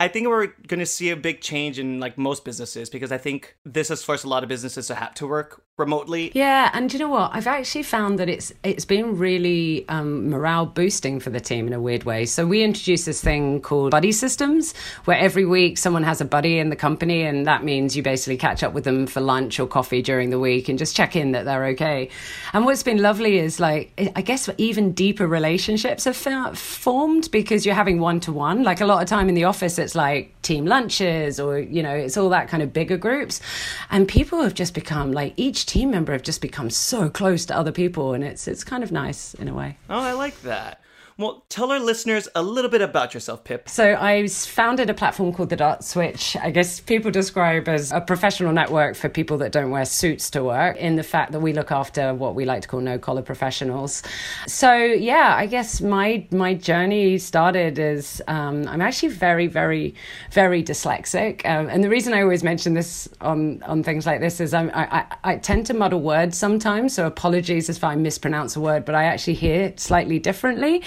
I 0.02 0.08
think 0.08 0.28
we're 0.30 0.48
going 0.68 0.80
to 0.80 0.86
see 0.88 1.12
a 1.12 1.16
big 1.16 1.42
change 1.42 1.78
in 1.78 2.00
like 2.00 2.18
most 2.18 2.44
businesses 2.44 2.90
because 2.90 3.12
I 3.12 3.20
think 3.20 3.56
this 3.66 3.90
has 3.90 4.04
forced 4.04 4.24
a 4.24 4.28
lot 4.28 4.42
of 4.42 4.50
businesses 4.50 4.88
to 4.88 4.96
have 4.96 5.14
to 5.16 5.28
work 5.28 5.64
remotely. 5.82 6.32
Yeah, 6.34 6.70
and 6.74 6.92
you 6.94 7.00
know 7.00 7.10
what? 7.10 7.32
I've 7.34 7.48
actually 7.48 7.84
found 7.84 8.20
that 8.20 8.30
it's 8.30 8.54
it's 8.64 8.86
been 8.86 9.18
really 9.18 9.86
um, 9.90 10.30
morale 10.30 10.66
boosting 10.66 11.20
for 11.20 11.30
the 11.30 11.42
team 11.42 11.68
in 11.68 11.74
a 11.74 11.82
weird 11.82 12.06
way. 12.06 12.26
So 12.26 12.48
we 12.48 12.64
introduced 12.64 13.06
this 13.06 13.22
thing 13.22 13.60
called 13.60 13.92
buddy 13.92 14.14
systems, 14.14 14.74
where 15.06 15.18
every 15.18 15.46
week 15.46 15.78
someone 15.78 16.04
has 16.04 16.22
a 16.22 16.26
buddy 16.26 16.58
in 16.58 16.70
the 16.70 16.78
company, 16.78 17.24
and 17.24 17.46
that 17.48 17.66
means 17.66 17.98
you 17.98 18.04
basically 18.04 18.38
catch 18.38 18.64
up 18.64 18.72
with 18.72 18.86
them 18.86 19.08
for 19.08 19.20
lunch 19.20 19.60
or 19.60 19.68
coffee 19.68 20.02
during 20.02 20.30
the 20.30 20.40
week 20.40 20.70
and 20.70 20.80
just 20.80 20.96
check 20.96 21.16
in 21.18 21.34
that 21.34 21.44
they're 21.44 21.66
okay. 21.66 22.10
And 22.54 22.66
what's 22.66 22.84
been 22.84 23.02
lovely 23.02 23.38
is 23.38 23.60
like 23.60 23.92
I 24.16 24.22
guess 24.22 24.50
even 24.58 24.94
deeper 24.94 25.28
relationships 25.28 26.06
have 26.06 26.58
formed 26.58 27.30
because 27.32 27.66
you're 27.66 27.76
having 27.76 28.00
one 28.00 28.20
to 28.22 28.32
one. 28.32 28.64
Like 28.64 28.82
a 28.82 28.86
lot 28.86 29.02
of 29.02 29.10
time 29.10 29.28
in 29.28 29.36
the 29.36 29.46
office, 29.46 29.80
it's 29.80 29.96
like 29.96 30.40
team 30.42 30.66
lunches 30.66 31.40
or, 31.40 31.60
you 31.60 31.84
know, 31.84 31.94
it's 31.94 32.18
all 32.18 32.30
that 32.30 32.48
kind 32.48 32.64
of 32.64 32.74
bigger 32.74 32.98
groups. 32.98 33.42
And 33.90 34.08
people 34.08 34.42
have 34.42 34.54
just 34.54 34.74
become 34.74 35.12
like 35.12 35.34
each 35.38 35.66
team 35.72 35.90
member 35.90 36.12
have 36.12 36.22
just 36.22 36.42
become 36.42 36.70
so 36.70 37.10
close 37.10 37.46
to 37.46 37.56
other 37.56 37.72
people 37.72 38.14
and 38.14 38.26
it's 38.26 38.46
it's 38.46 38.62
kind 38.62 38.84
of 38.84 38.92
nice 38.92 39.34
in 39.36 39.48
a 39.48 39.54
way. 39.54 39.78
Oh, 39.90 40.00
I 40.00 40.12
like 40.12 40.42
that. 40.42 40.81
Well, 41.22 41.44
tell 41.50 41.72
our 41.72 41.80
listeners 41.80 42.28
a 42.34 42.42
little 42.42 42.72
bit 42.72 42.82
about 42.82 43.14
yourself, 43.14 43.44
Pip. 43.44 43.70
So, 43.70 43.94
I 43.94 44.28
founded 44.28 44.90
a 44.90 44.96
platform 44.96 45.32
called 45.32 45.52
The 45.52 45.56
Dots, 45.56 45.96
which 45.96 46.36
I 46.38 46.50
guess 46.50 46.80
people 46.80 47.12
describe 47.12 47.68
as 47.68 47.92
a 47.92 48.02
professional 48.02 48.52
network 48.52 48.96
for 48.96 49.08
people 49.08 49.38
that 49.38 49.52
don't 49.52 49.70
wear 49.70 49.86
suits 49.86 50.32
to 50.32 50.44
work, 50.44 50.78
in 50.78 50.96
the 50.96 51.04
fact 51.04 51.32
that 51.34 51.40
we 51.40 51.54
look 51.54 51.72
after 51.72 52.16
what 52.16 52.34
we 52.34 52.46
like 52.46 52.64
to 52.64 52.68
call 52.68 52.80
no 52.80 52.98
collar 52.98 53.22
professionals. 53.22 54.02
So, 54.48 54.74
yeah, 54.74 55.36
I 55.38 55.46
guess 55.46 55.80
my 55.80 56.26
my 56.32 56.56
journey 56.56 57.20
started 57.20 57.78
as 57.78 58.20
um, 58.28 58.68
I'm 58.68 58.82
actually 58.82 59.10
very, 59.10 59.46
very, 59.46 59.94
very 60.32 60.64
dyslexic. 60.64 61.46
Um, 61.46 61.70
and 61.70 61.84
the 61.84 61.90
reason 61.90 62.14
I 62.14 62.24
always 62.24 62.44
mention 62.44 62.74
this 62.74 63.08
on, 63.22 63.62
on 63.62 63.84
things 63.84 64.08
like 64.08 64.22
this 64.22 64.40
is 64.40 64.56
I'm, 64.56 64.72
I, 64.74 64.88
I, 65.02 65.34
I 65.34 65.36
tend 65.36 65.68
to 65.68 65.76
muddle 65.76 66.02
words 66.02 66.36
sometimes. 66.36 66.96
So, 66.96 67.06
apologies 67.06 67.70
if 67.70 67.84
I 67.84 67.94
mispronounce 67.94 68.56
a 68.56 68.60
word, 68.60 68.86
but 68.86 68.96
I 68.96 69.04
actually 69.04 69.36
hear 69.36 69.62
it 69.62 69.80
slightly 69.80 70.18
differently. 70.18 70.82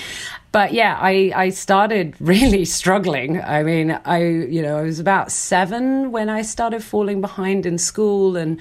But 0.52 0.72
yeah, 0.72 0.98
I, 1.00 1.32
I 1.34 1.48
started 1.50 2.14
really 2.20 2.64
struggling. 2.64 3.40
I 3.42 3.62
mean, 3.62 3.98
I, 4.04 4.24
you 4.24 4.62
know, 4.62 4.78
I 4.78 4.82
was 4.82 5.00
about 5.00 5.32
seven 5.32 6.12
when 6.12 6.28
I 6.28 6.42
started 6.42 6.82
falling 6.82 7.20
behind 7.20 7.66
in 7.66 7.78
school 7.78 8.36
and 8.36 8.60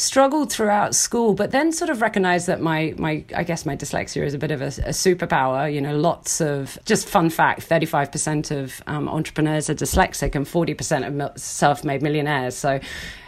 struggled 0.00 0.50
throughout 0.50 0.94
school, 0.94 1.34
but 1.34 1.50
then 1.50 1.72
sort 1.72 1.90
of 1.90 2.00
recognized 2.00 2.46
that 2.46 2.60
my, 2.60 2.94
my 2.96 3.22
I 3.36 3.42
guess 3.44 3.66
my 3.66 3.76
dyslexia 3.76 4.24
is 4.24 4.32
a 4.32 4.38
bit 4.38 4.50
of 4.50 4.62
a, 4.62 4.66
a 4.66 4.92
superpower. 4.92 5.72
You 5.72 5.80
know, 5.82 5.94
lots 5.96 6.40
of, 6.40 6.78
just 6.86 7.06
fun 7.06 7.28
fact 7.28 7.68
35% 7.68 8.50
of 8.50 8.82
um, 8.86 9.08
entrepreneurs 9.08 9.68
are 9.68 9.74
dyslexic 9.74 10.34
and 10.34 10.46
40% 10.46 11.06
of 11.06 11.38
self 11.38 11.84
made 11.84 12.00
millionaires. 12.00 12.56
So 12.56 12.80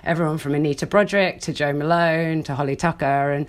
everyone 0.05 0.39
from 0.39 0.55
Anita 0.55 0.87
Broderick 0.87 1.41
to 1.43 1.53
Joe 1.53 1.73
Malone 1.73 2.43
to 2.45 2.55
Holly 2.55 2.77
Tucker. 2.77 3.33
And 3.33 3.47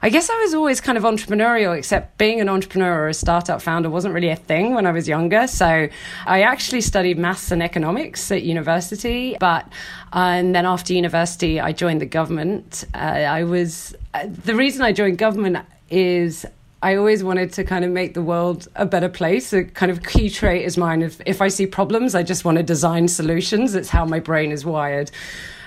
I 0.00 0.08
guess 0.08 0.30
I 0.30 0.38
was 0.40 0.54
always 0.54 0.80
kind 0.80 0.98
of 0.98 1.04
entrepreneurial, 1.04 1.76
except 1.76 2.18
being 2.18 2.40
an 2.40 2.48
entrepreneur 2.48 3.02
or 3.02 3.08
a 3.08 3.14
startup 3.14 3.62
founder 3.62 3.88
wasn't 3.88 4.14
really 4.14 4.30
a 4.30 4.36
thing 4.36 4.74
when 4.74 4.86
I 4.86 4.92
was 4.92 5.06
younger. 5.06 5.46
So 5.46 5.88
I 6.26 6.42
actually 6.42 6.80
studied 6.80 7.18
maths 7.18 7.50
and 7.50 7.62
economics 7.62 8.30
at 8.32 8.42
university. 8.42 9.36
But, 9.38 9.66
uh, 10.12 10.32
and 10.32 10.54
then 10.54 10.66
after 10.66 10.92
university, 10.92 11.60
I 11.60 11.72
joined 11.72 12.00
the 12.00 12.06
government. 12.06 12.61
Uh, 12.94 12.98
I 12.98 13.44
was, 13.44 13.94
uh, 14.14 14.26
the 14.44 14.54
reason 14.54 14.82
I 14.82 14.92
joined 14.92 15.18
government 15.18 15.58
is 15.90 16.46
I 16.82 16.96
always 16.96 17.22
wanted 17.22 17.52
to 17.54 17.64
kind 17.64 17.84
of 17.84 17.90
make 17.92 18.14
the 18.14 18.22
world 18.22 18.66
a 18.74 18.84
better 18.84 19.08
place. 19.08 19.52
A 19.52 19.64
kind 19.64 19.92
of 19.92 20.02
key 20.02 20.28
trait 20.28 20.64
is 20.64 20.76
mine. 20.76 21.02
If, 21.02 21.20
if 21.26 21.40
I 21.40 21.48
see 21.48 21.66
problems, 21.66 22.14
I 22.14 22.22
just 22.22 22.44
want 22.44 22.58
to 22.58 22.64
design 22.64 23.06
solutions. 23.08 23.74
It's 23.74 23.88
how 23.88 24.04
my 24.04 24.18
brain 24.18 24.50
is 24.50 24.64
wired. 24.64 25.10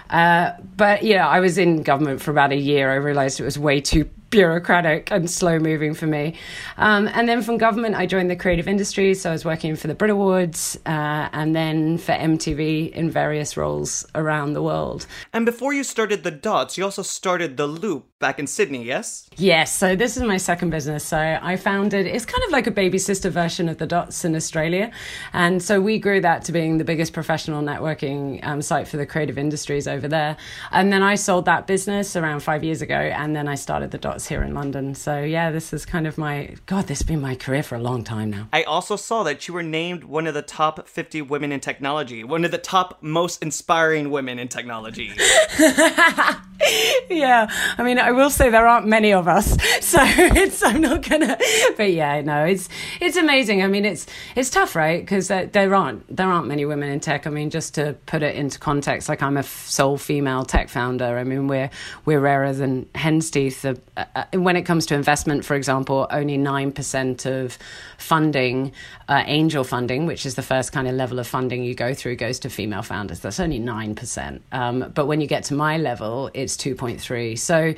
Uh, 0.10 0.51
but 0.75 1.03
yeah, 1.03 1.27
I 1.27 1.39
was 1.39 1.58
in 1.58 1.84
government 1.84 2.21
for 2.21 2.31
about 2.31 2.51
a 2.51 2.58
year. 2.58 2.91
I 2.91 2.95
realized 2.95 3.39
it 3.39 3.43
was 3.43 3.58
way 3.58 3.79
too 3.81 4.10
bureaucratic 4.36 5.10
and 5.12 5.30
slow 5.30 5.60
moving 5.60 5.93
for 5.93 6.08
me. 6.08 6.36
Um, 6.76 7.08
and 7.13 7.30
then 7.30 7.41
from 7.41 7.58
government, 7.58 7.95
I 7.95 8.06
joined 8.06 8.30
the 8.30 8.36
creative 8.36 8.67
industry. 8.67 9.13
So 9.13 9.30
I 9.30 9.32
was 9.32 9.45
working 9.45 9.78
for 9.78 9.88
the 9.88 9.95
Brit 9.95 10.12
Awards 10.12 10.78
uh, 10.86 11.30
and 11.32 11.56
then 11.56 11.98
for 11.98 12.12
MTV 12.12 12.91
in 12.91 13.10
various 13.10 13.56
roles 13.56 14.06
around 14.13 14.52
the 14.52 14.62
world. 14.62 15.08
And 15.32 15.45
before 15.45 15.71
you 15.71 15.86
started 15.86 16.26
the 16.26 16.32
Dots, 16.32 16.78
you 16.78 16.84
also 16.84 17.02
started 17.02 17.56
the 17.56 17.65
Loop 17.65 18.08
back 18.19 18.39
in 18.39 18.48
Sydney, 18.48 18.84
yes? 18.84 19.30
Yes. 19.38 19.74
So 19.74 19.95
this 19.95 20.17
is 20.17 20.24
my 20.24 20.38
second 20.38 20.69
business. 20.69 21.06
So 21.06 21.17
I 21.41 21.56
founded, 21.56 22.06
it's 22.06 22.26
kind 22.26 22.43
of 22.43 22.52
like 22.52 22.67
a 22.67 22.71
baby 22.71 22.98
sister 22.98 23.30
version 23.30 23.69
of 23.69 23.78
the 23.78 23.86
Dots 23.86 24.26
in 24.26 24.36
Australia. 24.36 24.91
And 25.32 25.62
so 25.62 25.80
we 25.80 26.00
grew 26.00 26.19
that 26.21 26.43
to 26.45 26.52
being 26.52 26.78
the 26.78 26.84
biggest 26.84 27.13
professional 27.13 27.62
networking 27.62 28.43
um, 28.45 28.62
site 28.62 28.88
for 28.88 28.98
the 28.98 29.06
creative 29.06 29.38
industries 29.38 29.88
over 29.88 30.08
there. 30.08 30.36
And 30.71 30.91
then 30.91 31.04
I 31.04 31.15
sold 31.15 31.45
that 31.45 31.67
business 31.67 32.15
around 32.15 32.41
five 32.41 32.63
years 32.63 32.82
ago. 32.82 32.95
And 32.95 33.36
then 33.36 33.48
I 33.48 33.56
started 33.56 33.91
the 33.91 33.98
Dots 33.98 34.24
here 34.27 34.43
in 34.43 34.53
London. 34.53 34.95
So 34.95 35.21
yeah, 35.21 35.51
this 35.51 35.73
is 35.73 35.85
kind 35.85 36.07
of 36.07 36.17
my 36.17 36.55
God. 36.65 36.88
This 36.88 36.99
has 36.99 37.07
been 37.07 37.21
my 37.21 37.35
career 37.35 37.63
for 37.63 37.75
a 37.75 37.79
long 37.79 38.03
time 38.03 38.29
now. 38.29 38.47
I 38.51 38.63
also 38.63 38.95
saw 38.95 39.23
that 39.23 39.47
you 39.47 39.53
were 39.53 39.63
named 39.63 40.03
one 40.03 40.27
of 40.27 40.33
the 40.33 40.41
top 40.41 40.88
50 40.88 41.21
women 41.23 41.51
in 41.51 41.59
technology, 41.59 42.23
one 42.23 42.45
of 42.45 42.51
the 42.51 42.57
top 42.57 42.97
most 43.01 43.41
inspiring 43.41 44.11
women 44.11 44.39
in 44.39 44.47
technology. 44.47 45.13
yeah, 47.09 47.47
I 47.77 47.83
mean, 47.83 47.99
I 47.99 48.11
will 48.11 48.29
say 48.29 48.49
there 48.49 48.67
aren't 48.67 48.88
many 48.88 49.13
of 49.13 49.27
us, 49.27 49.51
so 49.81 49.99
it's 50.03 50.63
I'm 50.63 50.81
not 50.81 51.07
gonna. 51.07 51.38
But 51.77 51.91
yeah, 51.91 52.21
no, 52.21 52.45
it's 52.45 52.69
it's 53.01 53.17
amazing. 53.17 53.63
I 53.63 53.67
mean, 53.67 53.85
it's 53.85 54.05
it's 54.35 54.49
tough, 54.49 54.75
right? 54.75 55.01
Because 55.01 55.27
there, 55.27 55.45
there 55.45 55.75
aren't 55.75 56.15
there 56.15 56.27
aren't 56.27 56.47
many 56.47 56.65
women 56.65 56.89
in 56.89 56.99
tech. 56.99 57.27
I 57.27 57.29
mean, 57.29 57.49
just 57.49 57.75
to 57.75 57.95
put 58.05 58.23
it 58.23 58.35
into 58.35 58.59
context, 58.59 59.09
like 59.09 59.21
I'm 59.21 59.38
a 59.38 59.43
sole 59.43 59.97
female 59.97 60.45
tech 60.45 60.69
founder. 60.69 61.17
I 61.17 61.23
mean, 61.23 61.47
we're 61.47 61.69
we're 62.05 62.19
rarer 62.19 62.53
than 62.53 62.88
hen's 62.95 63.29
teeth. 63.29 63.65
Uh, 63.65 63.75
uh, 64.15 64.25
when 64.34 64.56
it 64.56 64.63
comes 64.63 64.86
to 64.88 64.95
investment, 64.95 65.43
for 65.43 65.56
example, 65.56 66.08
only 66.10 66.38
9% 66.38 67.25
of 67.25 67.58
funding, 67.97 68.71
uh, 69.10 69.23
angel 69.25 69.63
funding, 69.63 70.06
which 70.06 70.25
is 70.25 70.36
the 70.36 70.41
first 70.41 70.71
kind 70.71 70.88
of 70.88 70.95
level 70.95 71.19
of 71.19 71.28
funding 71.28 71.63
you 71.63 71.75
go 71.75 71.93
through, 71.93 72.15
goes 72.15 72.39
to 72.39 72.49
female 72.49 72.82
founders. 72.82 73.19
That's 73.19 73.39
only 73.39 73.60
9%. 73.60 74.39
Um, 74.51 74.91
but 74.93 75.06
when 75.06 75.21
you 75.21 75.28
get 75.28 75.43
to 75.45 75.54
my 75.54 75.78
level, 75.78 76.32
it's 76.34 76.56
2.3. 76.56 77.38
So, 77.38 77.73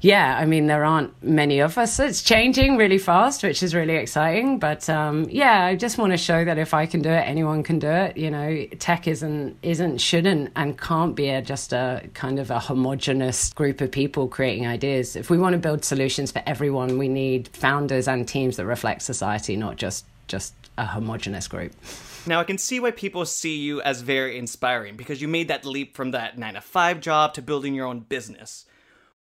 yeah, 0.00 0.36
I 0.38 0.44
mean, 0.44 0.66
there 0.66 0.84
aren't 0.84 1.10
many 1.22 1.60
of 1.60 1.78
us. 1.78 1.98
It's 1.98 2.22
changing 2.22 2.76
really 2.76 2.98
fast, 2.98 3.42
which 3.42 3.62
is 3.62 3.74
really 3.74 3.96
exciting. 3.96 4.58
But 4.58 4.88
um, 4.88 5.26
yeah, 5.30 5.64
I 5.64 5.76
just 5.76 5.96
want 5.96 6.12
to 6.12 6.18
show 6.18 6.44
that 6.44 6.58
if 6.58 6.74
I 6.74 6.86
can 6.86 7.00
do 7.00 7.10
it, 7.10 7.26
anyone 7.26 7.62
can 7.62 7.78
do 7.78 7.88
it. 7.88 8.16
You 8.16 8.30
know, 8.30 8.66
tech 8.78 9.08
isn't, 9.08 9.56
isn't, 9.62 9.98
shouldn't, 9.98 10.52
and 10.56 10.78
can't 10.78 11.14
be 11.14 11.30
a, 11.30 11.40
just 11.40 11.72
a 11.72 12.08
kind 12.14 12.38
of 12.38 12.50
a 12.50 12.58
homogenous 12.58 13.52
group 13.54 13.80
of 13.80 13.90
people 13.90 14.28
creating 14.28 14.66
ideas. 14.66 15.16
If 15.16 15.30
we 15.30 15.38
want 15.38 15.54
to 15.54 15.58
build 15.60 15.84
solutions 15.84 16.32
for 16.32 16.42
everyone, 16.46 16.98
we 16.98 17.08
need 17.08 17.48
founders 17.48 18.08
and 18.08 18.26
teams 18.26 18.56
that 18.56 18.66
reflect 18.66 19.02
society, 19.02 19.56
not 19.56 19.76
just 19.76 20.06
just 20.26 20.54
a 20.78 20.86
homogenous 20.86 21.48
group. 21.48 21.72
Now, 22.26 22.40
I 22.40 22.44
can 22.44 22.58
see 22.58 22.80
why 22.80 22.90
people 22.92 23.24
see 23.26 23.56
you 23.56 23.82
as 23.82 24.02
very 24.02 24.38
inspiring 24.38 24.96
because 24.96 25.20
you 25.20 25.28
made 25.28 25.48
that 25.48 25.64
leap 25.64 25.96
from 25.96 26.12
that 26.12 26.38
nine 26.38 26.54
to 26.54 26.60
five 26.60 27.00
job 27.00 27.34
to 27.34 27.42
building 27.42 27.74
your 27.74 27.86
own 27.86 28.00
business. 28.00 28.66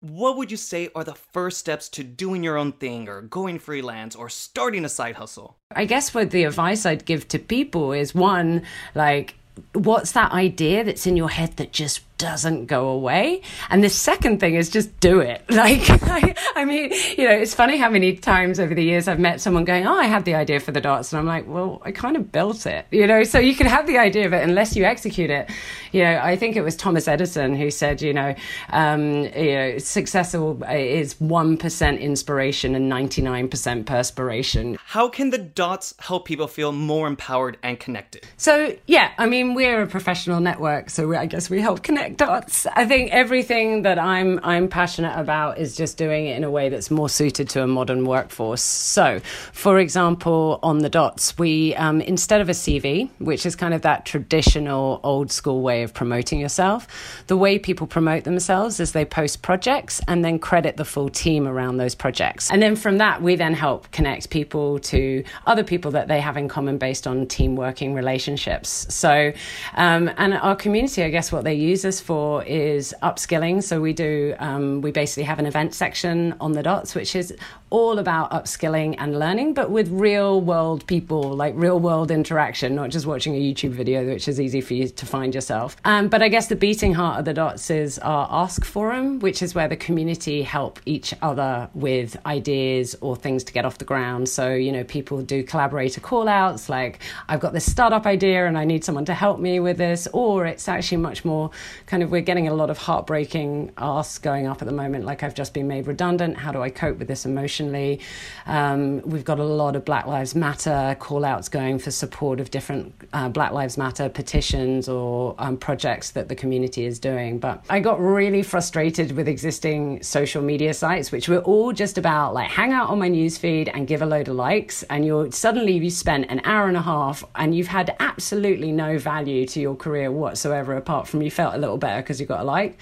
What 0.01 0.37
would 0.37 0.51
you 0.51 0.57
say 0.57 0.89
are 0.95 1.03
the 1.03 1.15
first 1.15 1.57
steps 1.57 1.89
to 1.89 2.03
doing 2.03 2.43
your 2.43 2.57
own 2.57 2.73
thing 2.73 3.07
or 3.07 3.21
going 3.21 3.57
freelance 3.57 4.15
or 4.15 4.29
starting 4.29 4.85
a 4.85 4.89
side 4.89 5.15
hustle? 5.15 5.57
I 5.71 5.85
guess 5.85 6.13
what 6.13 6.31
the 6.31 6.43
advice 6.43 6.85
I'd 6.85 7.05
give 7.05 7.27
to 7.29 7.39
people 7.39 7.93
is 7.93 8.13
one, 8.13 8.63
like, 8.93 9.35
what's 9.73 10.11
that 10.11 10.31
idea 10.31 10.83
that's 10.83 11.07
in 11.07 11.17
your 11.17 11.29
head 11.29 11.57
that 11.57 11.71
just 11.71 12.01
doesn't 12.17 12.65
go 12.65 12.89
away. 12.89 13.41
And 13.69 13.83
the 13.83 13.89
second 13.89 14.39
thing 14.39 14.55
is 14.55 14.69
just 14.69 14.99
do 14.99 15.19
it. 15.19 15.43
Like, 15.57 15.89
I, 16.03 16.35
I, 16.55 16.65
mean, 16.65 16.93
you 17.17 17.27
know, 17.27 17.33
it's 17.33 17.55
funny 17.55 17.77
how 17.77 17.89
many 17.89 18.13
times 18.15 18.59
over 18.59 18.75
the 18.75 18.83
years 18.83 19.07
I've 19.07 19.19
met 19.19 19.41
someone 19.41 19.65
going, 19.65 19.87
Oh, 19.87 19.95
I 19.95 20.05
had 20.05 20.23
the 20.23 20.35
idea 20.35 20.59
for 20.59 20.71
the 20.71 20.79
dots. 20.79 21.11
And 21.11 21.19
I'm 21.19 21.25
like, 21.25 21.47
Well, 21.47 21.81
I 21.83 21.91
kind 21.91 22.15
of 22.15 22.31
built 22.31 22.67
it, 22.67 22.85
you 22.91 23.07
know, 23.07 23.23
so 23.23 23.39
you 23.39 23.55
can 23.55 23.65
have 23.65 23.87
the 23.87 23.97
idea 23.97 24.27
of 24.27 24.33
it 24.33 24.43
unless 24.47 24.75
you 24.75 24.83
execute 24.85 25.31
it. 25.31 25.49
You 25.91 26.03
know, 26.03 26.19
I 26.21 26.35
think 26.35 26.55
it 26.55 26.61
was 26.61 26.75
Thomas 26.75 27.07
Edison 27.07 27.55
who 27.55 27.71
said, 27.71 28.01
you 28.03 28.13
know, 28.13 28.35
um, 28.69 29.23
you 29.23 29.55
know, 29.55 29.77
successful 29.79 30.63
is 30.63 31.15
1% 31.15 31.99
inspiration 31.99 32.75
and 32.75 32.91
99% 32.91 33.85
perspiration. 33.85 34.77
How 34.85 35.09
can 35.09 35.31
the 35.31 35.39
dots 35.39 35.95
help 35.99 36.25
people 36.25 36.47
feel 36.47 36.71
more 36.71 37.07
empowered 37.07 37.57
and 37.63 37.79
connected? 37.79 38.25
So, 38.37 38.75
yeah, 38.85 39.11
I 39.17 39.25
mean, 39.25 39.53
we're 39.53 39.81
a 39.81 39.87
professional 39.87 40.39
network. 40.39 40.89
So 40.89 41.07
we, 41.07 41.15
I 41.15 41.25
guess 41.25 41.49
we 41.49 41.61
help 41.61 41.83
connect 41.83 42.06
dots. 42.15 42.65
I 42.67 42.85
think 42.85 43.11
everything 43.11 43.81
that 43.81 43.99
I'm 43.99 44.39
I'm 44.43 44.67
passionate 44.67 45.19
about 45.19 45.57
is 45.57 45.75
just 45.75 45.97
doing 45.97 46.27
it 46.27 46.37
in 46.37 46.43
a 46.43 46.51
way 46.51 46.69
that's 46.69 46.89
more 46.89 47.09
suited 47.09 47.49
to 47.49 47.63
a 47.63 47.67
modern 47.67 48.05
workforce. 48.05 48.61
So, 48.61 49.19
for 49.51 49.79
example, 49.79 50.59
on 50.63 50.79
the 50.79 50.89
dots, 50.89 51.37
we 51.37 51.75
um, 51.75 51.99
instead 52.01 52.39
of 52.39 52.49
a 52.49 52.53
CV, 52.53 53.09
which 53.19 53.45
is 53.45 53.55
kind 53.55 53.73
of 53.73 53.81
that 53.81 54.05
traditional 54.05 54.99
old 55.03 55.31
school 55.31 55.61
way 55.61 55.83
of 55.83 55.93
promoting 55.93 56.39
yourself, 56.39 56.87
the 57.27 57.37
way 57.37 57.59
people 57.59 57.87
promote 57.87 58.23
themselves 58.23 58.79
is 58.79 58.91
they 58.91 59.05
post 59.05 59.41
projects 59.41 59.99
and 60.07 60.23
then 60.23 60.39
credit 60.39 60.77
the 60.77 60.85
full 60.85 61.09
team 61.09 61.47
around 61.47 61.77
those 61.77 61.95
projects, 61.95 62.49
and 62.51 62.61
then 62.61 62.75
from 62.75 62.99
that 62.99 63.21
we 63.21 63.35
then 63.35 63.53
help 63.53 63.91
connect 63.91 64.29
people 64.29 64.79
to 64.79 65.23
other 65.45 65.63
people 65.63 65.91
that 65.91 66.07
they 66.07 66.21
have 66.21 66.37
in 66.37 66.47
common 66.47 66.77
based 66.77 67.07
on 67.07 67.25
team 67.27 67.55
working 67.55 67.93
relationships. 67.93 68.85
So, 68.93 69.33
um, 69.75 70.11
and 70.17 70.33
our 70.35 70.55
community, 70.55 71.03
I 71.03 71.09
guess, 71.09 71.31
what 71.31 71.43
they 71.43 71.53
use 71.53 71.85
us 71.85 71.96
for 71.99 72.43
is 72.43 72.93
upskilling. 73.03 73.63
So 73.63 73.81
we 73.81 73.93
do, 73.93 74.35
um, 74.39 74.81
we 74.81 74.91
basically 74.91 75.23
have 75.23 75.39
an 75.39 75.45
event 75.45 75.73
section 75.73 76.35
on 76.39 76.53
the 76.53 76.63
dots, 76.63 76.95
which 76.95 77.15
is 77.15 77.35
all 77.69 77.99
about 77.99 78.31
upskilling 78.31 78.95
and 78.97 79.19
learning, 79.19 79.53
but 79.53 79.69
with 79.69 79.89
real 79.89 80.39
world 80.39 80.87
people, 80.87 81.33
like 81.33 81.53
real 81.57 81.79
world 81.79 82.11
interaction, 82.11 82.75
not 82.75 82.89
just 82.89 83.05
watching 83.05 83.35
a 83.35 83.39
YouTube 83.39 83.71
video, 83.71 84.05
which 84.05 84.27
is 84.27 84.39
easy 84.39 84.61
for 84.61 84.73
you 84.73 84.87
to 84.87 85.05
find 85.05 85.35
yourself. 85.35 85.75
Um, 85.83 86.07
but 86.07 86.21
I 86.21 86.29
guess 86.29 86.47
the 86.47 86.55
beating 86.55 86.93
heart 86.93 87.19
of 87.19 87.25
the 87.25 87.33
dots 87.33 87.69
is 87.69 87.99
our 87.99 88.27
Ask 88.31 88.63
Forum, 88.63 89.19
which 89.19 89.41
is 89.41 89.53
where 89.53 89.67
the 89.67 89.75
community 89.75 90.43
help 90.43 90.79
each 90.85 91.13
other 91.21 91.69
with 91.73 92.15
ideas 92.25 92.95
or 93.01 93.17
things 93.17 93.43
to 93.43 93.51
get 93.51 93.65
off 93.65 93.79
the 93.79 93.85
ground. 93.85 94.29
So, 94.29 94.53
you 94.53 94.71
know, 94.71 94.85
people 94.85 95.21
do 95.21 95.43
collaborator 95.43 95.99
call 95.99 96.29
outs 96.29 96.69
like, 96.69 96.99
I've 97.27 97.41
got 97.41 97.51
this 97.51 97.69
startup 97.69 98.05
idea 98.05 98.47
and 98.47 98.57
I 98.57 98.63
need 98.63 98.85
someone 98.85 99.05
to 99.05 99.13
help 99.13 99.39
me 99.39 99.59
with 99.59 99.77
this, 99.77 100.07
or 100.13 100.45
it's 100.45 100.69
actually 100.69 100.97
much 100.97 101.25
more 101.25 101.51
kind 101.85 102.01
of, 102.01 102.11
we're 102.11 102.21
getting 102.21 102.47
a 102.47 102.53
lot 102.53 102.69
of 102.69 102.77
heartbreaking 102.77 103.73
asks 103.77 104.19
going 104.19 104.47
up 104.47 104.61
at 104.61 104.67
the 104.67 104.73
moment, 104.73 105.03
like, 105.03 105.23
I've 105.23 105.35
just 105.35 105.53
been 105.53 105.67
made 105.67 105.87
redundant. 105.87 106.37
How 106.37 106.53
do 106.53 106.61
I 106.61 106.69
cope 106.69 106.97
with 106.97 107.09
this 107.09 107.25
emotion? 107.25 107.56
Emotionally. 107.59 107.99
Um, 108.45 109.01
we've 109.01 109.23
got 109.25 109.39
a 109.39 109.43
lot 109.43 109.75
of 109.75 109.83
Black 109.83 110.05
Lives 110.05 110.35
Matter 110.35 110.95
call 110.99 111.25
outs 111.25 111.49
going 111.49 111.79
for 111.79 111.91
support 111.91 112.39
of 112.39 112.51
different 112.51 112.93
uh, 113.13 113.29
Black 113.29 113.51
Lives 113.51 113.77
Matter 113.77 114.09
petitions 114.09 114.87
or 114.87 115.35
um, 115.37 115.57
projects 115.57 116.11
that 116.11 116.29
the 116.29 116.35
community 116.35 116.85
is 116.85 116.99
doing. 116.99 117.39
But 117.39 117.65
I 117.69 117.79
got 117.79 117.99
really 117.99 118.43
frustrated 118.43 119.11
with 119.11 119.27
existing 119.27 120.01
social 120.03 120.41
media 120.41 120.73
sites, 120.73 121.11
which 121.11 121.27
were 121.27 121.39
all 121.39 121.73
just 121.73 121.97
about 121.97 122.33
like 122.33 122.49
hang 122.49 122.71
out 122.71 122.89
on 122.89 122.99
my 122.99 123.09
newsfeed 123.09 123.69
and 123.73 123.87
give 123.87 124.01
a 124.01 124.05
load 124.05 124.27
of 124.27 124.35
likes. 124.35 124.83
And 124.83 125.05
you're 125.05 125.31
suddenly 125.31 125.77
you 125.77 125.89
spent 125.89 126.29
an 126.29 126.41
hour 126.43 126.67
and 126.67 126.77
a 126.77 126.81
half 126.81 127.23
and 127.35 127.55
you've 127.55 127.67
had 127.67 127.95
absolutely 127.99 128.71
no 128.71 128.97
value 128.97 129.45
to 129.47 129.59
your 129.59 129.75
career 129.75 130.11
whatsoever, 130.11 130.75
apart 130.75 131.07
from 131.07 131.21
you 131.21 131.31
felt 131.31 131.53
a 131.55 131.57
little 131.57 131.77
better 131.77 132.01
because 132.01 132.19
you 132.19 132.25
got 132.25 132.41
a 132.41 132.43
like. 132.43 132.77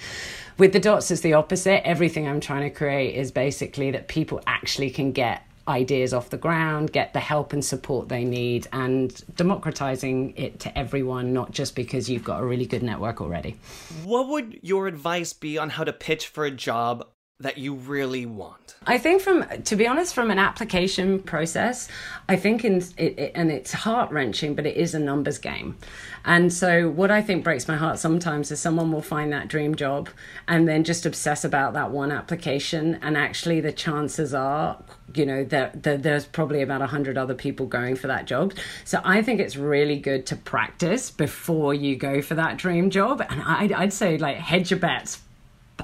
With 0.58 0.72
the 0.72 0.80
dots, 0.80 1.10
it's 1.10 1.20
the 1.20 1.34
opposite. 1.34 1.86
Everything 1.86 2.26
I'm 2.26 2.40
trying 2.40 2.62
to 2.62 2.70
create 2.70 3.14
is 3.14 3.30
basically 3.30 3.90
that 3.90 4.08
people 4.08 4.40
actually 4.46 4.88
can 4.88 5.12
get 5.12 5.42
ideas 5.68 6.14
off 6.14 6.30
the 6.30 6.38
ground, 6.38 6.92
get 6.92 7.12
the 7.12 7.20
help 7.20 7.52
and 7.52 7.62
support 7.62 8.08
they 8.08 8.24
need, 8.24 8.66
and 8.72 9.22
democratizing 9.36 10.32
it 10.34 10.58
to 10.60 10.78
everyone, 10.78 11.34
not 11.34 11.50
just 11.50 11.74
because 11.76 12.08
you've 12.08 12.24
got 12.24 12.40
a 12.40 12.44
really 12.46 12.64
good 12.64 12.82
network 12.82 13.20
already. 13.20 13.56
What 14.04 14.28
would 14.28 14.58
your 14.62 14.86
advice 14.86 15.34
be 15.34 15.58
on 15.58 15.68
how 15.68 15.84
to 15.84 15.92
pitch 15.92 16.28
for 16.28 16.46
a 16.46 16.50
job 16.50 17.06
that 17.40 17.58
you 17.58 17.74
really 17.74 18.24
want? 18.24 18.76
I 18.86 18.96
think 18.96 19.20
from 19.20 19.44
to 19.64 19.76
be 19.76 19.86
honest 19.86 20.14
from 20.14 20.30
an 20.30 20.38
application 20.38 21.20
process, 21.20 21.88
I 22.28 22.36
think 22.36 22.64
in 22.64 22.76
it, 22.96 23.18
it 23.18 23.32
and 23.34 23.50
it's 23.50 23.72
heart 23.72 24.10
wrenching, 24.10 24.54
but 24.54 24.64
it 24.64 24.76
is 24.76 24.94
a 24.94 24.98
numbers 24.98 25.36
game. 25.36 25.76
And 26.24 26.50
so 26.52 26.88
what 26.88 27.10
I 27.10 27.20
think 27.20 27.44
breaks 27.44 27.68
my 27.68 27.76
heart 27.76 27.98
sometimes 27.98 28.50
is 28.50 28.58
someone 28.58 28.90
will 28.90 29.02
find 29.02 29.32
that 29.32 29.48
dream 29.48 29.74
job 29.74 30.08
and 30.48 30.66
then 30.66 30.82
just 30.82 31.04
obsess 31.04 31.44
about 31.44 31.74
that 31.74 31.90
one 31.90 32.10
application 32.10 32.98
and 33.02 33.16
actually 33.18 33.60
the 33.60 33.72
chances 33.72 34.32
are 34.32 34.82
you 35.14 35.26
know 35.26 35.44
that 35.44 35.82
there's 35.82 36.26
probably 36.26 36.62
about 36.62 36.80
100 36.80 37.16
other 37.16 37.34
people 37.34 37.64
going 37.64 37.94
for 37.94 38.08
that 38.08 38.26
job 38.26 38.52
so 38.84 39.00
i 39.04 39.22
think 39.22 39.40
it's 39.40 39.56
really 39.56 39.98
good 39.98 40.26
to 40.26 40.34
practice 40.34 41.10
before 41.12 41.72
you 41.72 41.96
go 41.96 42.20
for 42.20 42.34
that 42.34 42.56
dream 42.56 42.90
job 42.90 43.24
and 43.30 43.40
I'd, 43.40 43.72
I'd 43.72 43.92
say 43.92 44.18
like 44.18 44.36
hedge 44.36 44.70
your 44.72 44.80
bets 44.80 45.22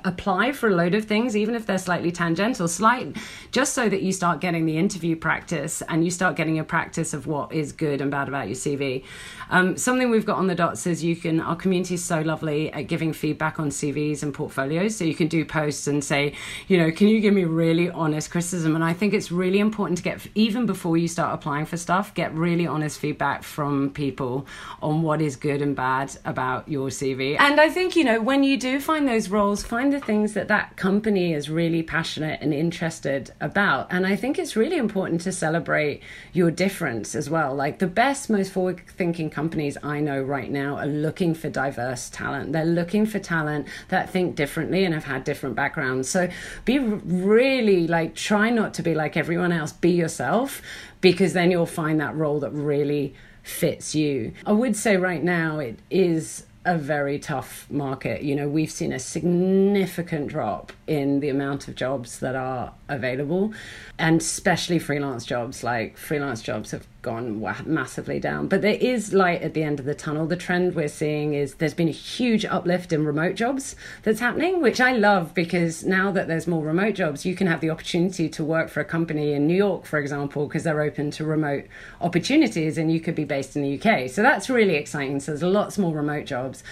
apply 0.05 0.53
for 0.53 0.69
a 0.69 0.75
load 0.75 0.95
of 0.95 1.05
things, 1.05 1.37
even 1.37 1.55
if 1.55 1.67
they're 1.67 1.79
slightly 1.79 2.11
tangential, 2.11 2.69
slight, 2.69 3.17
just 3.51 3.75
so 3.75 3.89
that 3.89 4.03
you 4.03 4.13
start 4.13 4.41
getting 4.41 4.67
the 4.67 4.79
interview 4.79 5.17
practice 5.17 5.83
and 5.89 6.05
you 6.05 6.11
start 6.11 6.37
getting 6.37 6.59
a 6.59 6.65
practice 6.65 7.15
of 7.15 7.27
what 7.27 7.53
is 7.53 7.73
good 7.73 8.01
and 8.01 8.11
bad 8.11 8.29
about 8.29 8.49
your 8.49 8.57
CV. 8.57 9.05
Um, 9.53 9.77
something 9.77 10.09
we've 10.09 10.25
got 10.25 10.39
on 10.39 10.47
the 10.47 10.55
dots 10.55 10.87
is 10.87 11.05
you 11.05 11.15
can, 11.15 11.39
our 11.39 11.55
community 11.55 11.95
is 11.95 12.03
so 12.03 12.23
lovely 12.23 12.73
at 12.73 12.87
giving 12.89 13.13
feedback 13.13 13.61
on 13.61 13.69
CVs 13.69 14.23
and 14.23 14.33
portfolios. 14.33 14.97
So 14.97 15.05
you 15.05 15.15
can 15.15 15.29
do 15.29 15.45
posts 15.45 15.87
and 15.87 16.03
say, 16.03 16.33
you 16.69 16.79
know, 16.79 16.91
can 16.91 17.07
you 17.09 17.21
give 17.21 17.35
me 17.35 17.45
really 17.45 17.91
honest 17.91 18.31
criticism? 18.31 18.75
And 18.75 18.83
I 18.83 18.95
think 18.95 19.13
it's 19.13 19.31
really 19.31 19.59
important 19.59 19.99
to 19.99 20.05
get, 20.05 20.27
even 20.35 20.65
before 20.65 20.97
you 20.97 21.07
start 21.07 21.35
applying 21.35 21.67
for 21.67 21.77
stuff, 21.77 22.15
get 22.15 22.33
really 22.33 22.67
honest 22.67 22.99
feedback 22.99 23.43
from 23.43 23.91
people 23.91 24.47
on 24.81 25.03
what 25.03 25.21
is 25.21 25.37
good 25.37 25.61
and 25.61 25.77
bad 25.77 26.17
about 26.25 26.67
your 26.67 26.89
CV. 26.89 27.39
And 27.39 27.61
I 27.61 27.69
think, 27.69 27.95
you 27.95 28.05
know, 28.05 28.23
when 28.23 28.45
you 28.45 28.57
do 28.57 28.81
find 28.81 29.07
those 29.07 29.29
roles, 29.29 29.63
find 29.63 29.93
the 29.93 30.01
things 30.01 30.33
that 30.33 30.49
that 30.49 30.79
company 30.79 31.35
is 31.35 31.51
really 31.51 31.83
passionate 31.83 32.41
and 32.41 32.55
interested 32.55 33.35
about. 33.43 33.89
And 33.91 34.07
I 34.07 34.17
think 34.17 34.39
it's 34.39 34.57
really 34.57 34.79
important 34.79 35.21
to 35.23 35.33
celebrate 35.33 36.01
your 36.33 36.51
difference 36.51 37.15
as 37.15 37.29
well. 37.29 37.55
Like 37.55 37.81
the 37.81 37.87
best, 37.87 38.31
most 38.31 38.51
forward 38.51 38.81
thinking 38.89 39.29
companies 39.29 39.42
I 39.83 40.01
know 40.01 40.23
right 40.23 40.51
now 40.51 40.77
are 40.77 40.87
looking 40.87 41.35
for 41.35 41.49
diverse 41.49 42.11
talent. 42.11 42.53
They're 42.53 42.65
looking 42.65 43.07
for 43.07 43.19
talent 43.19 43.67
that 43.89 44.11
think 44.11 44.37
differently 44.37 44.85
and 44.85 44.95
have 44.95 45.05
had 45.05 45.25
different 45.25 45.57
backgrounds. 45.57 46.09
So 46.09 46.29
be 46.65 46.79
really 46.79 47.87
like, 47.87 48.15
try 48.15 48.51
not 48.51 48.75
to 48.75 48.83
be 48.83 48.95
like 48.95 49.17
everyone 49.17 49.53
else, 49.53 49.73
be 49.73 49.91
yourself, 49.91 50.63
because 51.01 51.33
then 51.33 51.51
you'll 51.51 51.67
find 51.67 52.01
that 52.01 52.15
role 52.15 52.41
that 52.41 52.51
really 52.51 53.15
fits 53.43 53.95
you. 53.95 54.33
I 54.47 54.53
would 54.53 54.77
say 54.77 54.97
right 54.97 55.23
now 55.23 55.59
it 55.59 55.79
is 55.91 56.47
a 56.65 56.79
very 56.79 57.19
tough 57.19 57.67
market. 57.71 58.23
You 58.23 58.37
know, 58.37 58.49
we've 58.49 58.71
seen 58.71 58.93
a 58.93 58.99
significant 58.99 60.29
drop 60.29 60.73
in 60.87 61.19
the 61.21 61.29
amount 61.29 61.67
of 61.67 61.75
jobs 61.75 62.21
that 62.21 62.37
are 62.37 62.73
available, 62.89 63.53
and 63.99 64.21
especially 64.21 64.79
freelance 64.79 65.25
jobs. 65.25 65.65
Like 65.65 65.97
freelance 65.97 66.41
jobs 66.41 66.71
have 66.71 66.87
gone 67.03 67.45
massively 67.67 68.21
down. 68.21 68.47
But 68.47 68.63
there 68.63 68.79
is 68.81 69.13
light 69.13 69.43
at 69.43 69.55
the 69.55 69.65
end 69.65 69.81
of 69.81 69.87
the 69.87 69.95
tunnel. 69.95 70.27
The 70.27 70.37
trend 70.37 70.75
we're 70.75 70.87
seeing 70.87 71.35
is 71.35 71.55
there's 71.55 71.75
been 71.75 71.89
a 71.89 71.93
huge 71.93 72.45
uplift 72.45 72.93
in 72.93 73.05
remote 73.05 73.35
jobs 73.35 73.75
that's 74.05 74.21
happening, 74.21 74.63
which 74.63 74.81
I 74.81 74.93
love 74.93 75.35
because 75.35 75.85
now 75.85 76.13
that 76.13 76.29
there's 76.29 76.47
more 76.47 76.65
remote 76.65 76.95
jobs, 76.95 77.27
you 77.27 77.35
can 77.35 77.49
have 77.49 77.61
the 77.61 77.71
opportunity 77.71 78.29
to 78.29 78.45
work 78.45 78.69
for 78.71 78.81
a 78.81 78.85
company 78.85 79.33
in 79.33 79.49
New 79.49 79.57
York, 79.57 79.85
for 79.85 79.99
example, 79.99 80.47
because 80.47 80.63
they're 80.63 80.81
open 80.81 81.11
to 81.13 81.25
remote 81.25 81.67
opportunities 82.01 82.79
and 82.79 82.93
you 82.93 83.01
could 83.01 83.17
be 83.17 83.25
based 83.25 83.57
in 83.57 83.63
the 83.63 83.81
UK. 83.81 84.09
So 84.09 84.23
that's 84.23 84.49
really 84.49 84.77
exciting. 84.77 85.19
So 85.19 85.33
there's 85.33 85.43
lots 85.43 85.79
more 85.79 85.93
remote 85.93 86.25
jobs. 86.25 86.63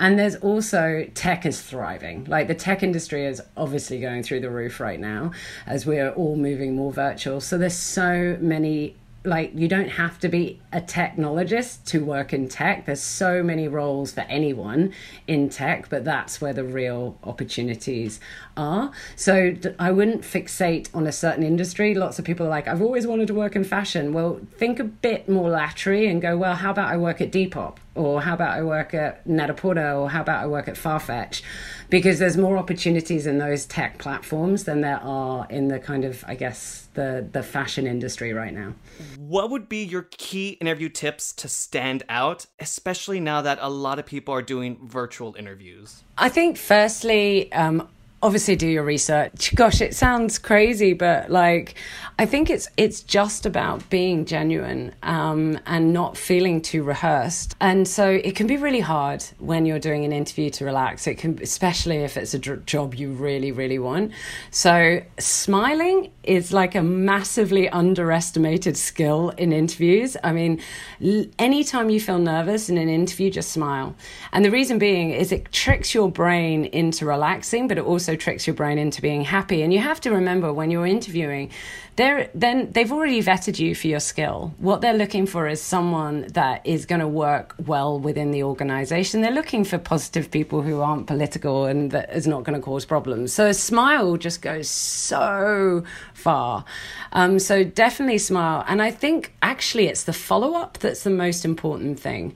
And 0.00 0.18
there's 0.18 0.36
also 0.36 1.08
tech 1.14 1.44
is 1.44 1.60
thriving. 1.60 2.24
Like 2.24 2.46
the 2.46 2.54
tech 2.54 2.82
industry 2.82 3.26
is 3.26 3.42
obviously 3.56 4.00
going 4.00 4.22
through 4.22 4.40
the 4.40 4.50
roof 4.50 4.78
right 4.78 4.98
now 4.98 5.32
as 5.66 5.86
we're 5.86 6.10
all 6.10 6.36
moving 6.36 6.76
more 6.76 6.92
virtual. 6.92 7.40
So 7.40 7.58
there's 7.58 7.74
so 7.74 8.36
many 8.40 8.96
like 9.24 9.52
you 9.54 9.68
don't 9.68 9.88
have 9.88 10.18
to 10.20 10.28
be 10.28 10.60
a 10.72 10.80
technologist 10.80 11.84
to 11.86 12.04
work 12.04 12.32
in 12.32 12.48
tech. 12.48 12.84
There's 12.84 13.02
so 13.02 13.42
many 13.42 13.68
roles 13.68 14.12
for 14.12 14.20
anyone 14.22 14.92
in 15.26 15.48
tech 15.48 15.88
but 15.88 16.04
that's 16.04 16.40
where 16.40 16.52
the 16.52 16.64
real 16.64 17.16
opportunities 17.24 18.20
are. 18.56 18.92
So 19.16 19.54
i 19.78 19.90
wouldn't 19.90 20.22
fixate 20.22 20.88
on 20.94 21.06
a 21.06 21.12
certain 21.12 21.42
industry. 21.42 21.94
Lots 21.94 22.18
of 22.18 22.24
people 22.24 22.46
are 22.46 22.50
like 22.50 22.68
i've 22.68 22.82
always 22.82 23.06
wanted 23.06 23.28
to 23.28 23.34
work 23.34 23.56
in 23.56 23.64
fashion. 23.64 24.12
Well 24.12 24.40
think 24.56 24.78
a 24.78 24.84
bit 24.84 25.28
more 25.28 25.48
laterally 25.48 26.06
and 26.06 26.20
go 26.20 26.36
well 26.36 26.54
how 26.54 26.70
about 26.70 26.88
i 26.88 26.96
work 26.96 27.20
at 27.20 27.32
depop? 27.32 27.76
Or 27.94 28.22
how 28.22 28.34
about 28.34 28.56
i 28.56 28.62
work 28.62 28.92
at 28.92 29.26
net-a-porter? 29.26 29.92
Or 29.92 30.10
how 30.10 30.20
about 30.20 30.42
i 30.42 30.46
work 30.46 30.68
at 30.68 30.74
farfetch? 30.74 31.42
Because 31.88 32.18
there's 32.18 32.36
more 32.36 32.58
opportunities 32.58 33.26
in 33.26 33.38
those 33.38 33.64
tech 33.64 33.98
platforms 33.98 34.64
than 34.64 34.82
there 34.82 35.00
are 35.02 35.46
in 35.48 35.68
the 35.68 35.78
kind 35.78 36.04
of 36.04 36.24
i 36.28 36.34
guess 36.34 36.88
the 36.98 37.26
the 37.32 37.42
fashion 37.42 37.86
industry 37.86 38.32
right 38.32 38.52
now. 38.52 38.74
What 39.16 39.50
would 39.50 39.68
be 39.68 39.84
your 39.84 40.08
key 40.10 40.57
interview 40.60 40.88
tips 40.88 41.32
to 41.34 41.48
stand 41.48 42.02
out, 42.08 42.46
especially 42.58 43.20
now 43.20 43.42
that 43.42 43.58
a 43.60 43.68
lot 43.68 43.98
of 43.98 44.06
people 44.06 44.34
are 44.34 44.42
doing 44.42 44.78
virtual 44.82 45.34
interviews? 45.38 46.02
I 46.16 46.28
think 46.28 46.56
firstly, 46.56 47.52
um, 47.52 47.88
obviously 48.22 48.56
do 48.56 48.66
your 48.66 48.84
research. 48.84 49.54
Gosh 49.54 49.80
it 49.80 49.94
sounds 49.94 50.38
crazy 50.38 50.92
but 50.92 51.30
like 51.30 51.74
i 52.18 52.26
think 52.26 52.50
it's 52.50 52.68
it's 52.76 53.00
just 53.02 53.46
about 53.46 53.88
being 53.90 54.24
genuine 54.24 54.92
um, 55.02 55.58
and 55.66 55.92
not 55.92 56.16
feeling 56.16 56.60
too 56.60 56.82
rehearsed. 56.82 57.54
And 57.60 57.86
so 57.86 58.08
it 58.08 58.34
can 58.34 58.46
be 58.46 58.56
really 58.56 58.80
hard 58.80 59.22
when 59.38 59.66
you're 59.66 59.78
doing 59.78 60.04
an 60.04 60.12
interview 60.12 60.50
to 60.50 60.64
relax. 60.64 61.06
It 61.06 61.16
can 61.16 61.38
especially 61.42 61.98
if 61.98 62.16
it's 62.16 62.34
a 62.34 62.38
job 62.38 62.94
you 62.94 63.12
really 63.12 63.52
really 63.52 63.78
want. 63.78 64.12
So 64.50 65.00
smiling 65.18 66.10
is 66.24 66.52
like 66.52 66.74
a 66.74 66.82
massively 66.82 67.68
underestimated 67.68 68.76
skill 68.76 69.30
in 69.30 69.52
interviews. 69.52 70.16
I 70.24 70.32
mean 70.32 70.60
l- 71.02 71.26
anytime 71.38 71.88
you 71.88 72.00
feel 72.00 72.18
nervous 72.18 72.68
in 72.68 72.78
an 72.78 72.88
interview 72.88 73.30
just 73.30 73.52
smile. 73.52 73.94
And 74.32 74.44
the 74.44 74.50
reason 74.50 74.78
being 74.78 75.10
is 75.10 75.30
it 75.30 75.52
tricks 75.52 75.94
your 75.94 76.10
brain 76.10 76.64
into 76.64 77.06
relaxing 77.06 77.68
but 77.68 77.78
it 77.78 77.84
also 77.84 78.07
also 78.08 78.16
tricks 78.16 78.46
your 78.46 78.54
brain 78.54 78.78
into 78.78 79.02
being 79.02 79.22
happy. 79.22 79.60
And 79.62 79.72
you 79.72 79.80
have 79.80 80.00
to 80.00 80.10
remember 80.10 80.50
when 80.50 80.70
you're 80.70 80.86
interviewing, 80.86 81.50
they're 81.96 82.30
then 82.34 82.70
they've 82.72 82.90
already 82.90 83.22
vetted 83.22 83.58
you 83.58 83.74
for 83.74 83.86
your 83.86 84.00
skill. 84.00 84.54
What 84.58 84.80
they're 84.80 84.96
looking 84.96 85.26
for 85.26 85.46
is 85.46 85.60
someone 85.60 86.26
that 86.32 86.64
is 86.64 86.86
going 86.86 87.00
to 87.00 87.08
work 87.08 87.54
well 87.66 88.00
within 88.00 88.30
the 88.30 88.44
organization. 88.44 89.20
They're 89.20 89.30
looking 89.30 89.64
for 89.64 89.76
positive 89.76 90.30
people 90.30 90.62
who 90.62 90.80
aren't 90.80 91.06
political 91.06 91.66
and 91.66 91.90
that 91.90 92.10
is 92.14 92.26
not 92.26 92.44
going 92.44 92.58
to 92.58 92.64
cause 92.64 92.86
problems. 92.86 93.34
So 93.34 93.46
a 93.46 93.54
smile 93.54 94.16
just 94.16 94.40
goes 94.40 94.68
so 94.70 95.84
far. 96.14 96.64
Um, 97.12 97.38
so 97.38 97.62
definitely 97.62 98.18
smile. 98.18 98.64
And 98.66 98.80
I 98.80 98.90
think 98.90 99.34
actually 99.42 99.88
it's 99.88 100.04
the 100.04 100.14
follow 100.14 100.54
up 100.54 100.78
that's 100.78 101.02
the 101.02 101.10
most 101.10 101.44
important 101.44 102.00
thing. 102.00 102.34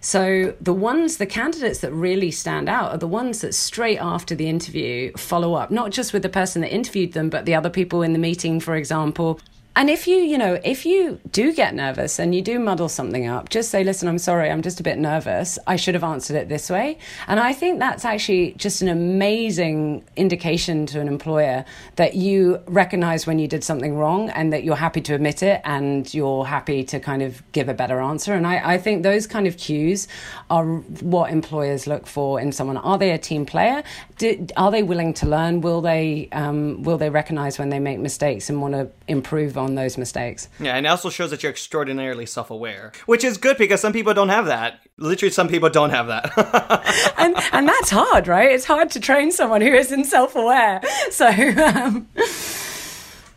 So 0.00 0.54
the 0.60 0.72
ones, 0.72 1.18
the 1.18 1.26
candidates 1.26 1.80
that 1.80 1.92
really 1.92 2.30
stand 2.30 2.68
out 2.68 2.92
are 2.92 2.98
the 2.98 3.06
ones 3.06 3.42
that 3.42 3.54
straight 3.54 3.98
after 3.98 4.34
the 4.34 4.48
interview 4.48 5.12
follow 5.16 5.54
up, 5.54 5.70
not 5.70 5.90
just 5.90 6.12
with 6.12 6.22
the 6.22 6.28
person 6.30 6.62
that 6.62 6.72
interviewed 6.72 7.12
them, 7.12 7.28
but 7.28 7.44
the 7.44 7.54
other 7.54 7.70
people 7.70 8.02
in 8.02 8.14
the 8.14 8.18
meeting, 8.18 8.60
for 8.60 8.76
example, 8.76 9.40
and 9.76 9.88
if 9.88 10.08
you, 10.08 10.16
you 10.16 10.36
know, 10.36 10.60
if 10.64 10.84
you 10.84 11.20
do 11.30 11.52
get 11.54 11.74
nervous 11.74 12.18
and 12.18 12.34
you 12.34 12.42
do 12.42 12.58
muddle 12.58 12.88
something 12.88 13.28
up, 13.28 13.48
just 13.50 13.70
say, 13.70 13.84
listen, 13.84 14.08
I'm 14.08 14.18
sorry, 14.18 14.50
I'm 14.50 14.62
just 14.62 14.80
a 14.80 14.82
bit 14.82 14.98
nervous. 14.98 15.60
I 15.64 15.76
should 15.76 15.94
have 15.94 16.02
answered 16.02 16.36
it 16.36 16.48
this 16.48 16.68
way. 16.68 16.98
And 17.28 17.38
I 17.38 17.52
think 17.52 17.78
that's 17.78 18.04
actually 18.04 18.52
just 18.58 18.82
an 18.82 18.88
amazing 18.88 20.04
indication 20.16 20.86
to 20.86 21.00
an 21.00 21.06
employer 21.06 21.64
that 21.96 22.14
you 22.14 22.60
recognize 22.66 23.28
when 23.28 23.38
you 23.38 23.46
did 23.46 23.62
something 23.62 23.96
wrong 23.96 24.28
and 24.30 24.52
that 24.52 24.64
you're 24.64 24.74
happy 24.76 25.00
to 25.02 25.14
admit 25.14 25.42
it 25.42 25.60
and 25.64 26.12
you're 26.12 26.44
happy 26.44 26.82
to 26.84 26.98
kind 26.98 27.22
of 27.22 27.40
give 27.52 27.68
a 27.68 27.74
better 27.74 28.00
answer. 28.00 28.34
And 28.34 28.48
I, 28.48 28.74
I 28.74 28.78
think 28.78 29.04
those 29.04 29.28
kind 29.28 29.46
of 29.46 29.56
cues 29.56 30.08
are 30.50 30.66
what 30.66 31.30
employers 31.30 31.86
look 31.86 32.08
for 32.08 32.40
in 32.40 32.50
someone. 32.50 32.76
Are 32.76 32.98
they 32.98 33.12
a 33.12 33.18
team 33.18 33.46
player? 33.46 33.84
Do, 34.18 34.48
are 34.56 34.72
they 34.72 34.82
willing 34.82 35.14
to 35.14 35.26
learn? 35.26 35.60
Will 35.60 35.80
they, 35.80 36.28
um, 36.32 36.82
will 36.82 36.98
they 36.98 37.08
recognize 37.08 37.56
when 37.56 37.70
they 37.70 37.78
make 37.78 38.00
mistakes 38.00 38.50
and 38.50 38.60
want 38.60 38.74
to 38.74 38.90
improve 39.10 39.58
on 39.58 39.74
those 39.74 39.98
mistakes. 39.98 40.48
Yeah, 40.58 40.76
and 40.76 40.86
it 40.86 40.88
also 40.88 41.10
shows 41.10 41.30
that 41.30 41.42
you're 41.42 41.50
extraordinarily 41.50 42.26
self 42.26 42.50
aware, 42.50 42.92
which 43.06 43.24
is 43.24 43.36
good 43.36 43.58
because 43.58 43.80
some 43.80 43.92
people 43.92 44.14
don't 44.14 44.28
have 44.28 44.46
that. 44.46 44.80
Literally, 44.96 45.32
some 45.32 45.48
people 45.48 45.68
don't 45.68 45.90
have 45.90 46.06
that. 46.06 47.14
and, 47.18 47.36
and 47.52 47.68
that's 47.68 47.90
hard, 47.90 48.28
right? 48.28 48.50
It's 48.50 48.64
hard 48.64 48.90
to 48.92 49.00
train 49.00 49.32
someone 49.32 49.60
who 49.60 49.72
isn't 49.72 50.04
self 50.04 50.36
aware. 50.36 50.80
So. 51.10 51.28
Um... 51.28 52.08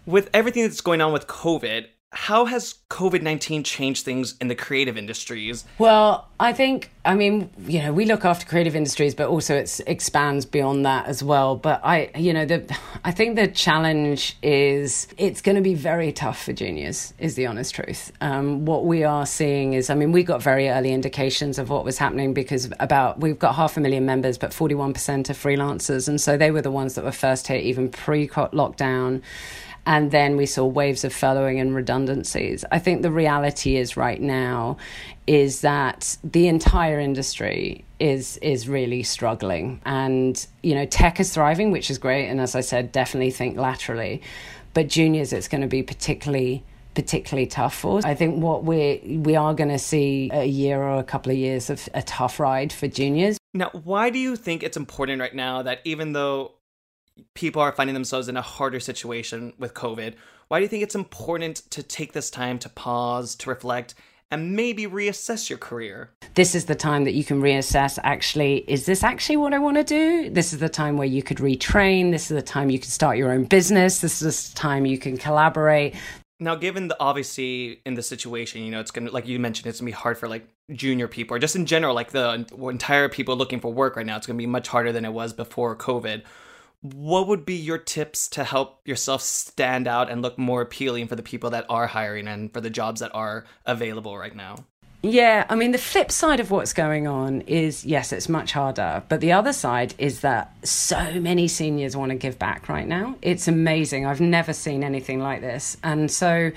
With 0.06 0.30
everything 0.34 0.64
that's 0.64 0.82
going 0.82 1.00
on 1.00 1.14
with 1.14 1.28
COVID, 1.28 1.86
how 2.14 2.45
has 2.45 2.76
COVID 2.89 3.22
19 3.22 3.64
changed 3.64 4.05
things 4.05 4.36
in 4.39 4.47
the 4.47 4.55
creative 4.55 4.97
industries? 4.97 5.66
Well, 5.80 6.28
I 6.39 6.53
think, 6.53 6.91
I 7.03 7.16
mean, 7.16 7.49
you 7.66 7.82
know, 7.82 7.91
we 7.91 8.05
look 8.05 8.24
after 8.24 8.45
creative 8.45 8.76
industries, 8.76 9.16
but 9.16 9.30
also 9.30 9.55
it 9.55 9.82
expands 9.88 10.45
beyond 10.45 10.86
that 10.86 11.07
as 11.07 11.24
well. 11.24 11.55
But 11.55 11.82
I, 11.84 12.11
you 12.16 12.32
know, 12.34 12.45
the, 12.45 12.78
I 13.03 13.11
think 13.11 13.36
the 13.36 13.47
challenge 13.47 14.38
is 14.43 15.07
it's 15.18 15.41
going 15.41 15.55
to 15.55 15.61
be 15.61 15.74
very 15.74 16.11
tough 16.11 16.43
for 16.43 16.53
juniors, 16.53 17.14
is 17.18 17.36
the 17.36 17.47
honest 17.47 17.74
truth. 17.74 18.11
Um, 18.22 18.66
what 18.66 18.86
we 18.86 19.03
are 19.03 19.26
seeing 19.26 19.74
is, 19.74 19.89
I 19.89 19.95
mean, 19.95 20.11
we 20.11 20.24
got 20.24 20.41
very 20.41 20.70
early 20.70 20.93
indications 20.93 21.57
of 21.57 21.70
what 21.70 21.84
was 21.84 21.97
happening 21.97 22.34
because 22.34 22.72
about, 22.80 23.20
we've 23.22 23.39
got 23.39 23.55
half 23.55 23.76
a 23.76 23.80
million 23.80 24.05
members, 24.05 24.38
but 24.38 24.51
41% 24.51 25.30
are 25.30 25.34
freelancers. 25.34 26.07
And 26.07 26.22
so 26.22 26.38
they 26.38 26.51
were 26.51 26.61
the 26.61 26.72
ones 26.72 26.93
that 26.93 27.03
were 27.03 27.11
first 27.11 27.47
hit 27.47 27.64
even 27.64 27.89
pre 27.89 28.28
lockdown 28.28 29.22
and 29.86 30.12
then 30.12 30.38
we 30.38 30.46
saw 30.46 30.66
waves 30.66 31.04
of 31.04 31.14
furloughing 31.14 31.60
and 31.60 31.76
redundancies. 31.76 32.64
I 32.72 32.80
think 32.80 33.02
the 33.02 33.12
reality 33.12 33.76
is 33.76 33.98
right 33.98 34.22
now 34.22 34.78
is 35.28 35.62
that 35.62 36.18
the 36.24 36.48
entire 36.48 37.00
industry 37.00 37.86
is 38.00 38.38
is 38.38 38.68
really 38.68 39.04
struggling, 39.04 39.82
and 39.86 40.46
you 40.62 40.76
know 40.76 40.86
tech 40.86 41.20
is 41.20 41.34
thriving, 41.34 41.72
which 41.72 41.90
is 41.90 41.98
great, 41.98 42.28
and 42.28 42.42
as 42.42 42.56
I 42.56 42.62
said, 42.62 42.92
definitely 42.92 43.32
think 43.32 43.58
laterally, 43.58 44.22
but 44.74 44.88
juniors 44.88 45.34
it's 45.34 45.48
going 45.48 45.62
to 45.62 45.68
be 45.68 45.84
particularly 45.84 46.64
particularly 46.94 47.48
tough 47.48 47.76
for. 47.76 47.98
us. 47.98 48.06
I 48.06 48.16
think 48.16 48.42
what 48.42 48.64
we 48.64 49.20
we 49.24 49.36
are 49.36 49.54
going 49.54 49.70
to 49.70 49.80
see 49.80 50.30
a 50.32 50.46
year 50.46 50.82
or 50.82 51.00
a 51.00 51.04
couple 51.04 51.32
of 51.32 51.38
years 51.38 51.70
of 51.70 51.88
a 51.94 52.02
tough 52.02 52.40
ride 52.40 52.72
for 52.72 52.88
juniors. 52.88 53.38
Now, 53.54 53.70
why 53.72 54.10
do 54.10 54.20
you 54.20 54.36
think 54.36 54.64
it's 54.64 54.78
important 54.78 55.22
right 55.22 55.34
now 55.34 55.62
that 55.62 55.80
even 55.84 56.14
though 56.14 56.54
people 57.34 57.61
are 57.61 57.72
finding 57.72 57.93
themselves 57.93 58.28
in 58.28 58.38
a 58.38 58.41
harder 58.41 58.80
situation 58.80 59.53
with 59.57 59.74
COVID. 59.74 60.16
Why 60.47 60.59
do 60.59 60.64
you 60.64 60.70
think 60.70 60.84
it's 60.84 60.95
important 60.95 61.57
to 61.72 61.84
take 61.84 62.14
this 62.14 62.30
time 62.30 62.59
to 62.59 62.70
pause, 62.70 63.36
to 63.36 63.49
reflect, 63.49 63.95
and 64.32 64.55
maybe 64.55 64.88
reassess 64.88 65.49
your 65.49 65.59
career? 65.59 66.11
This 66.34 66.55
is 66.55 66.66
the 66.66 66.76
time 66.76 67.03
that 67.03 67.14
you 67.14 67.24
can 67.24 67.41
reassess 67.41 67.99
actually, 68.03 68.57
is 68.68 68.86
this 68.86 69.03
actually 69.03 69.38
what 69.38 69.53
I 69.53 69.59
want 69.59 69.78
to 69.78 69.84
do? 69.84 70.30
This 70.30 70.53
is 70.53 70.59
the 70.59 70.70
time 70.70 70.97
where 70.97 71.07
you 71.07 71.22
could 71.22 71.38
retrain. 71.38 72.11
This 72.11 72.32
is 72.32 72.36
the 72.36 72.41
time 72.41 72.70
you 72.70 72.80
can 72.80 72.89
start 72.89 73.18
your 73.18 73.32
own 73.32 73.45
business. 73.45 73.99
This 73.99 74.22
is 74.22 74.49
the 74.49 74.55
time 74.55 74.86
you 74.86 74.97
can 74.97 75.18
collaborate. 75.18 75.95
Now, 76.39 76.55
given 76.55 76.88
the 76.88 76.97
obviously 76.99 77.82
in 77.86 77.93
the 77.93 78.01
situation, 78.01 78.64
you 78.64 78.72
know, 78.72 78.80
it's 78.80 78.91
gonna 78.91 79.11
like 79.11 79.28
you 79.28 79.39
mentioned, 79.39 79.68
it's 79.68 79.80
gonna 79.80 79.88
be 79.88 79.93
hard 79.93 80.18
for 80.18 80.28
like 80.28 80.47
junior 80.72 81.07
people 81.07 81.36
or 81.36 81.39
just 81.39 81.55
in 81.55 81.66
general, 81.66 81.93
like 81.93 82.11
the 82.11 82.45
entire 82.59 83.07
people 83.07 83.38
looking 83.38 83.59
for 83.59 83.72
work 83.72 83.95
right 83.95 84.05
now. 84.05 84.18
It's 84.18 84.28
gonna 84.28 84.38
be 84.38 84.47
much 84.47 84.68
harder 84.68 84.91
than 84.91 85.05
it 85.05 85.14
was 85.14 85.32
before 85.32 85.76
COVID 85.76 86.24
what 86.84 87.28
would 87.28 87.46
be 87.46 87.56
your 87.56 87.78
tips 87.78 88.28
to 88.28 88.44
help 88.44 88.86
yourself 88.86 89.22
stand 89.22 89.88
out 89.88 90.12
and 90.12 90.22
look 90.22 90.38
more 90.38 90.62
appealing 90.62 91.08
for 91.08 91.16
the 91.16 91.24
people 91.24 91.50
that 91.52 91.66
are 91.70 91.88
hiring 91.88 92.28
and 92.28 92.52
for 92.52 92.60
the 92.60 92.70
jobs 92.70 93.00
that 93.00 93.12
are 93.16 93.46
available 93.66 94.18
right 94.18 94.36
now? 94.36 94.58
Yeah, 95.02 95.46
I 95.50 95.56
mean, 95.56 95.72
the 95.72 95.78
flip 95.78 96.12
side 96.12 96.40
of 96.40 96.52
what's 96.52 96.72
going 96.72 97.08
on 97.08 97.42
is 97.42 97.86
yes, 97.86 98.14
it's 98.14 98.30
much 98.30 98.52
harder. 98.52 99.04
But 99.08 99.22
the 99.22 99.32
other 99.32 99.54
side 99.54 99.94
is 99.98 100.22
that 100.22 100.54
so 100.66 101.20
many 101.20 101.48
seniors 101.48 101.96
want 101.96 102.12
to 102.12 102.18
give 102.18 102.38
back 102.38 102.70
right 102.70 102.88
now. 102.88 103.16
It's 103.22 103.48
amazing. 103.48 104.06
I've 104.06 104.22
never 104.22 104.54
seen 104.54 104.84
anything 104.84 105.20
like 105.20 105.42
this. 105.42 105.78
And 105.84 106.12
so 106.12 106.52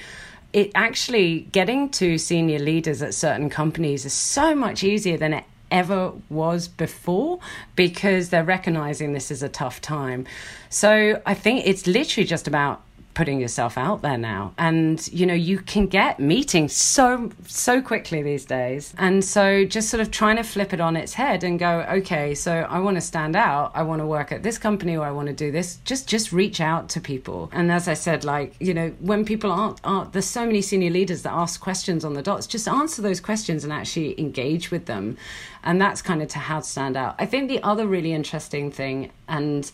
it 0.53 0.73
actually 0.75 1.41
getting 1.53 1.89
to 1.91 2.19
senior 2.19 2.59
leaders 2.59 3.03
at 3.03 3.15
certain 3.15 3.51
companies 3.51 4.05
is 4.05 4.13
so 4.13 4.55
much 4.55 4.83
easier 4.83 5.17
than 5.17 5.35
it 5.35 5.45
ever 5.71 6.13
was 6.29 6.69
before 6.69 7.39
because 7.75 8.31
they're 8.31 8.45
recognizing 8.45 9.13
this 9.13 9.31
is 9.31 9.43
a 9.43 9.49
tough 9.49 9.81
time. 9.81 10.27
So 10.71 11.21
I 11.27 11.35
think 11.35 11.67
it's 11.67 11.87
literally 11.87 12.27
just 12.27 12.47
about 12.47 12.83
putting 13.17 13.41
yourself 13.41 13.79
out 13.79 14.03
there 14.03 14.19
now. 14.19 14.53
And 14.59 14.97
you 15.11 15.25
know 15.25 15.35
you 15.35 15.59
can 15.59 15.87
get 15.87 16.21
meetings 16.21 16.75
so 16.75 17.31
so 17.47 17.81
quickly 17.81 18.23
these 18.23 18.45
days. 18.45 18.93
And 18.99 19.25
so 19.25 19.65
just 19.65 19.89
sort 19.89 20.03
of 20.03 20.11
trying 20.11 20.37
to 20.37 20.43
flip 20.43 20.75
it 20.75 20.83
on 20.83 20.97
its 20.97 21.15
head 21.15 21.43
and 21.43 21.59
go 21.59 21.81
okay 21.99 22.35
so 22.35 22.53
i 22.69 22.79
want 22.79 22.97
to 22.99 23.01
stand 23.01 23.35
out. 23.35 23.73
I 23.75 23.83
want 23.85 24.01
to 24.03 24.07
work 24.07 24.33
at 24.33 24.43
this 24.43 24.59
company 24.59 24.95
or 24.99 25.05
i 25.07 25.11
want 25.11 25.29
to 25.29 25.35
do 25.35 25.51
this. 25.51 25.77
Just 25.87 26.07
just 26.07 26.31
reach 26.31 26.61
out 26.61 26.91
to 26.91 27.01
people. 27.01 27.51
And 27.53 27.73
as 27.73 27.89
i 27.89 27.95
said 27.95 28.23
like 28.23 28.55
you 28.61 28.75
know 28.75 28.89
when 29.01 29.25
people 29.25 29.51
aren't, 29.51 29.81
aren't 29.83 30.13
there's 30.13 30.27
so 30.27 30.45
many 30.45 30.61
senior 30.61 30.91
leaders 30.91 31.23
that 31.23 31.33
ask 31.33 31.59
questions 31.59 32.05
on 32.05 32.13
the 32.13 32.23
dots 32.23 32.47
just 32.47 32.69
answer 32.69 33.01
those 33.01 33.21
questions 33.21 33.65
and 33.65 33.73
actually 33.73 34.21
engage 34.21 34.71
with 34.71 34.85
them. 34.85 35.17
And 35.65 35.81
that's 35.81 36.03
kind 36.03 36.21
of 36.23 36.29
to 36.29 36.39
how 36.39 36.61
to 36.61 36.69
stand 36.69 36.97
out. 36.99 37.15
I 37.19 37.25
think 37.25 37.49
the 37.49 37.63
other 37.63 37.87
really 37.87 38.13
interesting 38.13 38.71
thing 38.71 39.11
and 39.27 39.71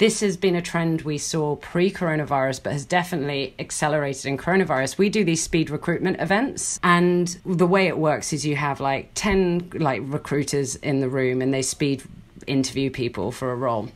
this 0.00 0.20
has 0.20 0.38
been 0.38 0.56
a 0.56 0.62
trend 0.62 1.02
we 1.02 1.18
saw 1.18 1.56
pre 1.56 1.90
coronavirus, 1.90 2.62
but 2.62 2.72
has 2.72 2.86
definitely 2.86 3.54
accelerated 3.58 4.24
in 4.24 4.38
coronavirus. 4.38 4.96
We 4.96 5.10
do 5.10 5.24
these 5.24 5.42
speed 5.42 5.68
recruitment 5.68 6.18
events, 6.22 6.80
and 6.82 7.38
the 7.44 7.66
way 7.66 7.86
it 7.86 7.98
works 7.98 8.32
is 8.32 8.46
you 8.46 8.56
have 8.56 8.80
like 8.80 9.10
10 9.14 9.72
like 9.74 10.00
recruiters 10.06 10.76
in 10.76 11.00
the 11.00 11.08
room 11.10 11.42
and 11.42 11.52
they 11.52 11.60
speed 11.60 12.02
interview 12.46 12.88
people 12.88 13.30
for 13.30 13.52
a 13.52 13.54
role. 13.54 13.90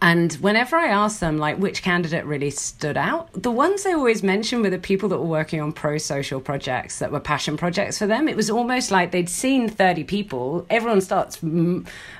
And 0.00 0.32
whenever 0.34 0.76
I 0.76 0.88
ask 0.88 1.18
them, 1.18 1.38
like, 1.38 1.58
which 1.58 1.82
candidate 1.82 2.24
really 2.24 2.50
stood 2.50 2.96
out, 2.96 3.30
the 3.32 3.50
ones 3.50 3.82
they 3.82 3.92
always 3.92 4.22
mention 4.22 4.62
were 4.62 4.70
the 4.70 4.78
people 4.78 5.08
that 5.08 5.18
were 5.18 5.26
working 5.26 5.60
on 5.60 5.72
pro 5.72 5.98
social 5.98 6.40
projects 6.40 7.00
that 7.00 7.10
were 7.10 7.18
passion 7.20 7.56
projects 7.56 7.98
for 7.98 8.06
them. 8.06 8.28
It 8.28 8.36
was 8.36 8.48
almost 8.48 8.90
like 8.90 9.10
they'd 9.10 9.28
seen 9.28 9.68
30 9.68 10.04
people. 10.04 10.66
Everyone 10.70 11.00
starts, 11.00 11.40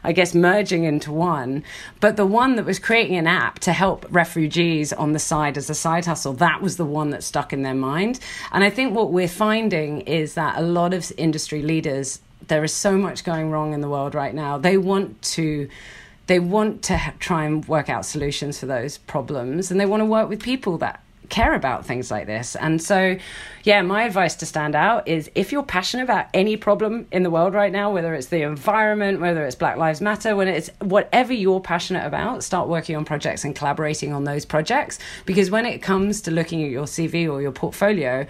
I 0.03 0.13
guess, 0.13 0.35
merging 0.35 0.85
into 0.85 1.13
one. 1.13 1.63
But 2.01 2.17
the 2.17 2.27
one 2.27 2.57
that 2.57 2.65
was 2.65 2.81
creating 2.81 3.17
an 3.17 3.29
app 3.29 3.61
to 3.61 3.73
help 3.73 4.07
refugees 4.11 4.93
on 4.93 5.13
the 5.13 5.19
side 5.21 5.57
as 5.57 5.71
a 5.71 5.75
side 5.75 6.07
hustle, 6.07 6.33
that 6.35 6.61
was 6.61 6.79
the 6.79 6.85
one 6.85 7.11
that 7.11 7.23
stuck 7.23 7.53
in 7.53 7.63
their 7.63 7.75
mind. 7.75 8.19
And 8.51 8.65
I 8.65 8.71
think 8.71 8.95
what 8.95 9.13
we're 9.13 9.29
finding 9.29 10.01
is 10.01 10.35
that 10.35 10.59
a 10.59 10.63
lot 10.63 10.95
of 10.95 11.13
industry 11.17 11.63
leaders, 11.63 12.21
there 12.49 12.65
is 12.65 12.73
so 12.73 12.99
much 12.99 13.23
going 13.25 13.51
wrong 13.51 13.73
in 13.73 13.83
the 13.83 13.89
world 13.89 14.15
right 14.15 14.35
now. 14.35 14.59
They 14.59 14.77
want 14.79 15.21
to 15.23 15.69
they 16.29 16.39
want 16.39 16.83
to 16.85 16.97
ha- 16.97 17.15
try 17.19 17.45
and 17.45 17.67
work 17.67 17.89
out 17.89 18.07
solutions 18.07 18.59
for 18.59 18.67
those 18.67 18.99
problems 18.99 19.71
and 19.71 19.81
they 19.81 19.87
want 19.87 20.01
to 20.01 20.05
work 20.05 20.29
with 20.29 20.43
people 20.43 20.79
that 20.79 21.03
care 21.29 21.55
about 21.55 21.85
things 21.85 22.11
like 22.11 22.27
this. 22.27 22.57
And 22.57 22.83
so, 22.83 23.17
yeah, 23.65 23.83
my 23.83 24.05
advice 24.05 24.35
to 24.37 24.47
stand 24.47 24.75
out 24.75 25.07
is 25.07 25.31
if 25.35 25.53
you're 25.53 25.63
passionate 25.63 26.05
about 26.05 26.27
any 26.33 26.57
problem 26.57 27.07
in 27.13 27.23
the 27.23 27.31
world 27.31 27.55
right 27.55 27.73
now, 27.73 27.93
whether 27.93 28.15
it's 28.15 28.29
the 28.29 28.43
environment, 28.43 29.21
whether 29.21 29.45
it's 29.45 29.57
Black 29.57 29.77
Lives 29.77 30.01
Matter, 30.01 30.37
when 30.37 30.49
it's 30.49 30.71
whatever 30.81 31.33
you're 31.33 31.61
passionate 31.61 32.07
about, 32.07 32.45
start 32.45 32.69
working 32.69 32.97
on 32.97 33.05
projects 33.05 33.45
and 33.45 33.55
collaborating 33.55 34.13
on 34.13 34.25
those 34.25 34.45
projects. 34.45 34.99
Because 35.27 35.51
when 35.51 35.67
it 35.67 35.83
comes 35.83 36.21
to 36.23 36.31
looking 36.31 36.63
at 36.63 36.71
your 36.71 36.87
CV 36.87 37.31
or 37.31 37.43
your 37.43 37.53
portfolio, 37.53 38.27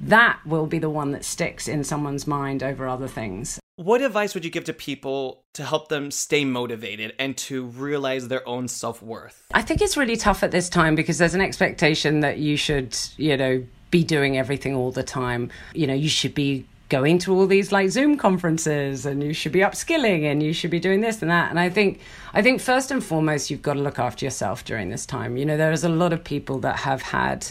that 0.00 0.40
will 0.46 0.66
be 0.66 0.78
the 0.78 0.90
one 0.90 1.12
that 1.12 1.24
sticks 1.24 1.68
in 1.68 1.84
someone's 1.84 2.26
mind 2.26 2.62
over 2.62 2.88
other 2.88 3.08
things. 3.08 3.60
What 3.76 4.02
advice 4.02 4.34
would 4.34 4.44
you 4.44 4.50
give 4.50 4.64
to 4.64 4.72
people 4.72 5.42
to 5.54 5.64
help 5.64 5.88
them 5.88 6.10
stay 6.10 6.44
motivated 6.44 7.14
and 7.18 7.36
to 7.38 7.64
realize 7.64 8.28
their 8.28 8.46
own 8.46 8.68
self 8.68 9.02
worth? 9.02 9.46
I 9.54 9.62
think 9.62 9.80
it's 9.80 9.96
really 9.96 10.16
tough 10.16 10.42
at 10.42 10.50
this 10.50 10.68
time 10.68 10.94
because 10.94 11.18
there's 11.18 11.34
an 11.34 11.40
expectation 11.40 12.20
that 12.20 12.38
you 12.38 12.56
should, 12.56 12.96
you 13.16 13.36
know, 13.36 13.64
be 13.90 14.04
doing 14.04 14.36
everything 14.36 14.74
all 14.74 14.92
the 14.92 15.02
time. 15.02 15.50
You 15.74 15.86
know, 15.86 15.94
you 15.94 16.08
should 16.08 16.34
be 16.34 16.66
going 16.90 17.18
to 17.20 17.32
all 17.32 17.46
these 17.46 17.72
like 17.72 17.88
Zoom 17.88 18.18
conferences 18.18 19.06
and 19.06 19.22
you 19.22 19.32
should 19.32 19.52
be 19.52 19.60
upskilling 19.60 20.24
and 20.24 20.42
you 20.42 20.52
should 20.52 20.70
be 20.70 20.80
doing 20.80 21.00
this 21.00 21.22
and 21.22 21.30
that. 21.30 21.48
And 21.48 21.58
I 21.58 21.70
think 21.70 22.00
I 22.34 22.42
think 22.42 22.60
first 22.60 22.90
and 22.90 23.02
foremost 23.02 23.50
you've 23.50 23.62
got 23.62 23.74
to 23.74 23.80
look 23.80 23.98
after 23.98 24.26
yourself 24.26 24.64
during 24.64 24.90
this 24.90 25.06
time. 25.06 25.36
You 25.36 25.46
know, 25.46 25.56
there's 25.56 25.84
a 25.84 25.88
lot 25.88 26.12
of 26.12 26.22
people 26.22 26.58
that 26.60 26.80
have 26.80 27.00
had 27.00 27.46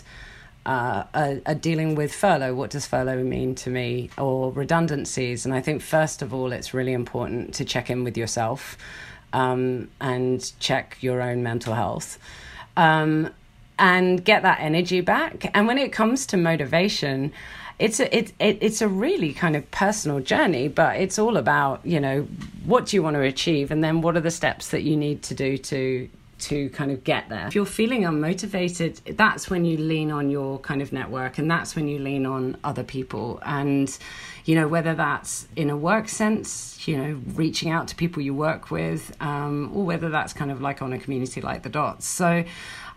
uh, 0.65 1.03
are, 1.13 1.41
are, 1.45 1.55
dealing 1.55 1.95
with 1.95 2.13
furlough. 2.13 2.53
What 2.53 2.69
does 2.69 2.85
furlough 2.85 3.23
mean 3.23 3.55
to 3.55 3.69
me? 3.69 4.09
Or 4.17 4.51
redundancies. 4.51 5.45
And 5.45 5.53
I 5.53 5.61
think, 5.61 5.81
first 5.81 6.21
of 6.21 6.33
all, 6.33 6.51
it's 6.51 6.73
really 6.73 6.93
important 6.93 7.53
to 7.55 7.65
check 7.65 7.89
in 7.89 8.03
with 8.03 8.17
yourself 8.17 8.77
um, 9.33 9.89
and 9.99 10.51
check 10.59 10.97
your 11.01 11.21
own 11.21 11.43
mental 11.43 11.73
health. 11.73 12.19
Um, 12.77 13.31
and 13.79 14.23
get 14.23 14.43
that 14.43 14.59
energy 14.59 15.01
back. 15.01 15.49
And 15.55 15.65
when 15.65 15.77
it 15.77 15.93
comes 15.93 16.25
to 16.27 16.37
motivation, 16.37 17.31
it's 17.79 18.01
a 18.01 18.15
it, 18.15 18.33
it, 18.39 18.57
it's 18.61 18.81
a 18.81 18.87
really 18.87 19.33
kind 19.33 19.55
of 19.55 19.69
personal 19.71 20.19
journey, 20.19 20.67
but 20.67 20.97
it's 20.97 21.17
all 21.17 21.37
about 21.37 21.83
you 21.85 21.99
know 21.99 22.27
what 22.65 22.87
do 22.87 22.97
you 22.97 23.01
want 23.01 23.15
to 23.15 23.21
achieve, 23.21 23.71
and 23.71 23.81
then 23.83 24.01
what 24.01 24.17
are 24.17 24.21
the 24.21 24.31
steps 24.31 24.69
that 24.69 24.83
you 24.83 24.97
need 24.97 25.23
to 25.23 25.33
do 25.33 25.57
to 25.57 26.09
to 26.39 26.69
kind 26.69 26.91
of 26.91 27.03
get 27.03 27.29
there. 27.29 27.47
If 27.47 27.55
you're 27.55 27.65
feeling 27.65 28.03
unmotivated, 28.03 29.17
that's 29.17 29.49
when 29.49 29.65
you 29.65 29.77
lean 29.77 30.11
on 30.11 30.29
your 30.29 30.59
kind 30.59 30.81
of 30.81 30.91
network 30.91 31.37
and 31.37 31.49
that's 31.49 31.75
when 31.75 31.87
you 31.87 31.99
lean 31.99 32.25
on 32.25 32.57
other 32.63 32.83
people. 32.83 33.39
And, 33.43 33.95
you 34.45 34.55
know, 34.55 34.67
whether 34.67 34.95
that's 34.95 35.47
in 35.55 35.69
a 35.69 35.77
work 35.77 36.09
sense, 36.09 36.87
you 36.87 36.97
know, 36.97 37.19
reaching 37.33 37.69
out 37.71 37.87
to 37.89 37.95
people 37.95 38.21
you 38.21 38.33
work 38.33 38.71
with, 38.71 39.15
um, 39.21 39.71
or 39.73 39.85
whether 39.85 40.09
that's 40.09 40.33
kind 40.33 40.51
of 40.51 40.61
like 40.61 40.81
on 40.81 40.93
a 40.93 40.99
community 40.99 41.41
like 41.41 41.63
the 41.63 41.69
Dots. 41.69 42.05
So, 42.05 42.43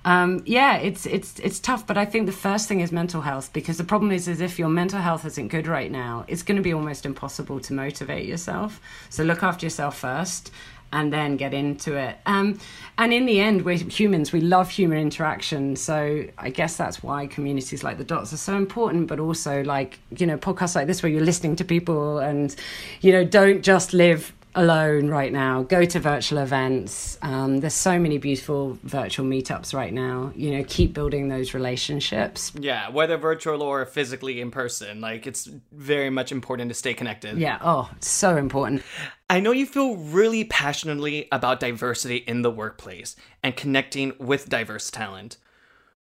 um, 0.05 0.43
yeah, 0.47 0.79
it's 0.79 1.07
it's 1.07 1.39
it's 1.39 1.61
tough, 1.61 1.87
but 1.87 1.97
I 1.97 2.05
think 2.05 2.27
the 2.27 2.33
first 2.33 2.67
thing 2.67 2.81
is 2.81 2.91
mental 2.91 3.21
health 3.21 3.53
because 3.53 3.79
the 3.79 3.85
problem 3.85 4.11
is 4.11 4.27
is 4.27 4.41
if 4.41 4.59
your 4.59 4.69
mental 4.69 5.01
health 5.01 5.25
isn't 5.25 5.49
good 5.49 5.69
right 5.69 5.91
now, 5.91 6.25
it's 6.27 6.43
going 6.43 6.57
to 6.57 6.63
be 6.63 6.73
almost 6.73 7.07
impossible 7.07 7.61
to 7.61 7.73
motivate 7.73 8.27
yourself. 8.27 8.81
So 9.11 9.23
look 9.23 9.45
after 9.45 9.65
yourself 9.65 9.97
first, 9.97 10.51
and 10.93 11.13
then 11.13 11.37
get 11.37 11.55
into 11.55 11.97
it. 11.97 12.17
Um, 12.27 12.59
and 12.99 13.13
in 13.13 13.27
the 13.27 13.41
end, 13.41 13.65
we're 13.65 13.77
humans. 13.77 14.33
We 14.33 14.41
love 14.41 14.71
human 14.71 14.99
interaction. 14.99 15.77
So 15.77 16.25
I 16.39 16.51
guess 16.51 16.77
that's 16.77 17.03
why 17.03 17.27
communities 17.27 17.83
like 17.83 17.99
the 17.99 18.05
Dots 18.05 18.33
are 18.33 18.37
so 18.37 18.57
important. 18.57 19.09
But 19.09 19.19
also, 19.19 19.63
like 19.63 19.99
you 20.17 20.27
know, 20.27 20.37
podcasts 20.37 20.75
like 20.75 20.87
this 20.87 21.03
where 21.03 21.11
you're 21.11 21.25
listening 21.25 21.57
to 21.57 21.65
people 21.65 22.19
and 22.19 22.55
you 23.01 23.13
know, 23.13 23.25
don't 23.25 23.63
just 23.63 23.93
live 23.93 24.33
alone 24.55 25.09
right 25.09 25.33
now. 25.33 25.63
Go 25.63 25.85
to 25.85 26.01
virtual 26.01 26.39
events. 26.39 27.19
Um, 27.23 27.61
there's 27.61 27.75
so 27.75 27.99
many 27.99 28.19
beautiful 28.19 28.79
virtual 28.83 29.27
meetups 29.27 29.75
right 29.75 29.93
now. 29.93 30.33
You 30.35 30.57
know, 30.57 30.65
keep 30.67 30.93
building 30.93 31.29
those 31.29 31.55
relationships. 31.55 32.53
Yeah, 32.59 32.91
whether 32.91 33.17
virtual 33.17 33.63
or 33.63 33.85
physically 33.87 34.41
in 34.41 34.51
person, 34.51 35.01
like 35.01 35.27
it's 35.27 35.49
very 35.73 36.11
much 36.11 36.33
important 36.33 36.71
to 36.71 36.75
stay 36.75 36.95
connected. 36.95 37.39
Yeah. 37.39 37.59
Oh, 37.63 37.91
so 38.01 38.37
important. 38.37 38.83
I 39.31 39.41
know 39.41 39.53
you 39.53 39.67
feel 39.67 39.97
really 39.97 40.45
passionately 40.45 41.29
about 41.33 41.61
diversity 41.61 42.17
in 42.17 42.43
the 42.43 42.51
workplace 42.51 43.17
and 43.43 43.57
connecting 43.57 44.13
with 44.19 44.49
diverse 44.49 44.91
talent. 44.91 45.39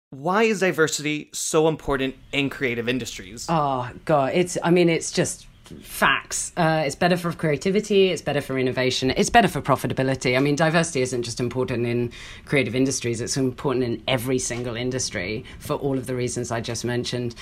Why 0.08 0.44
is 0.44 0.60
diversity 0.60 1.30
so 1.32 1.68
important 1.68 2.16
in 2.32 2.50
creative 2.50 2.88
industries? 2.88 3.46
Oh 3.48 3.90
God, 4.04 4.32
it's. 4.34 4.58
I 4.62 4.70
mean, 4.70 4.88
it's 4.88 5.12
just 5.12 5.46
facts. 5.82 6.52
Uh, 6.56 6.82
it's 6.84 6.96
better 6.96 7.16
for 7.16 7.32
creativity, 7.32 8.08
it's 8.08 8.22
better 8.22 8.40
for 8.40 8.58
innovation, 8.58 9.12
it's 9.16 9.30
better 9.30 9.48
for 9.48 9.60
profitability. 9.60 10.36
I 10.36 10.40
mean, 10.40 10.56
diversity 10.56 11.02
isn't 11.02 11.22
just 11.22 11.40
important 11.40 11.86
in 11.86 12.12
creative 12.44 12.74
industries, 12.74 13.20
it's 13.20 13.36
important 13.36 13.84
in 13.84 14.02
every 14.08 14.38
single 14.38 14.76
industry 14.76 15.44
for 15.58 15.74
all 15.74 15.96
of 15.96 16.06
the 16.06 16.14
reasons 16.14 16.50
I 16.50 16.60
just 16.60 16.84
mentioned. 16.84 17.34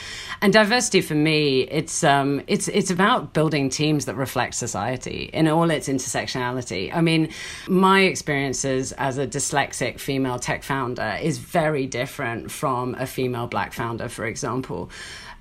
And 0.43 0.53
diversity 0.53 1.01
for 1.01 1.14
me, 1.14 1.62
it's 1.62 2.05
um, 2.05 2.43
it's 2.47 2.68
it's 2.68 2.91
about 2.91 3.33
building 3.33 3.70
teams 3.70 4.05
that 4.05 4.14
reflect 4.14 4.55
society 4.55 5.31
in 5.33 5.49
all 5.49 5.70
its 5.70 5.89
intersectionality. 5.89 6.95
I 6.95 7.01
mean, 7.01 7.31
my 7.68 8.03
experiences 8.03 8.93
as 8.93 9.18
a 9.18 9.26
dyslexic 9.26 9.99
female 9.99 10.39
tech 10.39 10.62
founder 10.62 11.18
is 11.22 11.39
very 11.39 11.87
different 11.87 12.51
from 12.51 12.95
a 12.97 13.07
female 13.07 13.47
black 13.47 13.72
founder, 13.72 14.09
for 14.09 14.26
example. 14.26 14.91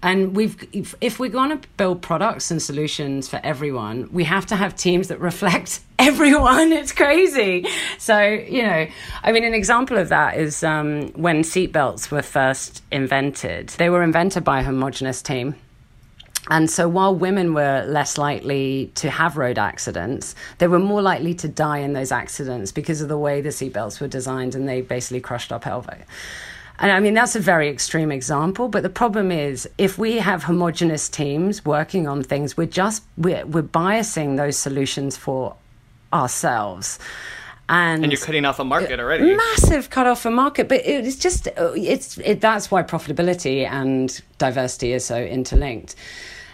And 0.04 0.36
we've, 0.36 0.56
if, 0.74 0.94
if 1.02 1.20
we're 1.20 1.30
going 1.32 1.60
to 1.60 1.68
build 1.76 2.04
products 2.04 2.52
and 2.52 2.62
solutions 2.62 2.77
for 2.78 3.40
everyone, 3.44 4.10
we 4.12 4.24
have 4.26 4.46
to 4.48 4.56
have 4.56 4.76
teams 4.76 5.08
that 5.08 5.20
reflect 5.20 5.82
everyone. 6.00 6.72
It's 6.72 6.92
crazy. 6.92 7.66
So, 7.98 8.22
you 8.22 8.62
know, 8.62 8.88
I 9.24 9.32
mean, 9.32 9.44
an 9.44 9.54
example 9.54 9.98
of 9.98 10.10
that 10.10 10.38
is 10.38 10.64
um, 10.64 11.12
when 11.14 11.42
seatbelts 11.42 12.12
were 12.12 12.22
first 12.22 12.84
invented, 12.92 13.70
they 13.70 13.90
were 13.90 14.04
invented 14.04 14.44
by 14.44 14.60
a 14.60 14.64
homogenous 14.64 15.22
team. 15.22 15.56
And 16.50 16.70
so 16.70 16.88
while 16.88 17.14
women 17.14 17.54
were 17.54 17.84
less 17.86 18.18
likely 18.18 18.92
to 18.96 19.10
have 19.10 19.38
road 19.38 19.58
accidents, 19.58 20.36
they 20.60 20.68
were 20.68 20.80
more 20.80 21.02
likely 21.02 21.34
to 21.36 21.48
die 21.48 21.80
in 21.80 21.94
those 21.94 22.12
accidents 22.12 22.72
because 22.72 23.02
of 23.02 23.10
the 23.10 23.18
way 23.18 23.42
the 23.42 23.50
seatbelts 23.50 24.00
were 24.00 24.08
designed 24.08 24.56
and 24.56 24.68
they 24.68 24.82
basically 24.82 25.20
crushed 25.20 25.52
our 25.52 25.60
pelvic. 25.60 26.06
And 26.80 26.92
I 26.92 27.00
mean, 27.00 27.16
that's 27.16 27.36
a 27.36 27.40
very 27.40 27.70
extreme 27.70 28.12
example, 28.12 28.68
but 28.68 28.84
the 28.84 28.90
problem 28.90 29.32
is 29.32 29.68
if 29.78 29.98
we 29.98 30.18
have 30.18 30.44
homogenous 30.44 31.10
teams 31.10 31.66
working 31.66 32.08
on 32.08 32.22
things, 32.22 32.56
we're 32.56 32.68
just, 32.68 33.04
we're, 33.18 33.46
we're 33.48 33.64
biasing 33.64 34.38
those 34.38 34.58
solutions 34.58 35.18
for 35.18 35.56
ourselves. 36.14 37.00
And, 37.70 38.04
and, 38.04 38.12
you're 38.12 38.22
cutting 38.22 38.46
off 38.46 38.60
a 38.60 38.64
market 38.64 39.00
already. 39.00 39.34
Uh, 39.34 39.38
massive 39.38 39.90
cut 39.90 40.08
off 40.08 40.26
a 40.26 40.32
market, 40.32 40.70
but 40.70 40.82
it's 40.86 41.18
just 41.18 41.48
uh, 41.58 41.74
it's 41.76 42.18
it, 42.20 42.40
that's 42.40 42.72
why 42.72 42.82
profitability 42.82 43.68
and 43.70 44.22
diversity 44.38 44.94
is 44.94 45.04
so 45.04 45.22
interlinked. 45.22 45.96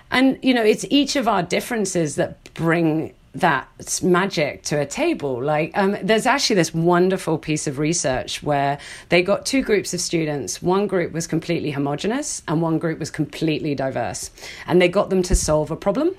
And 0.09 0.39
you 0.41 0.55
know, 0.55 0.63
it's 0.63 0.85
each 0.89 1.15
of 1.15 1.27
our 1.27 1.43
differences 1.43 2.15
that 2.15 2.51
bring 2.55 3.13
that 3.35 3.67
magic 4.03 4.63
to 4.63 4.79
a 4.79 4.85
table. 4.85 5.41
Like, 5.41 5.71
um, 5.75 5.97
there's 6.03 6.25
actually 6.25 6.55
this 6.55 6.73
wonderful 6.73 7.37
piece 7.37 7.65
of 7.65 7.79
research 7.79 8.43
where 8.43 8.77
they 9.09 9.23
got 9.23 9.45
two 9.45 9.63
groups 9.63 9.93
of 9.93 9.99
students. 9.99 10.61
One 10.61 10.87
group 10.87 11.11
was 11.11 11.25
completely 11.25 11.71
homogenous, 11.71 12.43
and 12.47 12.61
one 12.61 12.77
group 12.77 12.99
was 12.99 13.09
completely 13.09 13.73
diverse. 13.75 14.29
And 14.67 14.81
they 14.81 14.87
got 14.87 15.09
them 15.09 15.23
to 15.23 15.35
solve 15.35 15.71
a 15.71 15.75
problem. 15.75 16.15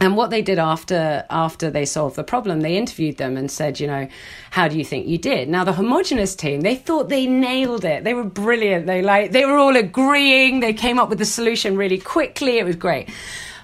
And 0.00 0.16
what 0.16 0.30
they 0.30 0.42
did 0.42 0.60
after 0.60 1.26
after 1.28 1.70
they 1.70 1.84
solved 1.84 2.14
the 2.14 2.22
problem, 2.22 2.60
they 2.60 2.76
interviewed 2.76 3.16
them 3.16 3.36
and 3.36 3.50
said, 3.50 3.80
you 3.80 3.88
know, 3.88 4.06
how 4.50 4.68
do 4.68 4.78
you 4.78 4.84
think 4.84 5.08
you 5.08 5.18
did? 5.18 5.48
Now 5.48 5.64
the 5.64 5.72
homogenous 5.72 6.36
team, 6.36 6.60
they 6.60 6.76
thought 6.76 7.08
they 7.08 7.26
nailed 7.26 7.84
it. 7.84 8.04
They 8.04 8.14
were 8.14 8.22
brilliant. 8.22 8.86
They 8.86 9.02
like 9.02 9.32
they 9.32 9.44
were 9.44 9.56
all 9.56 9.76
agreeing. 9.76 10.60
They 10.60 10.72
came 10.72 11.00
up 11.00 11.08
with 11.08 11.18
the 11.18 11.24
solution 11.24 11.76
really 11.76 11.98
quickly. 11.98 12.58
It 12.58 12.64
was 12.64 12.76
great. 12.76 13.08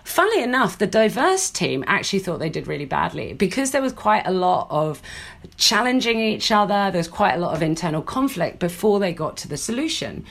Funnily 0.05 0.43
enough, 0.43 0.77
the 0.77 0.87
diverse 0.87 1.51
team 1.51 1.83
actually 1.87 2.19
thought 2.19 2.39
they 2.39 2.51
did 2.51 2.69
really 2.69 2.85
badly 2.85 3.33
because 3.33 3.71
there 3.71 3.81
was 3.81 3.95
quite 3.95 4.27
a 4.27 4.31
lot 4.31 4.67
of 4.69 5.01
challenging 5.57 6.21
each 6.21 6.53
other. 6.53 6.91
There 6.91 6.99
was 6.99 7.09
quite 7.09 7.35
a 7.35 7.39
lot 7.39 7.55
of 7.55 7.63
internal 7.63 8.03
conflict 8.03 8.59
before 8.59 9.01
they 9.01 9.15
got 9.15 9.39
to 9.39 9.49
the 9.49 9.57
solution. 9.57 10.27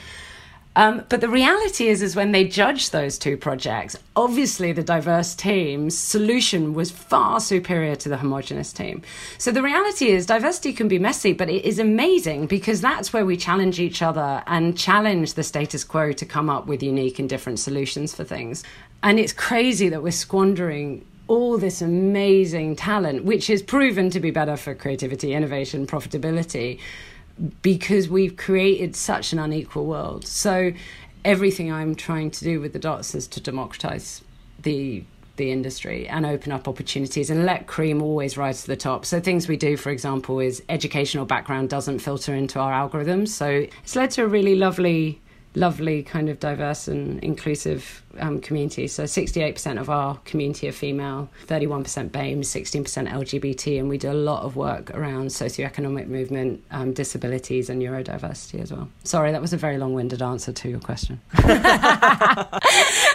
Um, 0.76 1.04
but 1.08 1.20
the 1.20 1.28
reality 1.28 1.86
is, 1.86 2.02
is 2.02 2.16
when 2.16 2.32
they 2.32 2.48
judged 2.48 2.90
those 2.90 3.16
two 3.16 3.36
projects, 3.36 3.96
obviously 4.16 4.72
the 4.72 4.82
diverse 4.82 5.34
team's 5.34 5.96
solution 5.96 6.74
was 6.74 6.90
far 6.90 7.38
superior 7.38 7.94
to 7.96 8.08
the 8.08 8.16
homogenous 8.16 8.72
team. 8.72 9.02
So 9.38 9.52
the 9.52 9.62
reality 9.62 10.08
is, 10.08 10.26
diversity 10.26 10.72
can 10.72 10.88
be 10.88 10.98
messy, 10.98 11.32
but 11.32 11.48
it 11.48 11.64
is 11.64 11.78
amazing 11.78 12.46
because 12.46 12.80
that's 12.80 13.12
where 13.12 13.24
we 13.24 13.36
challenge 13.36 13.78
each 13.78 14.02
other 14.02 14.42
and 14.48 14.76
challenge 14.76 15.34
the 15.34 15.44
status 15.44 15.84
quo 15.84 16.12
to 16.12 16.26
come 16.26 16.50
up 16.50 16.66
with 16.66 16.82
unique 16.82 17.20
and 17.20 17.28
different 17.28 17.60
solutions 17.60 18.12
for 18.12 18.24
things. 18.24 18.64
And 19.02 19.20
it's 19.20 19.32
crazy 19.32 19.88
that 19.90 20.02
we're 20.02 20.10
squandering 20.10 21.06
all 21.28 21.56
this 21.56 21.80
amazing 21.80 22.76
talent, 22.76 23.24
which 23.24 23.48
is 23.48 23.62
proven 23.62 24.10
to 24.10 24.20
be 24.20 24.30
better 24.30 24.56
for 24.56 24.74
creativity, 24.74 25.32
innovation, 25.32 25.86
profitability, 25.86 26.80
because 27.62 28.08
we've 28.08 28.36
created 28.36 28.94
such 28.94 29.32
an 29.32 29.38
unequal 29.38 29.86
world. 29.86 30.26
So 30.26 30.72
everything 31.24 31.72
I'm 31.72 31.94
trying 31.94 32.30
to 32.32 32.44
do 32.44 32.60
with 32.60 32.72
the 32.72 32.78
dots 32.78 33.14
is 33.14 33.26
to 33.28 33.40
democratize 33.40 34.22
the 34.62 35.04
the 35.36 35.50
industry 35.50 36.06
and 36.06 36.24
open 36.24 36.52
up 36.52 36.68
opportunities 36.68 37.28
and 37.28 37.44
let 37.44 37.66
cream 37.66 38.00
always 38.00 38.36
rise 38.36 38.62
to 38.62 38.68
the 38.68 38.76
top. 38.76 39.04
So 39.04 39.18
things 39.18 39.48
we 39.48 39.56
do, 39.56 39.76
for 39.76 39.90
example, 39.90 40.38
is 40.38 40.62
educational 40.68 41.24
background 41.24 41.70
doesn't 41.70 41.98
filter 41.98 42.34
into 42.34 42.60
our 42.60 42.72
algorithms. 42.72 43.28
So 43.28 43.66
it's 43.82 43.96
led 43.96 44.12
to 44.12 44.22
a 44.22 44.28
really 44.28 44.54
lovely 44.54 45.20
lovely 45.54 46.02
kind 46.02 46.28
of 46.28 46.40
diverse 46.40 46.88
and 46.88 47.22
inclusive 47.22 48.02
um, 48.18 48.40
community. 48.40 48.86
So 48.88 49.04
68% 49.04 49.80
of 49.80 49.88
our 49.90 50.16
community 50.24 50.68
are 50.68 50.72
female, 50.72 51.28
31% 51.46 52.10
BAME, 52.10 52.40
16% 52.40 53.10
LGBT, 53.10 53.78
and 53.78 53.88
we 53.88 53.98
do 53.98 54.10
a 54.10 54.12
lot 54.12 54.42
of 54.42 54.56
work 54.56 54.90
around 54.90 55.28
socioeconomic 55.28 56.08
movement, 56.08 56.64
um, 56.70 56.92
disabilities, 56.92 57.70
and 57.70 57.80
neurodiversity 57.80 58.60
as 58.60 58.72
well. 58.72 58.88
Sorry, 59.04 59.32
that 59.32 59.40
was 59.40 59.52
a 59.52 59.56
very 59.56 59.78
long-winded 59.78 60.22
answer 60.22 60.52
to 60.52 60.68
your 60.68 60.80
question. 60.80 61.20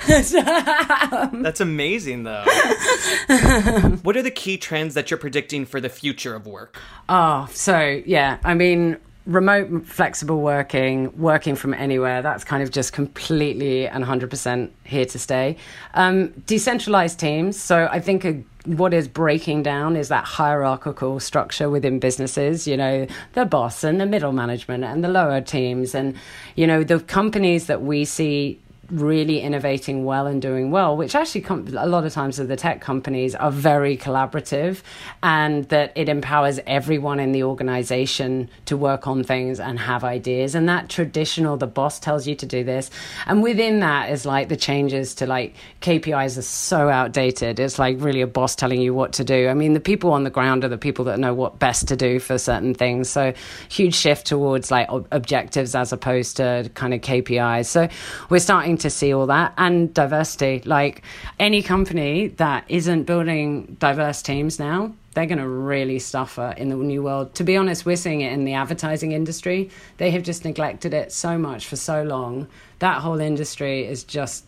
That's 0.07 1.61
amazing, 1.61 2.23
though. 2.23 2.43
what 4.03 4.15
are 4.17 4.21
the 4.21 4.31
key 4.33 4.57
trends 4.57 4.93
that 4.93 5.11
you're 5.11 5.17
predicting 5.17 5.65
for 5.65 5.81
the 5.81 5.89
future 5.89 6.35
of 6.35 6.47
work? 6.47 6.79
Oh, 7.07 7.47
so 7.51 8.01
yeah, 8.05 8.37
I 8.43 8.53
mean, 8.53 8.97
remote 9.29 9.85
flexible 9.85 10.41
working 10.41 11.15
working 11.15 11.55
from 11.55 11.71
anywhere 11.75 12.23
that's 12.23 12.43
kind 12.43 12.63
of 12.63 12.71
just 12.71 12.93
completely 12.93 13.87
and 13.87 14.03
100% 14.03 14.69
here 14.83 15.05
to 15.05 15.19
stay. 15.19 15.55
Um, 15.93 16.29
decentralized 16.47 17.19
teams 17.19 17.59
so 17.59 17.87
i 17.91 17.99
think 17.99 18.25
a, 18.25 18.43
what 18.65 18.93
is 18.93 19.07
breaking 19.07 19.61
down 19.63 19.95
is 19.95 20.07
that 20.07 20.25
hierarchical 20.25 21.19
structure 21.19 21.69
within 21.69 21.99
businesses 21.99 22.67
you 22.67 22.75
know 22.75 23.05
the 23.33 23.45
boss 23.45 23.83
and 23.83 24.01
the 24.01 24.05
middle 24.05 24.31
management 24.31 24.83
and 24.83 25.03
the 25.03 25.07
lower 25.07 25.41
teams 25.41 25.93
and 25.93 26.15
you 26.55 26.65
know 26.65 26.83
the 26.83 26.99
companies 26.99 27.67
that 27.67 27.83
we 27.83 28.05
see 28.05 28.59
really 28.91 29.39
innovating 29.39 30.05
well 30.05 30.27
and 30.27 30.41
doing 30.41 30.71
well, 30.71 30.95
which 30.97 31.15
actually 31.15 31.41
com- 31.41 31.67
a 31.77 31.85
lot 31.85 32.05
of 32.05 32.13
times 32.13 32.37
the 32.37 32.55
tech 32.55 32.81
companies 32.81 33.35
are 33.35 33.51
very 33.51 33.97
collaborative 33.97 34.81
and 35.21 35.65
that 35.69 35.91
it 35.95 36.09
empowers 36.09 36.59
everyone 36.65 37.19
in 37.19 37.31
the 37.31 37.43
organization 37.43 38.49
to 38.65 38.75
work 38.75 39.07
on 39.07 39.23
things 39.23 39.59
and 39.59 39.79
have 39.79 40.03
ideas. 40.03 40.55
And 40.55 40.67
that 40.69 40.89
traditional, 40.89 41.57
the 41.57 41.67
boss 41.67 41.99
tells 41.99 42.27
you 42.27 42.35
to 42.35 42.45
do 42.45 42.63
this. 42.63 42.89
And 43.27 43.43
within 43.43 43.79
that 43.81 44.09
is 44.09 44.25
like 44.25 44.49
the 44.49 44.57
changes 44.57 45.13
to 45.15 45.27
like 45.27 45.55
KPIs 45.81 46.37
are 46.37 46.41
so 46.41 46.89
outdated. 46.89 47.59
It's 47.59 47.79
like 47.79 47.97
really 47.99 48.21
a 48.21 48.27
boss 48.27 48.55
telling 48.55 48.81
you 48.81 48.93
what 48.93 49.13
to 49.13 49.23
do. 49.23 49.47
I 49.47 49.53
mean, 49.53 49.73
the 49.73 49.79
people 49.79 50.11
on 50.11 50.23
the 50.23 50.29
ground 50.29 50.63
are 50.63 50.69
the 50.69 50.77
people 50.77 51.05
that 51.05 51.19
know 51.19 51.33
what 51.33 51.59
best 51.59 51.87
to 51.89 51.95
do 51.95 52.19
for 52.19 52.37
certain 52.37 52.73
things. 52.73 53.09
So 53.09 53.33
huge 53.69 53.95
shift 53.95 54.25
towards 54.25 54.71
like 54.71 54.89
objectives 55.11 55.75
as 55.75 55.93
opposed 55.93 56.37
to 56.37 56.69
kind 56.73 56.93
of 56.93 57.01
KPIs. 57.01 57.67
So 57.67 57.87
we're 58.29 58.39
starting 58.39 58.77
to 58.81 58.89
see 58.89 59.13
all 59.13 59.27
that 59.27 59.53
and 59.57 59.93
diversity. 59.93 60.61
Like 60.65 61.03
any 61.39 61.61
company 61.61 62.27
that 62.37 62.65
isn't 62.67 63.03
building 63.03 63.77
diverse 63.79 64.21
teams 64.21 64.59
now, 64.59 64.93
they're 65.13 65.25
going 65.25 65.39
to 65.39 65.47
really 65.47 65.99
suffer 65.99 66.53
in 66.57 66.69
the 66.69 66.75
new 66.75 67.03
world. 67.03 67.33
To 67.35 67.43
be 67.43 67.57
honest, 67.57 67.85
we're 67.85 67.95
seeing 67.95 68.21
it 68.21 68.31
in 68.31 68.45
the 68.45 68.53
advertising 68.53 69.11
industry. 69.11 69.69
They 69.97 70.11
have 70.11 70.23
just 70.23 70.45
neglected 70.45 70.93
it 70.93 71.11
so 71.11 71.37
much 71.37 71.67
for 71.67 71.75
so 71.75 72.03
long. 72.03 72.47
That 72.79 73.01
whole 73.01 73.19
industry 73.19 73.85
is 73.85 74.03
just, 74.03 74.45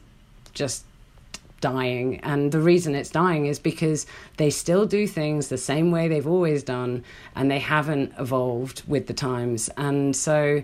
just 0.53 0.85
dying. 1.61 2.19
And 2.21 2.51
the 2.51 2.59
reason 2.59 2.95
it's 2.95 3.09
dying 3.09 3.45
is 3.45 3.59
because 3.59 4.05
they 4.37 4.49
still 4.49 4.85
do 4.85 5.07
things 5.07 5.47
the 5.47 5.57
same 5.57 5.91
way 5.91 6.07
they've 6.07 6.27
always 6.27 6.63
done 6.63 7.03
and 7.35 7.49
they 7.49 7.59
haven't 7.59 8.13
evolved 8.19 8.83
with 8.87 9.07
the 9.07 9.13
times. 9.13 9.69
And 9.77 10.15
so, 10.15 10.63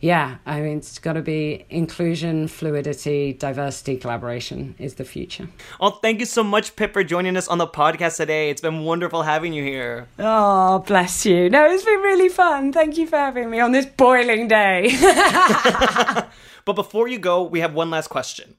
yeah, 0.00 0.36
I 0.44 0.60
mean, 0.60 0.78
it's 0.78 0.98
got 0.98 1.14
to 1.14 1.22
be 1.22 1.64
inclusion, 1.70 2.48
fluidity, 2.48 3.32
diversity, 3.32 3.96
collaboration 3.96 4.74
is 4.78 4.94
the 4.94 5.04
future. 5.04 5.48
Well, 5.80 5.92
thank 6.02 6.20
you 6.20 6.26
so 6.26 6.42
much, 6.42 6.76
Pip, 6.76 6.92
for 6.92 7.02
joining 7.02 7.36
us 7.36 7.48
on 7.48 7.58
the 7.58 7.66
podcast 7.66 8.16
today. 8.16 8.50
It's 8.50 8.60
been 8.60 8.84
wonderful 8.84 9.22
having 9.22 9.52
you 9.52 9.62
here. 9.62 10.08
Oh, 10.18 10.80
bless 10.80 11.24
you. 11.24 11.48
No, 11.48 11.66
it's 11.66 11.84
been 11.84 12.00
really 12.00 12.28
fun. 12.28 12.72
Thank 12.72 12.98
you 12.98 13.06
for 13.06 13.16
having 13.16 13.50
me 13.50 13.60
on 13.60 13.72
this 13.72 13.86
boiling 13.86 14.48
day. 14.48 14.96
but 16.64 16.74
before 16.74 17.08
you 17.08 17.18
go, 17.18 17.42
we 17.42 17.60
have 17.60 17.74
one 17.74 17.90
last 17.90 18.08
question. 18.08 18.56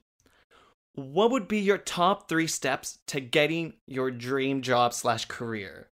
What 0.94 1.30
would 1.30 1.46
be 1.46 1.60
your 1.60 1.78
top 1.78 2.28
three 2.28 2.48
steps 2.48 2.98
to 3.06 3.20
getting 3.20 3.74
your 3.86 4.10
dream 4.10 4.62
job 4.62 4.92
slash 4.92 5.26
career? 5.26 5.88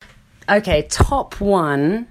Okay, 0.48 0.86
top 0.88 1.40
one 1.40 2.06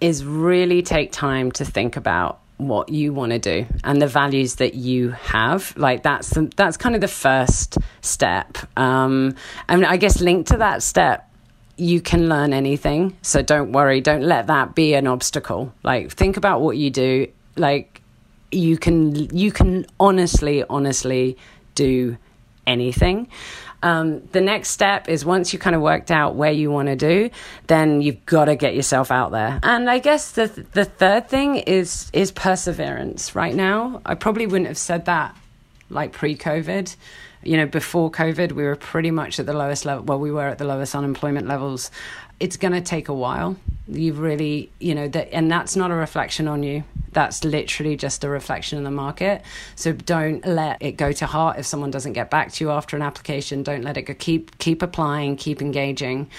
is 0.00 0.24
really 0.24 0.82
take 0.82 1.12
time 1.12 1.52
to 1.52 1.64
think 1.64 1.96
about 1.96 2.41
what 2.58 2.88
you 2.88 3.12
want 3.12 3.32
to 3.32 3.38
do 3.38 3.66
and 3.82 4.00
the 4.00 4.06
values 4.06 4.56
that 4.56 4.74
you 4.74 5.10
have 5.10 5.76
like 5.76 6.02
that's 6.02 6.30
the, 6.30 6.50
that's 6.56 6.76
kind 6.76 6.94
of 6.94 7.00
the 7.00 7.08
first 7.08 7.78
step. 8.00 8.58
Um 8.76 9.34
and 9.68 9.84
i 9.84 9.96
guess 9.96 10.20
linked 10.20 10.48
to 10.48 10.58
that 10.58 10.82
step 10.82 11.28
you 11.76 12.00
can 12.00 12.28
learn 12.28 12.52
anything 12.52 13.16
so 13.22 13.42
don't 13.42 13.72
worry 13.72 14.00
don't 14.00 14.22
let 14.22 14.46
that 14.46 14.74
be 14.74 14.94
an 14.94 15.06
obstacle. 15.06 15.72
Like 15.82 16.12
think 16.12 16.36
about 16.36 16.60
what 16.60 16.76
you 16.76 16.90
do 16.90 17.26
like 17.56 18.02
you 18.50 18.76
can 18.76 19.14
you 19.36 19.50
can 19.50 19.86
honestly 19.98 20.62
honestly 20.68 21.36
do 21.74 22.16
anything 22.66 23.28
um, 23.82 24.22
the 24.32 24.40
next 24.40 24.70
step 24.70 25.08
is 25.08 25.24
once 25.24 25.52
you 25.52 25.58
kind 25.58 25.74
of 25.74 25.82
worked 25.82 26.10
out 26.10 26.34
where 26.34 26.52
you 26.52 26.70
want 26.70 26.88
to 26.88 26.96
do, 26.96 27.30
then 27.66 28.00
you've 28.00 28.24
got 28.26 28.46
to 28.46 28.56
get 28.56 28.74
yourself 28.74 29.10
out 29.10 29.32
there. 29.32 29.58
And 29.62 29.90
I 29.90 29.98
guess 29.98 30.32
the 30.32 30.46
the 30.72 30.84
third 30.84 31.28
thing 31.28 31.56
is 31.56 32.10
is 32.12 32.30
perseverance. 32.30 33.34
Right 33.34 33.54
now, 33.54 34.00
I 34.06 34.14
probably 34.14 34.46
wouldn't 34.46 34.68
have 34.68 34.78
said 34.78 35.06
that 35.06 35.36
like 35.90 36.12
pre-COVID. 36.12 36.96
You 37.44 37.56
know, 37.56 37.66
before 37.66 38.10
COVID, 38.10 38.52
we 38.52 38.62
were 38.62 38.76
pretty 38.76 39.10
much 39.10 39.40
at 39.40 39.46
the 39.46 39.52
lowest 39.52 39.84
level. 39.84 40.04
Well, 40.04 40.20
we 40.20 40.30
were 40.30 40.46
at 40.46 40.58
the 40.58 40.64
lowest 40.64 40.94
unemployment 40.94 41.48
levels. 41.48 41.90
It's 42.42 42.56
going 42.56 42.72
to 42.72 42.80
take 42.80 43.08
a 43.08 43.14
while. 43.14 43.56
You've 43.88 44.18
really, 44.18 44.70
you 44.80 44.94
know, 44.94 45.08
that, 45.08 45.32
and 45.32 45.50
that's 45.50 45.76
not 45.76 45.90
a 45.90 45.94
reflection 45.94 46.48
on 46.48 46.62
you 46.62 46.84
that's 47.12 47.44
literally 47.44 47.96
just 47.96 48.24
a 48.24 48.28
reflection 48.28 48.78
of 48.78 48.84
the 48.84 48.90
market. 48.90 49.42
So 49.76 49.92
don't 49.92 50.44
let 50.46 50.82
it 50.82 50.92
go 50.92 51.12
to 51.12 51.26
heart 51.26 51.58
if 51.58 51.66
someone 51.66 51.90
doesn't 51.90 52.14
get 52.14 52.30
back 52.30 52.52
to 52.52 52.64
you 52.64 52.70
after 52.70 52.96
an 52.96 53.02
application. 53.02 53.62
Don't 53.62 53.82
let 53.82 53.96
it 53.96 54.02
go. 54.02 54.14
Keep 54.14 54.58
keep 54.58 54.82
applying, 54.82 55.36
keep 55.36 55.60
engaging, 55.60 56.30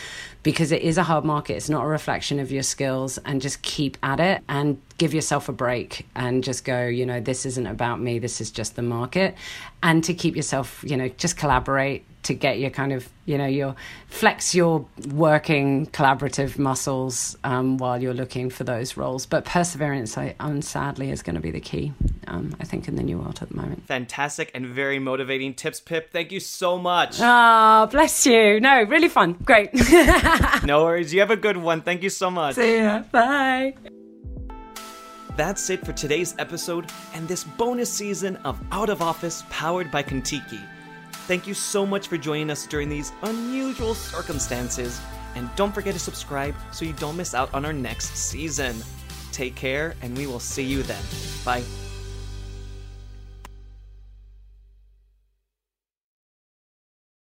because 0.42 0.72
it 0.72 0.82
is 0.82 0.98
a 0.98 1.04
hard 1.04 1.24
market. 1.24 1.56
It's 1.56 1.70
not 1.70 1.84
a 1.84 1.88
reflection 1.88 2.40
of 2.40 2.52
your 2.52 2.64
skills, 2.64 3.18
and 3.20 3.42
just 3.42 3.62
keep 3.62 3.98
at 4.04 4.20
it 4.20 4.44
and 4.50 4.82
give 4.98 5.14
yourself 5.14 5.48
a 5.48 5.54
break 5.54 6.08
and 6.16 6.44
just 6.44 6.66
go. 6.66 6.86
You 6.88 7.06
know, 7.06 7.20
this 7.20 7.46
isn't 7.46 7.68
about 7.68 8.02
me. 8.02 8.20
This 8.20 8.42
is 8.42 8.52
just 8.52 8.76
the 8.76 8.82
market, 8.82 9.36
and 9.82 10.04
to 10.04 10.14
keep 10.14 10.36
yourself, 10.36 10.84
you 10.86 10.98
know, 10.98 11.10
just 11.10 11.38
collaborate 11.38 12.06
to 12.24 12.34
get 12.34 12.60
your 12.60 12.70
kind 12.70 12.92
of 12.92 13.08
you 13.26 13.38
know 13.38 13.46
your 13.46 13.76
flex 14.08 14.54
your 14.56 14.86
working 15.12 15.86
collaborative 15.88 16.58
muscles 16.58 17.38
um, 17.44 17.78
while 17.78 18.02
you're 18.02 18.14
looking 18.14 18.50
for 18.50 18.64
those 18.64 18.98
roles. 18.98 19.26
But 19.26 19.46
perseverance 19.46 20.18
I, 20.18 20.36
um, 20.40 20.62
sadly 20.62 21.12
is 21.12 21.22
going 21.22 21.36
to 21.36 21.42
be 21.42 21.52
the 21.52 21.60
key 21.60 21.94
um, 22.28 22.56
i 22.60 22.64
think 22.64 22.88
in 22.88 22.96
the 22.96 23.04
new 23.04 23.18
world 23.18 23.40
at 23.42 23.50
the 23.50 23.56
moment. 23.56 23.86
Fantastic 23.88 24.52
and 24.54 24.66
very 24.66 25.00
motivating 25.00 25.54
tips 25.54 25.80
pip. 25.80 26.12
Thank 26.12 26.32
you 26.32 26.40
so 26.40 26.78
much. 26.78 27.18
Oh 27.20 27.88
bless 27.92 28.26
you. 28.26 28.60
No 28.60 28.84
really 28.84 29.10
fun. 29.10 29.34
Great. 29.44 29.70
No 30.64 30.84
worries. 30.84 31.14
You 31.14 31.20
have 31.20 31.32
a 31.32 31.36
good 31.36 31.58
one. 31.58 31.82
Thank 31.82 32.04
you 32.04 32.10
so 32.10 32.32
much. 32.32 32.56
See 32.56 32.78
ya. 32.78 33.04
Bye. 33.12 33.76
That's 35.36 35.70
it 35.70 35.84
for 35.84 35.94
today's 35.94 36.36
episode 36.38 36.86
and 37.16 37.28
this 37.28 37.44
bonus 37.44 37.92
season 37.92 38.36
of 38.38 38.60
Out 38.72 38.90
of 38.90 39.02
Office 39.02 39.44
powered 39.50 39.90
by 39.90 40.04
Contiki. 40.04 40.62
Thank 41.26 41.48
you 41.48 41.54
so 41.54 41.86
much 41.86 42.10
for 42.10 42.18
joining 42.18 42.50
us 42.50 42.68
during 42.68 42.90
these 42.90 43.14
unusual 43.24 43.94
circumstances, 43.94 45.00
and 45.36 45.50
don't 45.56 45.74
forget 45.74 45.94
to 45.94 46.00
subscribe 46.00 46.54
so 46.74 46.84
you 46.84 46.94
don't 46.94 47.16
miss 47.16 47.34
out 47.34 47.54
on 47.54 47.66
our 47.66 47.74
next 47.74 48.16
season. 48.18 48.76
Take 49.32 49.56
care, 49.56 49.96
and 50.02 50.18
we 50.18 50.28
will 50.28 50.42
see 50.42 50.64
you 50.64 50.84
then. 50.84 51.02
Bye. 51.46 51.64